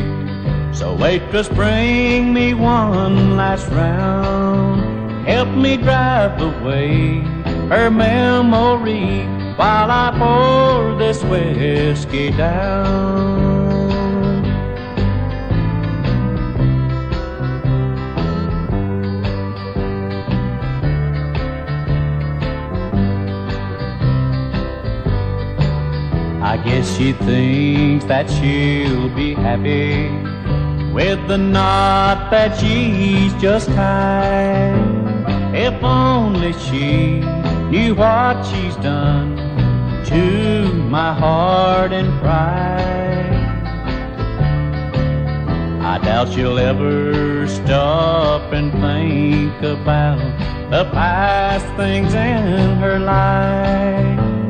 So 0.78 0.94
waitress, 0.94 1.48
bring 1.48 2.34
me 2.34 2.54
one 2.54 3.38
last 3.38 3.70
round. 3.70 5.26
Help 5.26 5.56
me 5.56 5.78
drive 5.78 6.36
away 6.42 7.20
her 7.70 7.90
memory 7.90 9.24
while 9.56 9.90
I 9.90 10.12
pour 10.20 11.00
this 11.00 11.24
whiskey 11.24 12.32
down. 12.32 13.51
Guess 26.64 26.98
she 26.98 27.14
thinks 27.14 28.06
that 28.06 28.30
she'll 28.30 29.10
be 29.16 29.34
happy 29.34 30.10
with 30.94 31.28
the 31.28 31.38
knot 31.38 32.30
that 32.32 32.58
she's 32.60 33.34
just 33.42 33.68
tied. 33.70 35.56
If 35.56 35.84
only 35.84 36.54
she 36.54 37.20
knew 37.70 37.96
what 37.96 38.44
she's 38.46 38.76
done 38.78 39.36
to 40.06 40.74
my 40.90 41.14
heart 41.14 41.94
and 41.94 42.10
pride. 42.20 42.82
I 45.82 45.98
doubt 46.04 46.30
she'll 46.34 46.60
ever 46.60 47.48
stop 47.48 48.54
and 48.54 48.72
think 48.72 49.58
about 49.64 50.20
the 50.70 50.90
past 50.92 51.66
things 51.76 52.14
in 52.14 52.78
her 52.78 53.00
life 53.00 54.41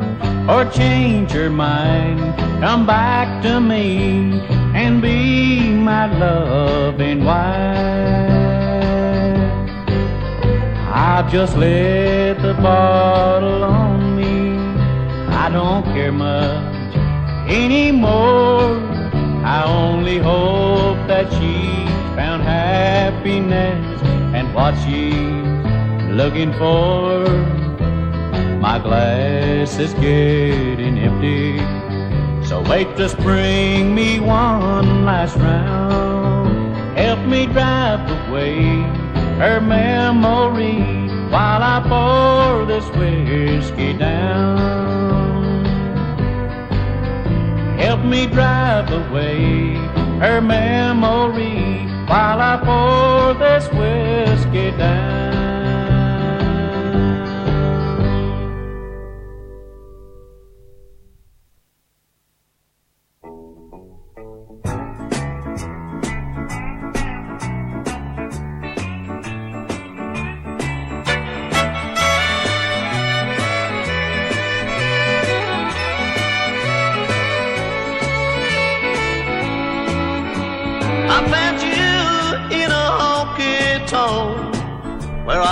or 0.49 0.65
change 0.65 1.33
your 1.33 1.49
mind, 1.49 2.19
come 2.61 2.85
back 2.85 3.41
to 3.43 3.59
me 3.59 4.41
and 4.73 5.01
be 5.01 5.69
my 5.71 6.05
loving 6.17 7.23
wife. 7.23 8.01
I've 10.93 11.31
just 11.31 11.55
let 11.57 12.41
the 12.41 12.53
bottle 12.55 13.63
on 13.63 14.15
me. 14.15 14.57
I 15.29 15.49
don't 15.49 15.83
care 15.93 16.11
much 16.11 16.95
anymore. 17.47 18.79
I 19.43 19.63
only 19.65 20.17
hope 20.17 20.97
that 21.07 21.31
she's 21.33 21.89
found 22.15 22.43
happiness 22.43 24.01
and 24.33 24.53
what 24.53 24.73
she's 24.83 26.11
looking 26.11 26.53
for. 26.53 27.60
My 28.61 28.77
glass 28.77 29.79
is 29.79 29.91
getting 29.95 30.99
empty. 30.99 31.57
So 32.47 32.61
waitress, 32.69 33.15
bring 33.15 33.95
me 33.95 34.19
one 34.19 35.03
last 35.03 35.35
round. 35.37 36.77
Help 36.95 37.25
me 37.25 37.47
drive 37.47 38.01
away 38.27 38.61
her 39.41 39.59
memory 39.61 40.77
while 41.31 41.63
I 41.63 41.81
pour 41.89 42.67
this 42.67 42.87
whiskey 42.95 43.93
down. 43.93 45.65
Help 47.79 48.05
me 48.05 48.27
drive 48.27 48.91
away 48.91 49.73
her 50.19 50.39
memory 50.39 51.87
while 52.05 52.39
I 52.39 52.57
pour 52.63 53.33
this 53.33 53.67
whiskey 53.73 54.69
down. 54.77 55.30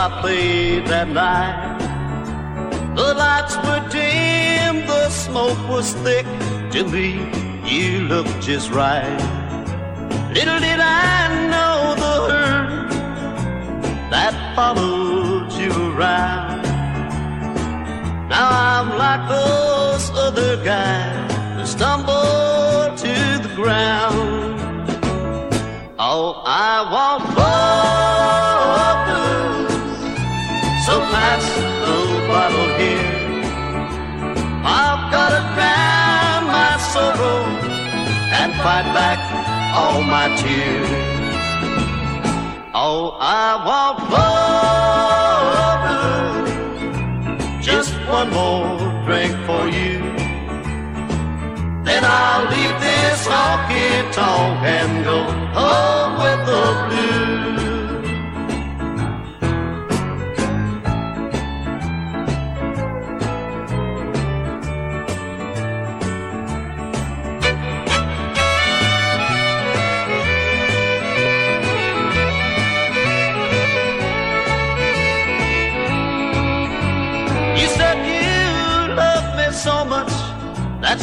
I 0.02 0.22
played 0.22 0.88
that 0.88 1.10
night. 1.10 1.78
The 2.96 3.14
lights 3.16 3.58
were 3.58 3.84
dim, 3.90 4.88
the 4.88 5.10
smoke 5.10 5.60
was 5.68 5.92
thick. 6.06 6.26
To 6.72 6.88
me, 6.88 7.20
you 7.66 8.08
looked 8.08 8.40
just 8.40 8.72
right. 8.72 9.20
Little 10.34 10.60
did 10.62 10.80
I 10.80 11.50
know 11.52 11.96
the 12.04 12.16
hurt 12.32 12.90
that 14.10 14.34
followed 14.56 15.52
you 15.60 15.74
around. 15.92 16.62
Now 18.30 18.48
I'm 18.68 18.90
like 18.98 19.28
those 19.28 20.10
other 20.12 20.64
guys 20.64 21.34
who 21.58 21.66
stumble 21.66 22.96
to 23.04 23.14
the 23.46 23.52
ground. 23.54 24.56
Oh, 26.00 26.42
I 26.46 26.90
want 26.90 27.29
fight 38.64 38.88
back 38.94 39.20
all 39.74 40.02
my 40.02 40.28
tears. 40.36 40.90
Oh, 42.74 43.18
I 43.20 43.48
want 43.68 43.98
blues. 44.10 44.30
Just 47.66 47.94
one 48.08 48.30
more 48.32 48.78
drink 49.06 49.34
for 49.48 49.64
you. 49.68 50.00
Then 51.88 52.04
I'll 52.04 52.46
leave 52.54 52.78
this 52.88 53.20
honky 53.32 53.90
tonk 54.12 54.60
and 54.78 54.92
go 55.06 55.20
home 55.58 56.14
with 56.24 56.42
the 56.52 56.64
blues. 56.88 57.69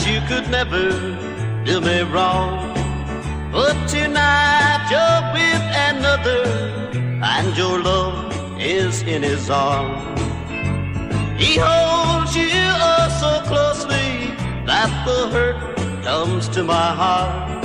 You 0.07 0.21
could 0.29 0.49
never 0.51 0.91
do 1.65 1.81
me 1.81 2.03
wrong. 2.03 2.73
But 3.51 3.77
tonight 3.89 4.87
you're 4.93 5.25
with 5.37 5.65
another, 5.91 6.45
and 7.35 7.57
your 7.57 7.81
love 7.81 8.33
is 8.61 9.03
in 9.03 9.23
his 9.23 9.51
arms. 9.51 10.21
He 11.43 11.57
holds 11.57 12.37
you 12.37 12.49
oh 12.89 13.09
so 13.23 13.33
closely 13.51 14.31
that 14.71 14.91
the 15.07 15.29
hurt 15.35 15.77
comes 16.05 16.49
to 16.51 16.63
my 16.63 16.89
heart. 17.03 17.63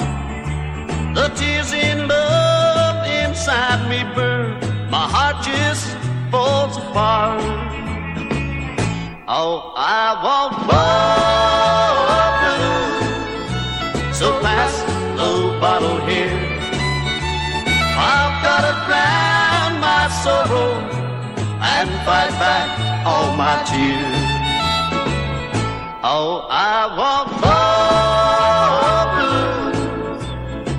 The 1.14 1.28
tears 1.36 1.74
in 1.74 2.08
love 2.08 3.06
inside 3.24 3.88
me 3.88 4.04
burn, 4.16 4.60
my 4.90 5.06
heart 5.16 5.46
just 5.46 5.96
falls 6.32 6.78
apart. 6.78 7.42
Oh, 9.28 9.74
I 9.78 10.06
want 10.24 10.54
more. 10.68 11.91
So 14.22 14.30
pass 14.40 14.74
the 15.18 15.58
bottle 15.60 16.00
here. 16.06 16.38
I've 17.98 18.36
got 18.46 18.62
to 18.68 18.74
drown 18.86 19.72
my 19.82 20.04
sorrow 20.22 20.74
and 21.76 21.90
fight 22.06 22.30
back 22.38 22.68
all 23.04 23.36
my 23.36 23.56
tears. 23.66 24.22
Oh, 26.04 26.46
I 26.52 26.86
want 27.00 27.28
more 27.42 29.06
blues. 29.18 30.22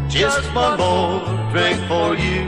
Just 0.09 0.45
one 0.55 0.79
more 0.79 1.19
drink 1.51 1.79
for 1.91 2.15
you. 2.15 2.47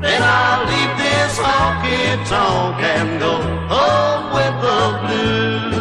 Then 0.00 0.22
I'll 0.22 0.64
leave 0.70 0.94
this 1.02 1.34
honky 1.36 2.02
tonk 2.30 2.80
and 2.94 3.18
go 3.18 3.42
home 3.74 4.26
with 4.36 4.54
the 4.62 4.80
blues. 5.02 5.79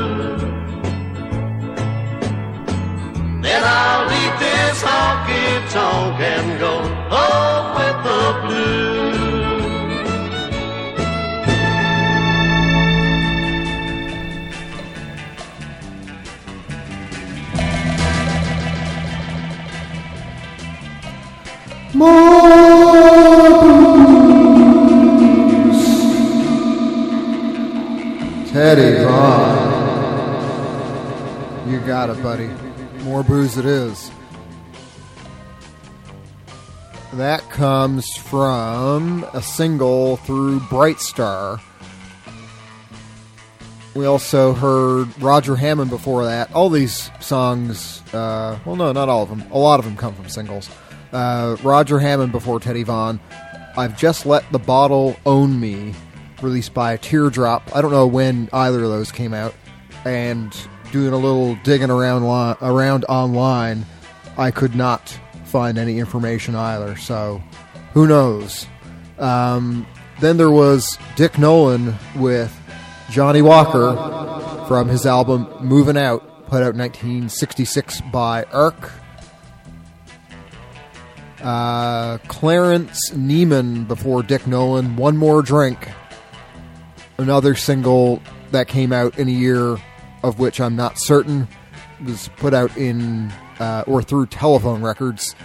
Then 3.49 3.63
I'll 3.65 4.05
leave 4.05 4.35
this 4.39 4.83
honky 4.83 5.47
tonk 5.71 6.19
and 6.21 6.59
go 6.59 6.73
home 7.09 7.67
with 7.79 7.97
the 8.05 8.21
blues. 8.45 8.89
Teddy 28.51 28.91
Vaughn. 29.03 29.57
You 31.67 31.79
got 31.79 32.09
it, 32.11 32.21
buddy. 32.21 32.68
More 33.09 33.23
booze 33.23 33.57
it 33.57 33.65
is. 33.65 34.11
That 37.13 37.41
comes 37.49 38.05
from 38.17 39.25
a 39.33 39.41
single 39.41 40.17
through 40.17 40.59
Bright 40.69 40.99
Star. 40.99 41.59
We 43.95 44.05
also 44.05 44.53
heard 44.53 45.19
Roger 45.19 45.55
Hammond 45.55 45.89
before 45.89 46.25
that. 46.25 46.53
All 46.53 46.69
these 46.69 47.09
songs, 47.19 48.03
uh, 48.13 48.59
well, 48.63 48.75
no, 48.75 48.91
not 48.91 49.09
all 49.09 49.23
of 49.23 49.29
them. 49.29 49.43
A 49.51 49.57
lot 49.57 49.79
of 49.79 49.85
them 49.85 49.97
come 49.97 50.13
from 50.13 50.29
singles. 50.29 50.69
Uh, 51.11 51.57
Roger 51.63 51.97
Hammond 51.97 52.31
before 52.31 52.59
Teddy 52.59 52.83
Vaughn. 52.83 53.19
I've 53.75 53.97
just 53.97 54.27
let 54.27 54.49
the 54.51 54.59
bottle 54.59 55.17
own 55.25 55.59
me, 55.59 55.95
released 56.43 56.75
by 56.75 56.95
Teardrop. 56.97 57.75
I 57.75 57.81
don't 57.81 57.91
know 57.91 58.05
when 58.05 58.49
either 58.53 58.83
of 58.83 58.91
those 58.91 59.11
came 59.11 59.33
out. 59.33 59.55
And 60.05 60.55
doing 60.91 61.13
a 61.13 61.17
little 61.17 61.55
digging 61.63 61.89
around 61.89 62.23
li- 62.27 62.55
around 62.61 63.05
online, 63.05 63.85
I 64.37 64.51
could 64.51 64.75
not 64.75 65.17
find 65.45 65.77
any 65.77 65.99
information 65.99 66.55
either. 66.55 66.95
So, 66.97 67.41
who 67.93 68.07
knows? 68.07 68.65
Um, 69.17 69.85
then 70.19 70.37
there 70.37 70.51
was 70.51 70.97
Dick 71.15 71.37
Nolan 71.37 71.95
with 72.15 72.55
Johnny 73.09 73.41
Walker 73.41 73.95
from 74.67 74.87
his 74.87 75.05
album 75.05 75.47
Moving 75.61 75.97
Out, 75.97 76.47
put 76.47 76.61
out 76.61 76.73
in 76.73 76.79
1966 76.79 78.01
by 78.11 78.43
Arc. 78.45 78.91
Uh, 81.41 82.17
Clarence 82.27 83.11
Neiman 83.11 83.87
before 83.87 84.23
Dick 84.23 84.45
Nolan, 84.45 84.95
One 84.97 85.15
More 85.17 85.41
Drink. 85.41 85.87
Another 87.17 87.55
single 87.55 88.21
that 88.51 88.67
came 88.67 88.91
out 88.91 89.17
in 89.17 89.27
a 89.27 89.31
year 89.31 89.77
of 90.23 90.39
which 90.39 90.59
I'm 90.59 90.75
not 90.75 90.97
certain 90.97 91.47
was 92.03 92.29
put 92.37 92.53
out 92.53 92.75
in 92.77 93.31
uh, 93.59 93.83
or 93.87 94.01
through 94.01 94.27
Telephone 94.27 94.81
Records. 94.81 95.35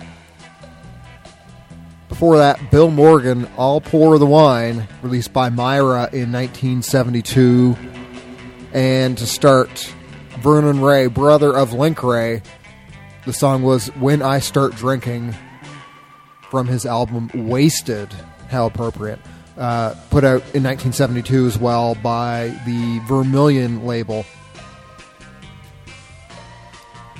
Before 2.09 2.38
that, 2.38 2.70
Bill 2.70 2.90
Morgan, 2.90 3.48
I'll 3.59 3.80
Pour 3.80 4.18
the 4.18 4.26
Wine, 4.26 4.86
released 5.02 5.32
by 5.32 5.48
Myra 5.48 6.09
in 6.12 6.30
1972. 6.30 7.76
And 8.72 9.18
to 9.18 9.26
start, 9.26 9.92
Vernon 10.38 10.80
Wray, 10.80 11.06
brother 11.09 11.56
of 11.56 11.72
Link 11.72 12.02
Wray. 12.02 12.42
The 13.24 13.32
song 13.32 13.62
was 13.62 13.88
When 13.96 14.22
I 14.22 14.38
Start 14.38 14.76
Drinking 14.76 15.34
from 16.51 16.68
his 16.68 16.86
album 16.86 17.30
Wasted. 17.34 18.12
How 18.48 18.66
appropriate. 18.66 19.18
Uh, 19.56 19.94
put 20.10 20.24
out 20.24 20.42
in 20.55 20.62
1972 20.62 21.46
as 21.46 21.59
well 21.59 21.94
by 21.96 22.48
the 22.66 23.01
Vermilion 23.09 23.86
label. 23.86 24.24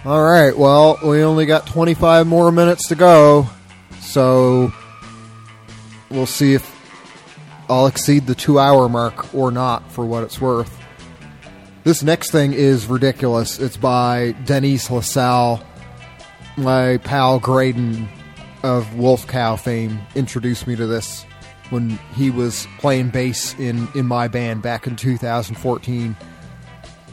All 0.05 0.22
right, 0.22 0.55
well, 0.55 0.98
we 1.02 1.22
only 1.22 1.47
got 1.47 1.66
25 1.66 2.26
more 2.26 2.52
minutes 2.52 2.89
to 2.89 2.94
go, 2.94 3.48
so 4.01 4.70
we'll 6.10 6.26
see 6.26 6.52
if 6.52 6.70
I'll 7.70 7.86
exceed 7.86 8.26
the 8.26 8.35
two 8.35 8.59
hour 8.59 8.90
mark 8.90 9.35
or 9.35 9.51
not 9.51 9.90
for 9.90 10.05
what 10.05 10.22
it's 10.22 10.39
worth. 10.39 10.78
This 11.85 12.02
next 12.02 12.32
thing 12.32 12.52
is 12.52 12.86
ridiculous. 12.86 13.59
It's 13.59 13.78
by 13.78 14.35
Denise 14.44 14.90
LaSalle. 14.90 15.64
My 16.59 16.98
pal 16.98 17.39
Graydon 17.39 18.06
of 18.62 18.97
Wolf 18.97 19.26
Cow 19.26 19.56
fame 19.56 19.98
introduced 20.14 20.66
me 20.66 20.76
to 20.76 20.86
this 20.86 21.24
when 21.70 21.98
he 22.14 22.31
was 22.31 22.66
playing 22.78 23.09
bass 23.09 23.55
in, 23.59 23.89
in 23.94 24.05
my 24.05 24.28
band 24.28 24.60
back 24.60 24.86
in 24.86 24.97
2014. 24.97 26.14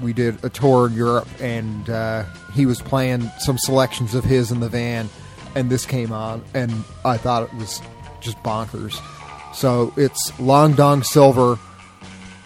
We 0.01 0.13
did 0.13 0.43
a 0.43 0.49
tour 0.49 0.87
in 0.87 0.93
Europe, 0.93 1.27
and 1.39 1.89
uh, 1.89 2.25
he 2.53 2.65
was 2.65 2.81
playing 2.81 3.29
some 3.39 3.57
selections 3.57 4.15
of 4.15 4.23
his 4.23 4.51
in 4.51 4.59
the 4.59 4.69
van, 4.69 5.09
and 5.55 5.69
this 5.69 5.85
came 5.85 6.11
on, 6.11 6.43
and 6.53 6.71
I 7.05 7.17
thought 7.17 7.43
it 7.43 7.53
was 7.55 7.81
just 8.19 8.37
bonkers. 8.43 8.99
So 9.53 9.93
it's 9.97 10.37
Long 10.39 10.73
Dong 10.73 11.03
Silver 11.03 11.57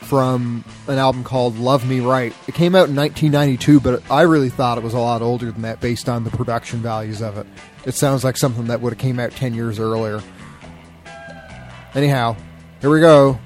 from 0.02 0.64
an 0.88 0.98
album 0.98 1.24
called 1.24 1.58
Love 1.58 1.88
Me 1.88 2.00
Right. 2.00 2.34
It 2.48 2.56
came 2.56 2.76
out 2.76 2.90
in 2.90 2.96
1992, 2.96 3.80
but 3.80 4.04
I 4.12 4.22
really 4.22 4.50
thought 4.50 4.78
it 4.78 4.84
was 4.84 4.94
a 4.94 5.00
lot 5.00 5.22
older 5.22 5.52
than 5.52 5.64
that 5.64 5.82
based 5.82 6.08
on 6.08 6.24
the 6.24 6.30
production 6.30 6.80
values 6.80 7.22
of 7.22 7.38
it. 7.38 7.48
It 7.86 7.96
sounds 7.96 8.24
like 8.24 8.38
something 8.38 8.68
that 8.68 8.82
would 8.82 8.94
have 8.94 9.00
came 9.00 9.20
out 9.20 9.32
10 9.32 9.54
years 9.54 9.80
earlier. 9.80 10.22
Anyhow, 11.94 12.36
here 12.82 12.90
we 12.90 13.00
go. 13.00 13.40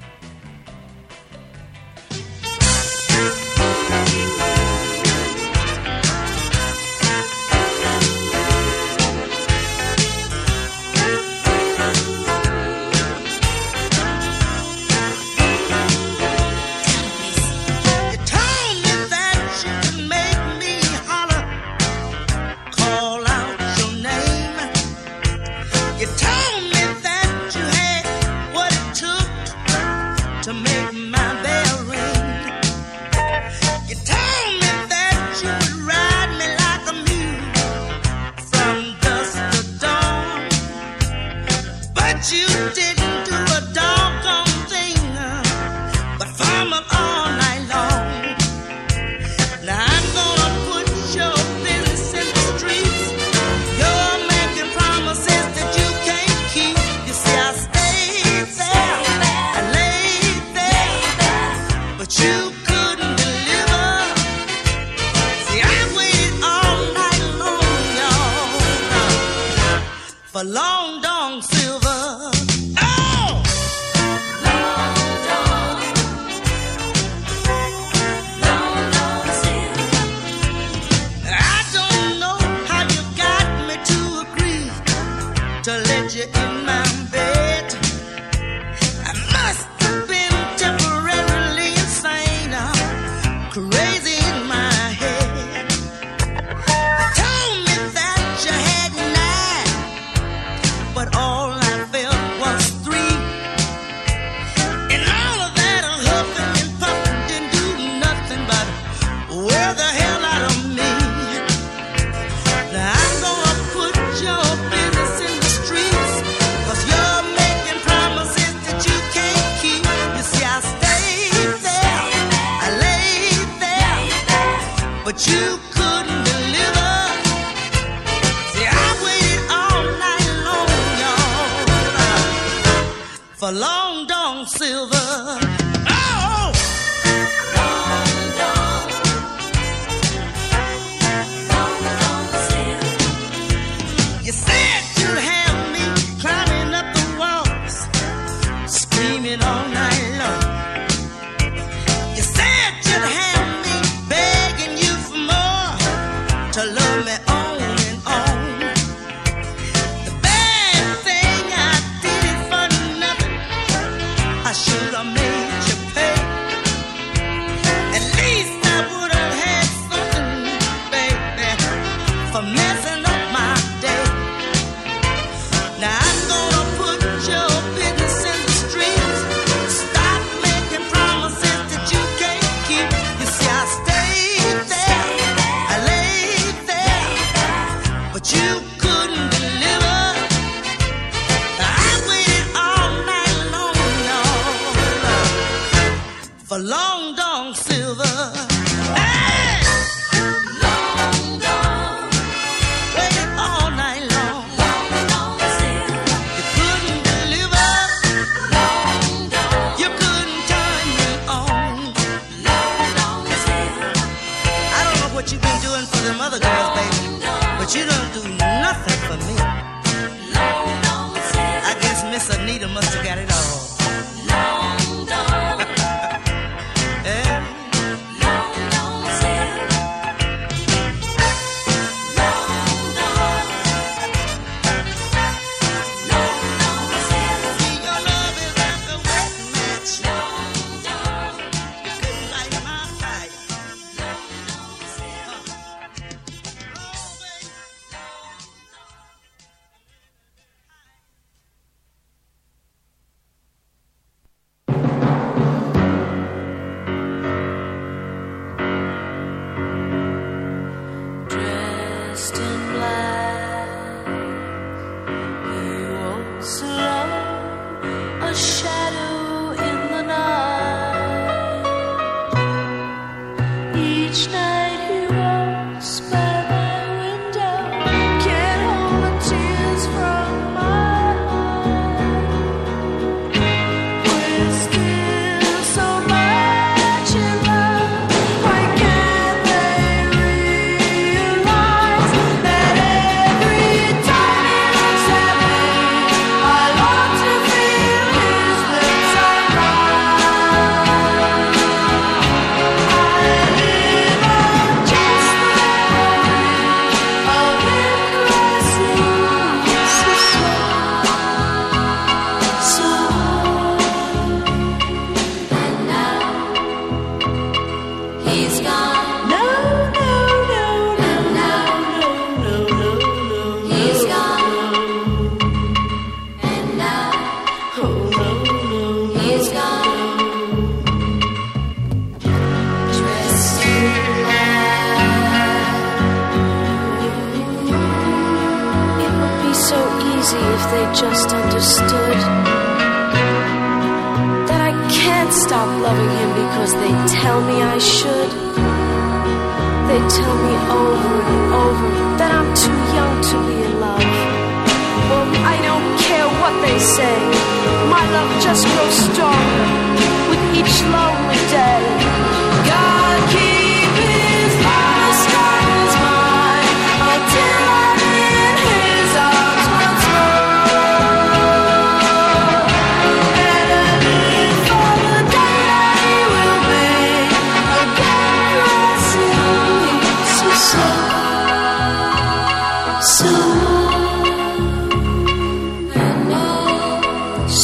I 164.49 164.51
should 164.51 164.95
have 164.95 165.18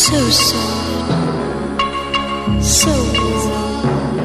so 0.06 0.30
soft, 0.30 1.82
so 2.64 2.94
warm. 3.15 4.19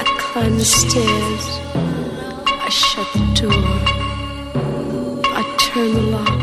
I 0.00 0.04
climb 0.18 0.58
the 0.58 0.64
stairs, 0.64 1.44
I 2.66 2.68
shut 2.68 3.08
the 3.12 3.26
door, 3.40 3.70
I 5.40 5.42
turn 5.58 5.90
the 5.94 6.02
lock. 6.16 6.42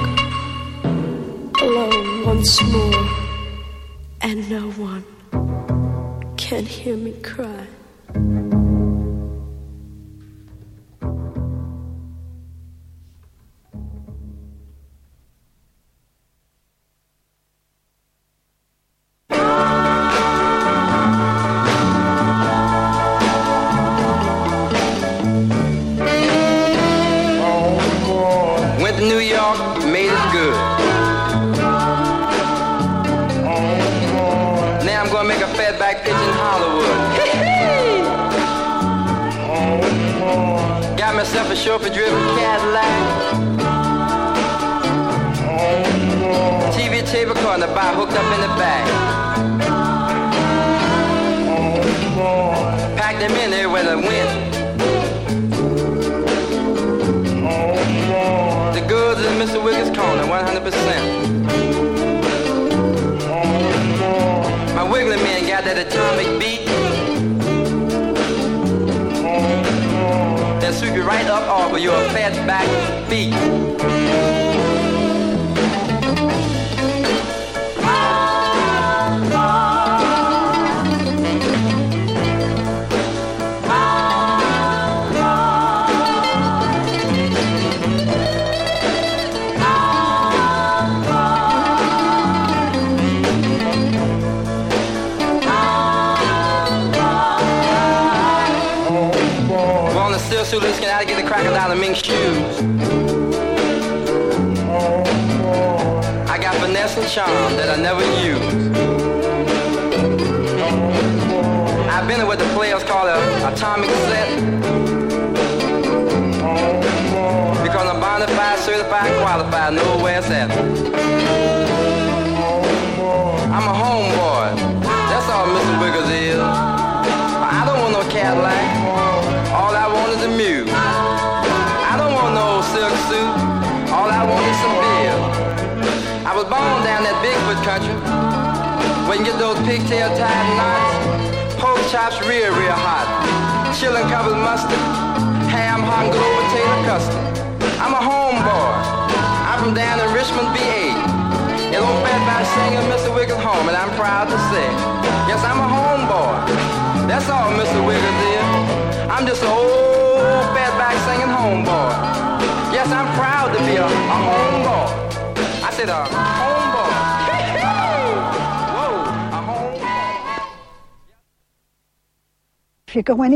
Alone 1.62 2.26
once 2.26 2.64
more, 2.72 3.06
and 4.22 4.50
no 4.50 4.72
one 4.72 5.04
can 6.38 6.66
hear 6.66 6.96
me 6.96 7.12
cry. 7.22 7.68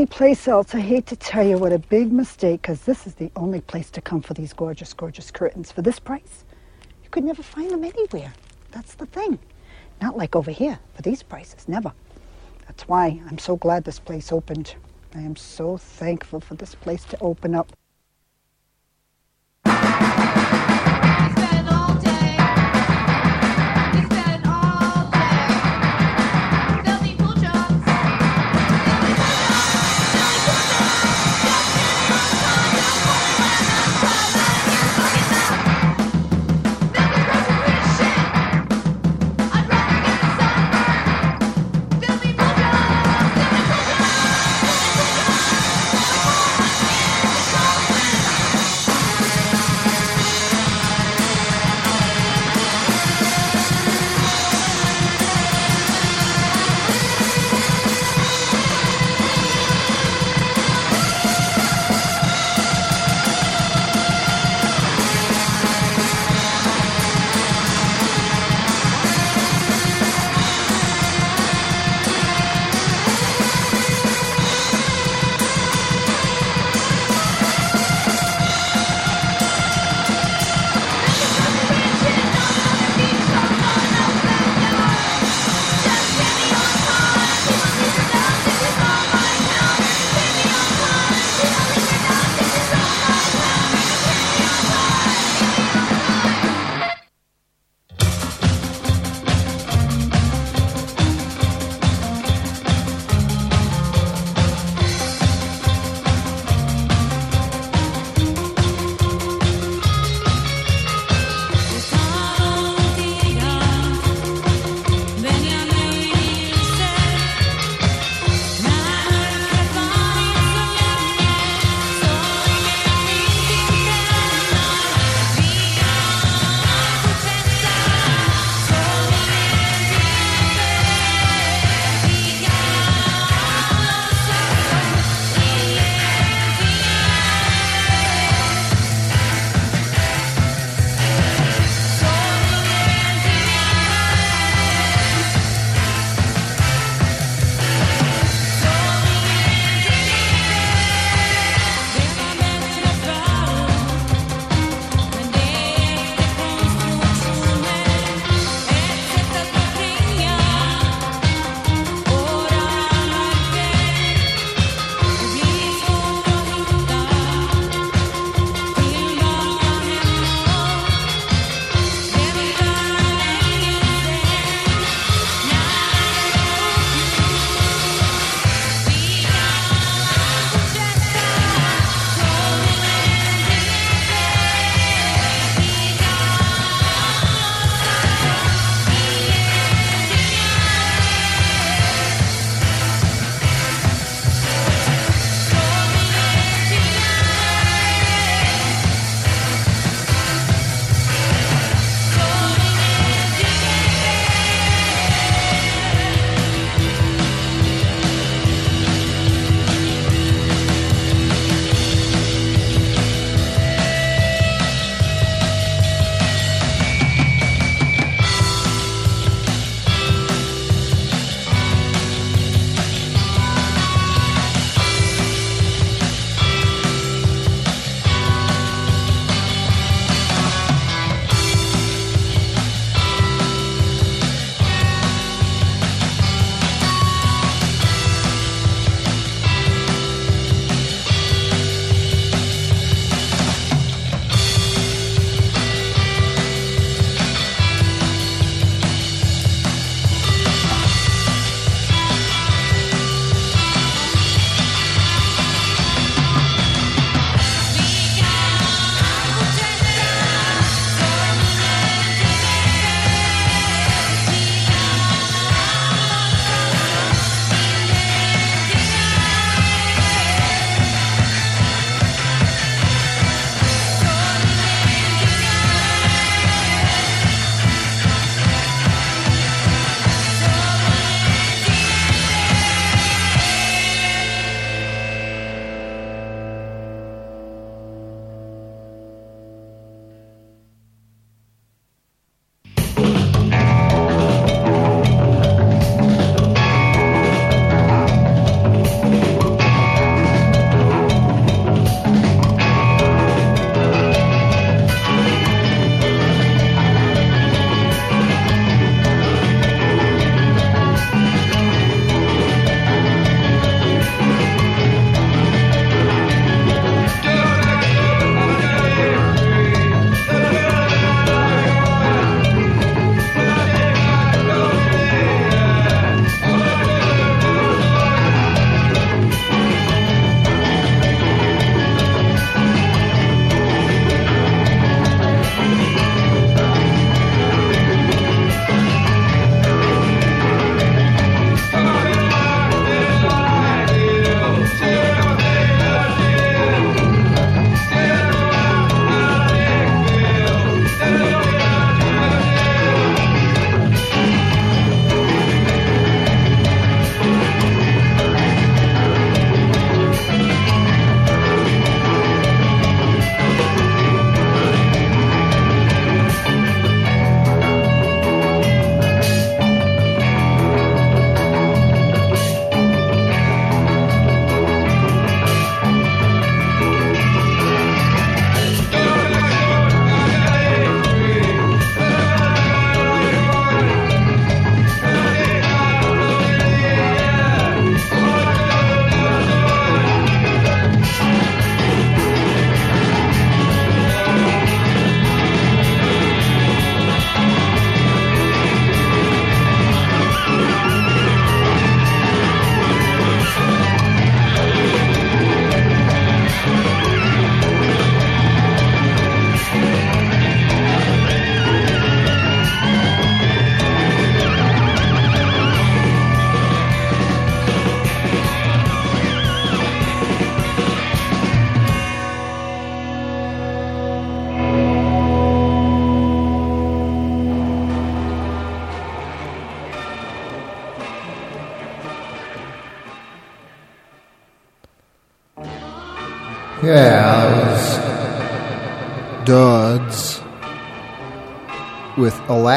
place 0.06 0.48
else, 0.48 0.74
I 0.74 0.80
hate 0.80 1.06
to 1.06 1.16
tell 1.16 1.46
you 1.46 1.58
what 1.58 1.72
a 1.72 1.78
big 1.78 2.12
mistake, 2.12 2.62
because 2.62 2.82
this 2.82 3.06
is 3.06 3.14
the 3.14 3.30
only 3.36 3.60
place 3.60 3.90
to 3.90 4.00
come 4.00 4.20
for 4.20 4.34
these 4.34 4.52
gorgeous, 4.52 4.92
gorgeous 4.92 5.30
curtains. 5.30 5.70
For 5.70 5.82
this 5.82 5.98
price, 5.98 6.44
you 7.02 7.10
could 7.10 7.24
never 7.24 7.42
find 7.42 7.70
them 7.70 7.84
anywhere. 7.84 8.32
That's 8.70 8.94
the 8.94 9.06
thing. 9.06 9.38
Not 10.00 10.16
like 10.16 10.34
over 10.34 10.50
here 10.50 10.78
for 10.94 11.02
these 11.02 11.22
prices, 11.22 11.68
never. 11.68 11.92
That's 12.66 12.88
why 12.88 13.20
I'm 13.28 13.38
so 13.38 13.56
glad 13.56 13.84
this 13.84 13.98
place 13.98 14.32
opened. 14.32 14.74
I 15.14 15.20
am 15.20 15.36
so 15.36 15.76
thankful 15.76 16.40
for 16.40 16.54
this 16.54 16.74
place 16.74 17.04
to 17.04 17.18
open 17.20 17.54
up. 17.54 17.70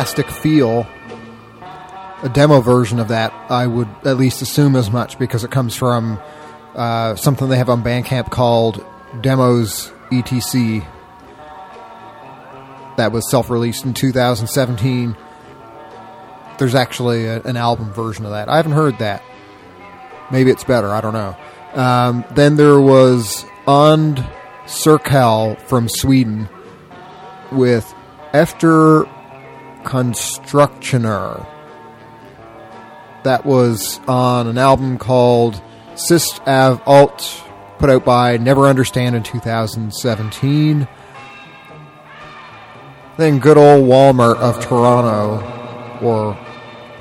Feel. 0.06 0.88
A 2.24 2.30
demo 2.30 2.62
version 2.62 3.00
of 3.00 3.08
that, 3.08 3.34
I 3.50 3.66
would 3.66 3.88
at 4.06 4.18
least 4.18 4.42
assume 4.42 4.76
as 4.76 4.92
much 4.92 5.18
because 5.18 5.44
it 5.44 5.50
comes 5.50 5.76
from 5.76 6.20
uh, 6.76 7.16
something 7.16 7.50
they 7.50 7.58
have 7.58 7.70
on 7.70 7.84
Bandcamp 7.84 8.30
called 8.30 8.86
Demos 9.22 9.92
ETC. 10.12 10.86
That 12.98 13.12
was 13.12 13.30
self 13.30 13.50
released 13.50 13.86
in 13.86 13.94
2017. 13.94 15.18
There's 16.60 16.76
actually 16.76 17.26
a, 17.26 17.42
an 17.42 17.58
album 17.58 17.92
version 17.92 18.26
of 18.26 18.32
that. 18.32 18.50
I 18.50 18.58
haven't 18.58 18.74
heard 18.74 19.00
that. 19.00 19.24
Maybe 20.32 20.52
it's 20.52 20.64
better. 20.64 20.90
I 20.90 21.02
don't 21.02 21.14
know. 21.14 21.36
Um, 21.74 22.26
then 22.32 22.56
there 22.56 22.80
was 22.80 23.46
Ond 23.66 24.24
Cirkel 24.66 25.60
from 25.62 25.90
Sweden 25.90 26.50
with 27.52 27.92
Efter 28.34 29.08
Constructioner. 29.88 31.48
That 33.24 33.46
was 33.46 34.02
on 34.08 34.48
an 34.48 34.58
album 34.58 34.98
called 34.98 35.62
Sist 35.96 36.42
Av 36.46 36.82
Alt, 36.86 37.44
put 37.80 37.90
out 37.90 38.04
by 38.04 38.36
Never 38.36 38.68
Understand 38.68 39.16
in 39.16 39.24
2017. 39.24 40.88
Then 43.18 43.40
good 43.40 43.58
old 43.58 43.88
Walmart 43.90 44.36
of 44.38 44.60
Toronto, 44.60 46.00
or 46.06 46.38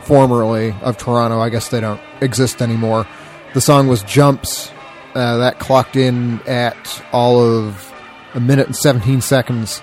formerly 0.03 0.73
of 0.83 0.97
Toronto. 0.97 1.41
I 1.41 1.49
guess 1.49 1.69
they 1.69 1.81
don't 1.81 2.01
exist 2.21 2.63
anymore. 2.63 3.07
The 3.53 3.61
song 3.61 3.89
was 3.89 4.03
Jumps. 4.05 4.71
Uh, 5.15 5.39
that 5.39 5.59
clocked 5.59 5.97
in 5.97 6.41
at 6.47 7.03
all 7.11 7.41
of 7.41 7.93
a 8.35 8.41
minute 8.41 8.67
and 8.67 8.77
17 8.77 9.23
seconds. 9.23 9.83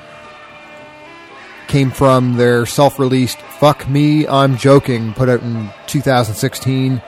Came 1.67 1.91
from 1.91 2.37
their 2.37 2.65
self 2.65 2.99
released 2.99 3.39
Fuck 3.39 3.89
Me, 3.89 4.27
I'm 4.27 4.57
Joking, 4.57 5.13
put 5.13 5.29
out 5.29 5.41
in 5.41 5.69
2016. 5.87 7.01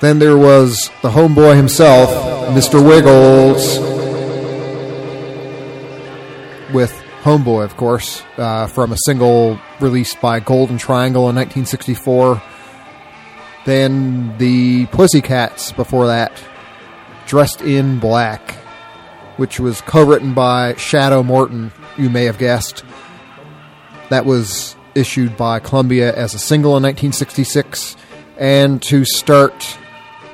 Then 0.00 0.18
there 0.18 0.36
was 0.36 0.90
the 1.02 1.10
homeboy 1.10 1.56
himself, 1.56 2.10
Mr. 2.50 2.84
Wiggles, 2.84 3.78
with 6.74 6.92
Homeboy, 7.22 7.64
of 7.64 7.74
course, 7.78 8.22
uh, 8.36 8.66
from 8.66 8.92
a 8.92 8.98
single 9.06 9.58
released 9.80 10.20
by 10.20 10.40
Golden 10.40 10.76
Triangle 10.76 11.30
in 11.30 11.36
1964. 11.36 12.42
Then 13.64 14.36
the 14.36 14.84
Pussycats 14.86 15.72
before 15.72 16.08
that, 16.08 16.38
Dressed 17.26 17.62
in 17.62 17.98
Black, 17.98 18.56
which 19.38 19.58
was 19.58 19.80
co 19.80 20.04
written 20.04 20.34
by 20.34 20.74
Shadow 20.74 21.22
Morton, 21.22 21.72
you 21.96 22.10
may 22.10 22.26
have 22.26 22.36
guessed. 22.36 22.84
That 24.10 24.26
was 24.26 24.76
issued 24.94 25.36
by 25.36 25.60
Columbia 25.60 26.14
as 26.14 26.34
a 26.34 26.38
single 26.38 26.76
in 26.76 26.82
1966. 26.82 27.96
And 28.36 28.82
to 28.82 29.04
start 29.04 29.78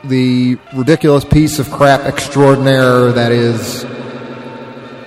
the 0.05 0.57
ridiculous 0.75 1.25
piece 1.25 1.59
of 1.59 1.71
crap 1.71 2.01
extraordinaire 2.01 3.13
that 3.13 3.33
is 3.33 3.85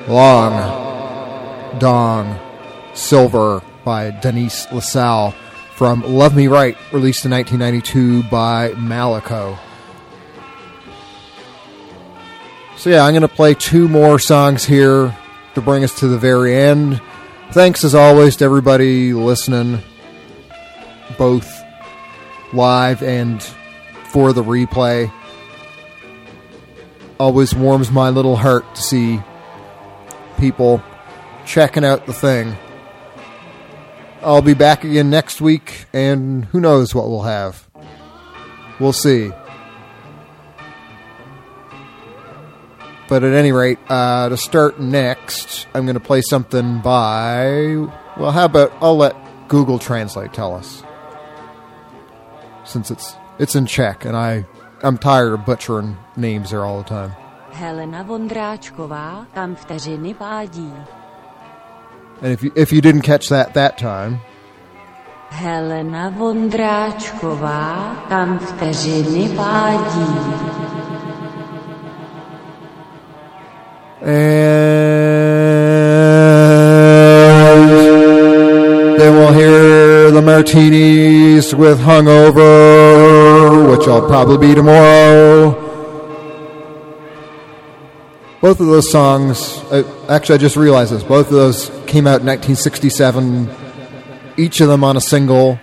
Long 0.08 1.80
Dong 1.80 2.40
Silver 2.94 3.64
by 3.84 4.12
Denise 4.12 4.72
LaSalle 4.72 5.34
from 5.76 6.02
Love 6.04 6.36
Me 6.36 6.48
Right, 6.48 6.78
released 6.92 7.26
in 7.26 7.32
1992 7.32 8.24
by 8.30 8.70
Malaco. 8.72 9.58
So, 12.78 12.90
yeah, 12.90 13.04
I'm 13.04 13.14
going 13.14 13.22
to 13.22 13.28
play 13.28 13.54
two 13.54 13.88
more 13.88 14.20
songs 14.20 14.66
here 14.66 15.16
to 15.56 15.62
bring 15.62 15.84
us 15.84 16.00
to 16.00 16.08
the 16.08 16.18
very 16.18 16.56
end. 16.56 17.02
Thanks, 17.54 17.84
as 17.84 17.94
always, 17.94 18.38
to 18.38 18.46
everybody 18.46 19.14
listening, 19.14 19.78
both 21.20 21.62
live 22.52 23.04
and 23.04 23.44
for 24.06 24.34
the 24.34 24.42
replay. 24.44 25.14
Always 27.20 27.54
warms 27.54 27.92
my 27.92 28.10
little 28.10 28.38
heart 28.38 28.66
to 28.74 28.82
see 28.82 29.22
people 30.40 30.82
checking 31.46 31.86
out 31.86 32.08
the 32.08 32.14
thing. 32.14 32.56
I'll 34.24 34.42
be 34.42 34.56
back 34.56 34.84
again 34.84 35.12
next 35.12 35.40
week, 35.40 35.86
and 35.94 36.46
who 36.46 36.60
knows 36.60 36.96
what 36.96 37.08
we'll 37.08 37.22
have. 37.22 37.70
We'll 38.80 38.94
see. 38.94 39.32
But 43.14 43.24
at 43.24 43.34
any 43.34 43.52
rate, 43.52 43.78
uh, 43.90 44.30
to 44.30 44.38
start 44.38 44.80
next, 44.80 45.68
I'm 45.76 45.86
going 45.86 45.94
to 45.94 46.00
play 46.00 46.24
something 46.24 46.82
by. 46.82 47.78
Well, 48.18 48.32
how 48.32 48.46
about 48.46 48.74
I'll 48.82 48.98
let 48.98 49.14
Google 49.48 49.78
Translate 49.78 50.34
tell 50.34 50.56
us, 50.56 50.82
since 52.66 52.90
it's 52.90 53.14
it's 53.38 53.54
in 53.54 53.68
Czech, 53.68 54.06
and 54.06 54.18
I 54.18 54.48
I'm 54.82 54.98
tired 54.98 55.34
of 55.34 55.46
butchering 55.46 55.96
names 56.18 56.50
there 56.50 56.66
all 56.66 56.82
the 56.82 56.90
time. 56.90 57.14
Helena 57.52 58.02
Vondráčková, 58.02 59.28
kam 59.34 59.56
vteřiny 59.56 60.14
pádí. 60.14 60.74
And 62.24 62.34
if 62.34 62.42
you 62.42 62.52
if 62.56 62.74
you 62.74 62.82
didn't 62.82 63.04
catch 63.04 63.30
that 63.30 63.54
that 63.54 63.78
time, 63.78 64.22
Helena 65.30 66.10
Vondráčková, 66.10 67.96
kam 68.10 68.40
vteřiny 68.40 69.30
pádí. 69.36 70.73
And 74.06 74.12
then 79.00 79.14
we'll 79.14 79.32
hear 79.32 80.12
the 80.12 80.22
Martinis 80.22 81.54
with 81.54 81.80
Hungover, 81.80 83.72
which 83.72 83.88
I'll 83.88 84.06
probably 84.06 84.46
be 84.50 84.54
tomorrow. 84.54 85.52
Both 88.42 88.60
of 88.60 88.68
those 88.68 88.92
songs, 88.92 89.60
uh, 89.72 89.84
actually, 90.10 90.36
I 90.36 90.40
just 90.40 90.58
realized 90.58 90.92
this. 90.92 91.02
Both 91.02 91.28
of 91.28 91.34
those 91.34 91.70
came 91.88 92.06
out 92.06 92.20
in 92.20 92.28
1967, 92.28 93.50
each 94.36 94.60
of 94.60 94.68
them 94.68 94.84
on 94.84 94.98
a 94.98 95.02
single. 95.02 95.62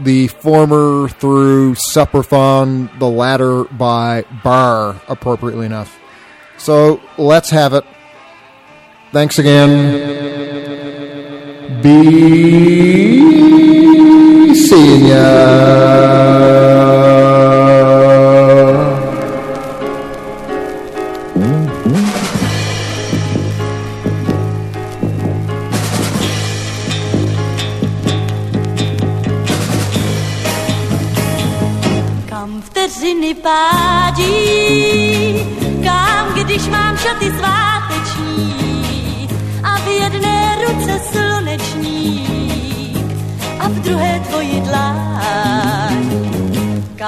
The 0.00 0.28
former 0.28 1.10
through 1.10 1.74
Supraphon, 1.74 2.98
the 2.98 3.08
latter 3.10 3.64
by 3.64 4.22
Bar, 4.42 4.98
appropriately 5.08 5.66
enough. 5.66 6.00
So 6.58 7.00
let's 7.18 7.50
have 7.50 7.72
it. 7.74 7.84
Thanks 9.12 9.38
again. 9.38 10.14
Be 11.82 12.04
seeing 14.54 15.06
ya. 15.06 16.95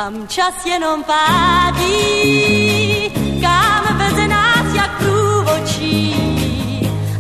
Kam 0.08 0.24
čas 0.28 0.64
jenom 0.64 1.04
pádí, 1.04 1.92
kam 3.44 3.84
veze 3.98 4.28
nás 4.28 4.74
jak 4.74 4.96
průvočí 4.98 6.16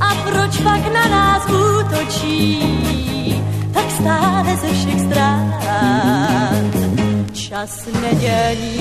a 0.00 0.14
proč 0.14 0.56
pak 0.64 0.92
na 0.92 1.08
nás 1.08 1.42
útočí, 1.44 2.62
tak 3.72 3.90
stále 3.90 4.56
ze 4.56 4.72
všech 4.72 5.00
strán. 5.00 5.52
Čas 7.32 7.86
nedělí, 8.00 8.80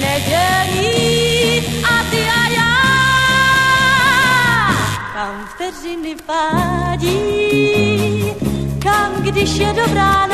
nedělí 0.00 1.66
a 1.82 2.04
ty. 2.10 2.33
Kam 5.24 5.46
vteřiny 5.46 6.16
pádí, 6.26 7.14
kam 8.82 9.22
když 9.22 9.56
je 9.58 9.72
dobrá 9.72 10.33